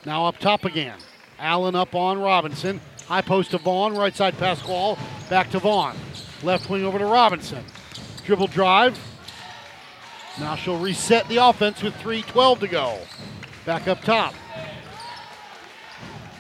Now 0.06 0.26
up 0.26 0.38
top 0.40 0.66
again. 0.66 1.00
Allen 1.40 1.76
up 1.76 1.96
on 1.96 2.20
Robinson. 2.20 2.82
High 3.08 3.22
post 3.22 3.52
to 3.52 3.58
Vaughn. 3.58 3.96
Right 3.96 4.14
side 4.14 4.38
Pasquale. 4.38 4.98
Back 5.30 5.52
to 5.52 5.60
Vaughn. 5.60 5.96
Left 6.44 6.70
wing 6.70 6.84
over 6.84 7.00
to 7.00 7.06
Robinson. 7.06 7.64
Dribble 8.26 8.48
drive. 8.48 9.00
Now 10.42 10.58
she'll 10.58 10.78
reset 10.78 11.26
the 11.30 11.38
offense 11.38 11.82
with 11.82 11.94
3.12 11.94 12.60
to 12.60 12.68
go. 12.68 13.00
Back 13.66 13.88
up 13.88 14.02
top. 14.02 14.34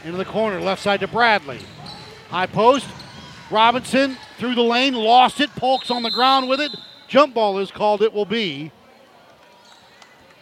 Into 0.05 0.17
the 0.17 0.25
corner, 0.25 0.61
left 0.61 0.83
side 0.83 0.99
to 0.99 1.07
Bradley. 1.07 1.59
High 2.29 2.45
post. 2.45 2.87
Robinson 3.49 4.17
through 4.37 4.55
the 4.55 4.61
lane, 4.61 4.93
lost 4.93 5.39
it. 5.39 5.49
Polk's 5.55 5.89
on 5.89 6.03
the 6.03 6.11
ground 6.11 6.47
with 6.47 6.61
it. 6.61 6.75
Jump 7.07 7.33
ball 7.33 7.57
is 7.57 7.71
called. 7.71 8.01
It 8.01 8.13
will 8.13 8.25
be 8.25 8.71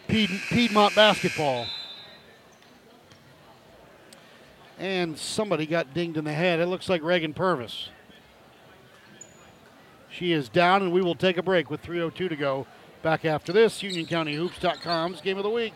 Pied- 0.06 0.40
Piedmont 0.50 0.94
basketball. 0.94 1.66
And 4.78 5.18
somebody 5.18 5.66
got 5.66 5.94
dinged 5.94 6.18
in 6.18 6.24
the 6.24 6.32
head. 6.32 6.60
It 6.60 6.66
looks 6.66 6.88
like 6.88 7.02
Reagan 7.02 7.32
Purvis. 7.32 7.88
She 10.10 10.32
is 10.32 10.48
down, 10.48 10.82
and 10.82 10.92
we 10.92 11.00
will 11.00 11.14
take 11.14 11.38
a 11.38 11.42
break 11.42 11.70
with 11.70 11.82
3.02 11.82 12.28
to 12.28 12.36
go. 12.36 12.66
Back 13.02 13.24
after 13.24 13.52
this, 13.52 13.82
UnionCountyHoops.com's 13.82 15.20
Game 15.20 15.38
of 15.38 15.42
the 15.42 15.50
Week. 15.50 15.74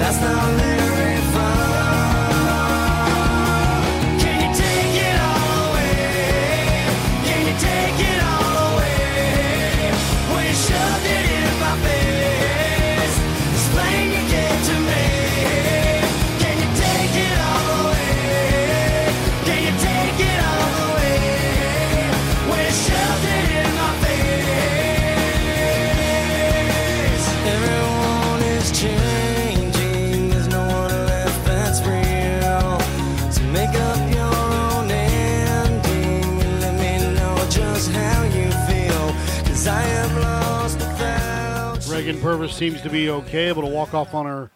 That's 0.00 0.20
not 0.22 0.50
very 0.58 0.79
Purvis 42.20 42.54
seems 42.54 42.82
to 42.82 42.90
be 42.90 43.08
okay, 43.08 43.48
able 43.48 43.62
to 43.62 43.68
walk 43.68 43.94
off 43.94 44.14
on 44.14 44.26
her 44.26 44.50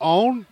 own. 0.00 0.44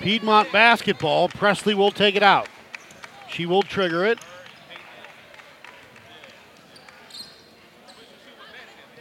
Piedmont 0.00 0.50
basketball. 0.50 1.28
Presley 1.28 1.74
will 1.74 1.90
take 1.90 2.14
it 2.14 2.22
out. 2.22 2.48
She 3.28 3.44
will 3.44 3.62
trigger 3.62 4.06
it. 4.06 4.18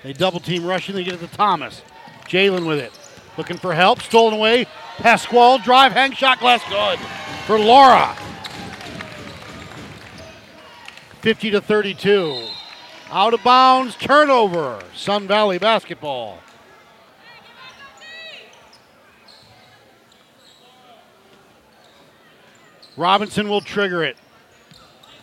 They 0.04 0.12
double 0.12 0.42
team 0.42 0.66
rushing. 0.66 0.96
They 0.96 1.06
get 1.06 1.14
it 1.14 1.20
to 1.22 1.28
Thomas. 1.28 1.82
Jalen 2.26 2.68
with 2.68 2.80
it. 2.80 2.92
Looking 3.38 3.58
for 3.58 3.74
help. 3.74 4.02
Stolen 4.02 4.34
away. 4.34 4.66
Pasquale 4.98 5.60
drive. 5.60 5.92
Hang 5.92 6.12
shot 6.12 6.40
glass. 6.40 6.62
Good 6.70 7.00
for 7.46 7.60
Laura. 7.60 8.16
50 11.22 11.52
to 11.52 11.62
32. 11.62 12.48
Out 13.12 13.34
of 13.34 13.44
bounds. 13.44 13.96
Turnover. 13.96 14.82
Sun 14.96 15.28
Valley 15.28 15.60
basketball. 15.60 16.40
Robinson 22.98 23.48
will 23.48 23.62
trigger 23.62 24.04
it. 24.04 24.18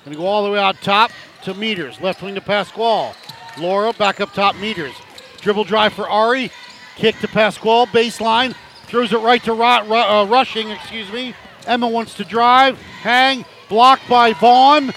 Gonna 0.04 0.16
go 0.16 0.26
all 0.26 0.44
the 0.44 0.50
way 0.50 0.58
out 0.60 0.76
top 0.80 1.10
to 1.42 1.54
Meters. 1.54 2.00
Left 2.00 2.22
wing 2.22 2.36
to 2.36 2.40
Pasquale. 2.40 3.14
Laura 3.58 3.92
back 3.92 4.20
up 4.20 4.32
top, 4.32 4.56
Meters. 4.56 4.94
Dribble 5.40 5.64
drive 5.64 5.92
for 5.92 6.08
Ari. 6.08 6.50
Kick 6.96 7.18
to 7.20 7.28
Pasquale. 7.28 7.86
Baseline. 7.86 8.54
Throws 8.86 9.12
it 9.12 9.18
right 9.18 9.42
to 9.44 9.52
Ro- 9.52 9.84
Ru- 9.86 9.94
uh, 9.94 10.24
Rushing, 10.26 10.70
excuse 10.70 11.10
me. 11.12 11.34
Emma 11.66 11.88
wants 11.88 12.14
to 12.14 12.24
drive. 12.24 12.80
Hang. 13.02 13.44
Blocked 13.68 14.08
by 14.08 14.32
Vaughn. 14.34 14.92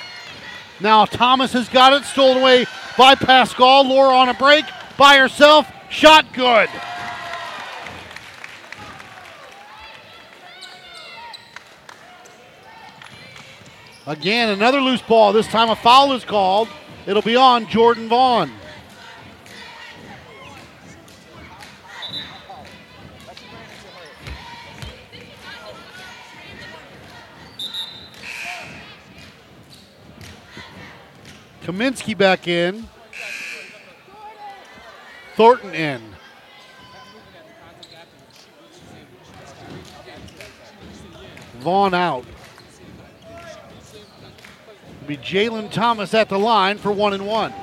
Now 0.79 1.05
Thomas 1.05 1.53
has 1.53 1.69
got 1.69 1.93
it. 1.93 2.03
Stolen 2.03 2.37
away 2.37 2.65
by 2.97 3.15
Pasquale. 3.15 3.87
Laura 3.87 4.13
on 4.15 4.29
a 4.29 4.33
break. 4.33 4.65
By 4.97 5.17
herself. 5.17 5.67
Shot 5.89 6.25
good. 6.33 6.69
Again, 14.05 14.49
another 14.49 14.79
loose 14.79 15.01
ball. 15.01 15.33
This 15.33 15.47
time 15.47 15.69
a 15.69 15.75
foul 15.75 16.13
is 16.13 16.23
called. 16.23 16.69
It'll 17.05 17.21
be 17.21 17.35
on 17.35 17.67
Jordan 17.67 18.07
Vaughn. 18.07 18.51
Kaminsky 31.68 32.18
back 32.18 32.48
in. 32.48 32.88
Thornton 35.35 35.76
in. 35.76 36.02
Vaughn 41.60 41.94
out. 41.94 42.23
It'll 44.95 45.07
be 45.07 45.18
Jalen 45.18 45.69
Thomas 45.69 46.14
at 46.14 46.30
the 46.30 46.39
line 46.39 46.77
for 46.77 46.94
one 46.94 47.11
and 47.11 47.27
one. 47.27 47.53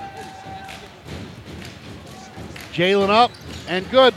Jalen 2.74 3.08
up 3.08 3.30
and 3.68 3.90
good. 3.90 4.12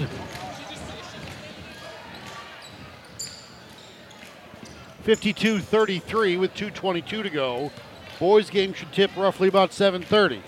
Fifty-two 5.03 5.59
thirty-three 5.59 6.35
with 6.35 6.53
222 6.55 7.23
to 7.23 7.29
go. 7.29 7.71
Boys 8.19 8.49
game 8.49 8.73
should 8.73 8.91
tip 8.91 9.11
roughly 9.15 9.47
about 9.47 9.71
7:30. 9.71 10.41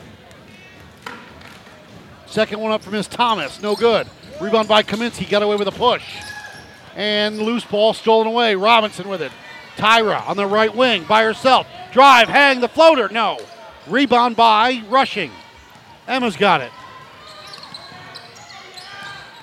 Second 2.25 2.59
one 2.59 2.71
up 2.71 2.83
for 2.83 2.91
Miss 2.91 3.07
Thomas, 3.07 3.61
no 3.61 3.75
good. 3.75 4.07
Rebound 4.39 4.67
by 4.67 4.83
Kaminsky, 4.83 5.29
got 5.29 5.41
away 5.41 5.55
with 5.55 5.67
a 5.67 5.71
push. 5.71 6.03
And 6.95 7.39
loose 7.39 7.65
ball 7.65 7.93
stolen 7.93 8.27
away. 8.27 8.55
Robinson 8.55 9.07
with 9.07 9.21
it. 9.21 9.31
Tyra 9.77 10.27
on 10.27 10.37
the 10.37 10.45
right 10.45 10.73
wing 10.73 11.05
by 11.05 11.23
herself. 11.23 11.67
Drive, 11.91 12.27
hang 12.27 12.59
the 12.59 12.67
floater, 12.67 13.09
no. 13.09 13.39
Rebound 13.87 14.35
by 14.35 14.83
Rushing. 14.89 15.31
Emma's 16.07 16.35
got 16.35 16.61
it. 16.61 16.71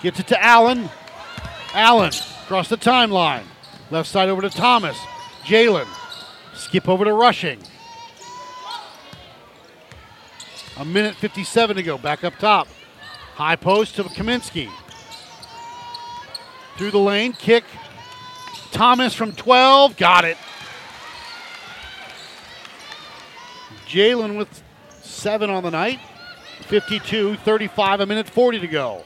Gets 0.01 0.19
it 0.19 0.27
to 0.27 0.43
Allen. 0.43 0.89
Allen 1.73 2.11
across 2.43 2.69
the 2.69 2.77
timeline. 2.77 3.43
Left 3.89 4.07
side 4.07 4.29
over 4.29 4.41
to 4.41 4.49
Thomas. 4.49 4.97
Jalen. 5.43 5.87
Skip 6.53 6.87
over 6.87 7.05
to 7.05 7.13
Rushing. 7.13 7.59
A 10.79 10.85
minute 10.85 11.15
57 11.15 11.75
to 11.75 11.83
go. 11.83 11.97
Back 11.97 12.23
up 12.23 12.37
top. 12.37 12.67
High 13.33 13.55
post 13.55 13.95
to 13.95 14.03
Kaminsky. 14.03 14.69
Through 16.77 16.91
the 16.91 16.99
lane. 16.99 17.33
Kick. 17.33 17.63
Thomas 18.71 19.13
from 19.13 19.33
12. 19.33 19.97
Got 19.97 20.25
it. 20.25 20.37
Jalen 23.87 24.37
with 24.37 24.63
seven 25.01 25.49
on 25.49 25.63
the 25.63 25.71
night. 25.71 25.99
52 26.61 27.37
35, 27.37 28.01
a 28.01 28.05
minute 28.05 28.29
40 28.29 28.59
to 28.59 28.67
go. 28.67 29.03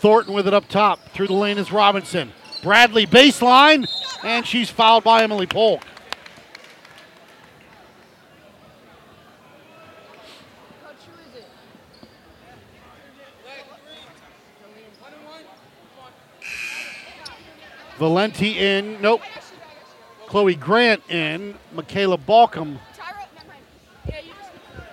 Thornton 0.00 0.34
with 0.34 0.46
it 0.46 0.54
up 0.54 0.68
top. 0.68 1.00
Through 1.10 1.26
the 1.26 1.34
lane 1.34 1.58
is 1.58 1.70
Robinson. 1.70 2.32
Bradley 2.62 3.06
baseline, 3.06 3.86
and 4.24 4.46
she's 4.46 4.70
fouled 4.70 5.04
by 5.04 5.22
Emily 5.22 5.46
Polk. 5.46 5.82
Valenti 17.98 18.58
in. 18.58 19.00
Nope. 19.00 19.22
Chloe 20.26 20.54
Grant 20.54 21.02
in. 21.10 21.54
Michaela 21.72 22.18
Balkum. 22.18 22.78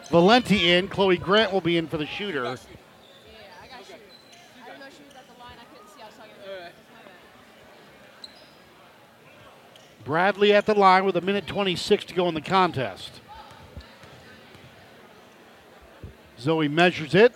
Valenti 0.10 0.72
in. 0.72 0.88
Chloe 0.88 1.18
Grant 1.18 1.52
will 1.52 1.61
be 1.61 1.77
in 1.77 1.88
for 1.88 1.98
the 1.98 2.06
shooter. 2.06 2.57
Bradley 10.04 10.54
at 10.54 10.66
the 10.66 10.74
line 10.74 11.06
with 11.06 11.16
a 11.16 11.22
minute 11.22 11.48
26 11.48 12.06
to 12.06 12.14
go 12.14 12.28
in 12.28 12.34
the 12.34 12.42
contest. 12.42 13.22
Zoe 16.40 16.68
measures 16.68 17.16
it. 17.16 17.34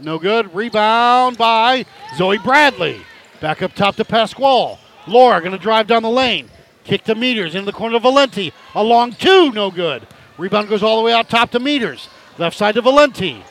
No 0.00 0.18
good. 0.18 0.52
Rebound 0.54 1.38
by 1.38 1.86
Zoe 2.16 2.38
Bradley. 2.38 3.00
Back 3.40 3.62
up 3.62 3.74
top 3.74 3.96
to 3.96 4.04
Pasquale. 4.04 4.78
Laura 5.06 5.40
going 5.40 5.52
to 5.52 5.58
drive 5.58 5.86
down 5.86 6.02
the 6.02 6.10
lane. 6.10 6.48
Kick 6.84 7.04
to 7.04 7.14
Meters 7.14 7.54
into 7.54 7.66
the 7.66 7.72
corner 7.72 7.96
to 7.96 8.00
Valenti. 8.00 8.52
Along 8.74 9.12
two, 9.12 9.52
no 9.52 9.70
good. 9.70 10.06
Rebound 10.38 10.68
goes 10.68 10.82
all 10.82 10.96
the 10.96 11.02
way 11.04 11.12
out 11.12 11.28
top 11.28 11.50
to 11.52 11.60
Meters. 11.60 12.08
Left 12.38 12.56
side 12.56 12.74
to 12.74 12.82
Valenti. 12.82 13.44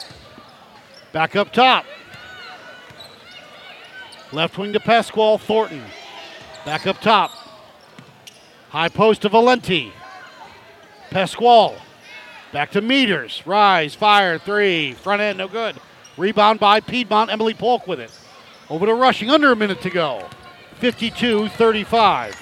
Back 1.13 1.35
up 1.35 1.53
top. 1.53 1.85
Left 4.33 4.57
wing 4.57 4.73
to 4.73 4.79
Pasquale. 4.79 5.37
Thornton. 5.37 5.83
Back 6.65 6.87
up 6.87 6.99
top. 6.99 7.31
High 8.71 8.87
post 8.87 9.23
to 9.23 9.29
Valenti. 9.29 9.91
Pasquale. 11.09 11.75
Back 12.53 12.71
to 12.71 12.79
Meters. 12.81 13.43
Rise, 13.45 13.95
fire, 13.95 14.39
three. 14.39 14.93
Front 14.93 15.21
end, 15.21 15.39
no 15.39 15.49
good. 15.49 15.75
Rebound 16.15 16.57
by 16.57 16.79
Piedmont. 16.79 17.29
Emily 17.29 17.53
Polk 17.53 17.85
with 17.85 17.99
it. 17.99 18.11
Over 18.69 18.85
to 18.85 18.93
Rushing, 18.93 19.29
under 19.29 19.51
a 19.51 19.57
minute 19.57 19.81
to 19.81 19.89
go. 19.89 20.25
52 20.79 21.49
35. 21.49 22.33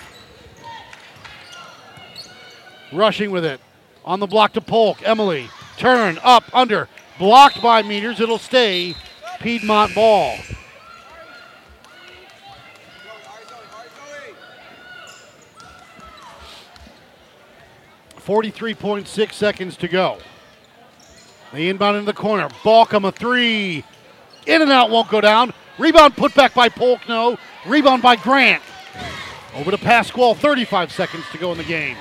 Rushing 2.94 3.32
with 3.32 3.44
it. 3.44 3.60
On 4.06 4.20
the 4.20 4.28
block 4.28 4.54
to 4.54 4.62
Polk. 4.62 5.02
Emily. 5.04 5.50
Turn, 5.78 6.20
up, 6.22 6.44
under. 6.54 6.88
Blocked 7.18 7.60
by 7.60 7.82
Meters. 7.82 8.20
It'll 8.20 8.38
stay 8.38 8.94
Piedmont 9.40 9.96
ball. 9.96 10.38
Forty-three 18.30 18.76
point 18.76 19.08
six 19.08 19.36
seconds 19.36 19.76
to 19.78 19.88
go. 19.88 20.20
They 21.52 21.68
inbound 21.68 21.98
into 21.98 22.06
the 22.06 22.14
corner. 22.14 22.48
Balkum 22.62 23.08
a 23.08 23.12
three. 23.12 23.84
In 24.46 24.62
and 24.62 24.72
out 24.72 24.92
won't 24.92 25.10
go 25.10 25.20
down. 25.20 25.52
Rebound 25.80 26.16
put 26.16 26.36
back 26.36 26.54
by 26.54 26.70
Polk. 26.70 27.10
No. 27.10 27.40
Rebound 27.66 28.04
by 28.04 28.18
Grant. 28.18 28.62
Over 29.56 29.72
to 29.72 29.80
Pasquale. 29.80 30.36
35 30.36 30.92
seconds 30.92 31.26
to 31.32 31.40
go 31.40 31.52
in 31.54 31.58
the 31.58 31.64
game. 31.64 31.98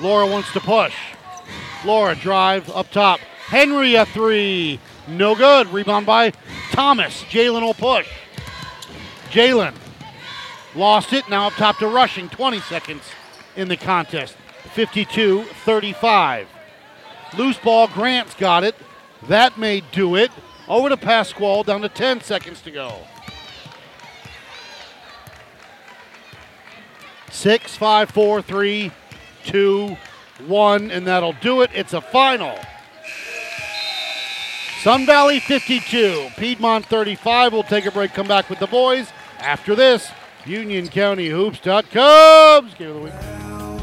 Laura 0.00 0.26
wants 0.26 0.50
to 0.54 0.60
push. 0.60 0.94
Laura 1.84 2.14
drive 2.14 2.70
up 2.70 2.90
top. 2.90 3.20
Henry 3.20 3.94
a 3.94 4.06
three. 4.06 4.80
No 5.06 5.34
good. 5.34 5.66
Rebound 5.66 6.06
by 6.06 6.32
Thomas. 6.70 7.24
Jalen 7.24 7.60
will 7.60 7.74
push. 7.74 8.08
Jalen 9.28 9.74
lost 10.74 11.12
it. 11.12 11.28
Now 11.28 11.48
up 11.48 11.52
top 11.56 11.76
to 11.80 11.88
rushing. 11.88 12.30
20 12.30 12.58
seconds 12.60 13.02
in 13.54 13.68
the 13.68 13.76
contest. 13.76 14.34
52 14.78 15.42
35. 15.42 16.46
Loose 17.36 17.58
ball. 17.58 17.88
Grant's 17.88 18.34
got 18.34 18.62
it. 18.62 18.76
That 19.26 19.58
may 19.58 19.80
do 19.90 20.14
it. 20.14 20.30
Over 20.68 20.90
to 20.90 20.96
Pasquale. 20.96 21.64
Down 21.64 21.80
to 21.80 21.88
10 21.88 22.20
seconds 22.20 22.62
to 22.62 22.70
go. 22.70 23.00
Six, 27.28 27.74
five, 27.74 28.10
four, 28.10 28.40
three, 28.40 28.92
two, 29.44 29.96
one, 30.46 30.92
and 30.92 31.08
that'll 31.08 31.32
do 31.32 31.62
it. 31.62 31.70
It's 31.74 31.92
a 31.92 32.00
final. 32.00 32.56
Sun 34.82 35.06
Valley 35.06 35.40
52, 35.40 36.28
Piedmont 36.36 36.86
35. 36.86 37.52
We'll 37.52 37.64
take 37.64 37.86
a 37.86 37.90
break, 37.90 38.14
come 38.14 38.28
back 38.28 38.48
with 38.48 38.60
the 38.60 38.68
boys. 38.68 39.10
After 39.40 39.74
this, 39.74 40.08
UnionCountyHoops.com's 40.44 42.74
Game 42.74 42.90
of 42.90 42.94
the 42.94 43.00
Week. 43.00 43.37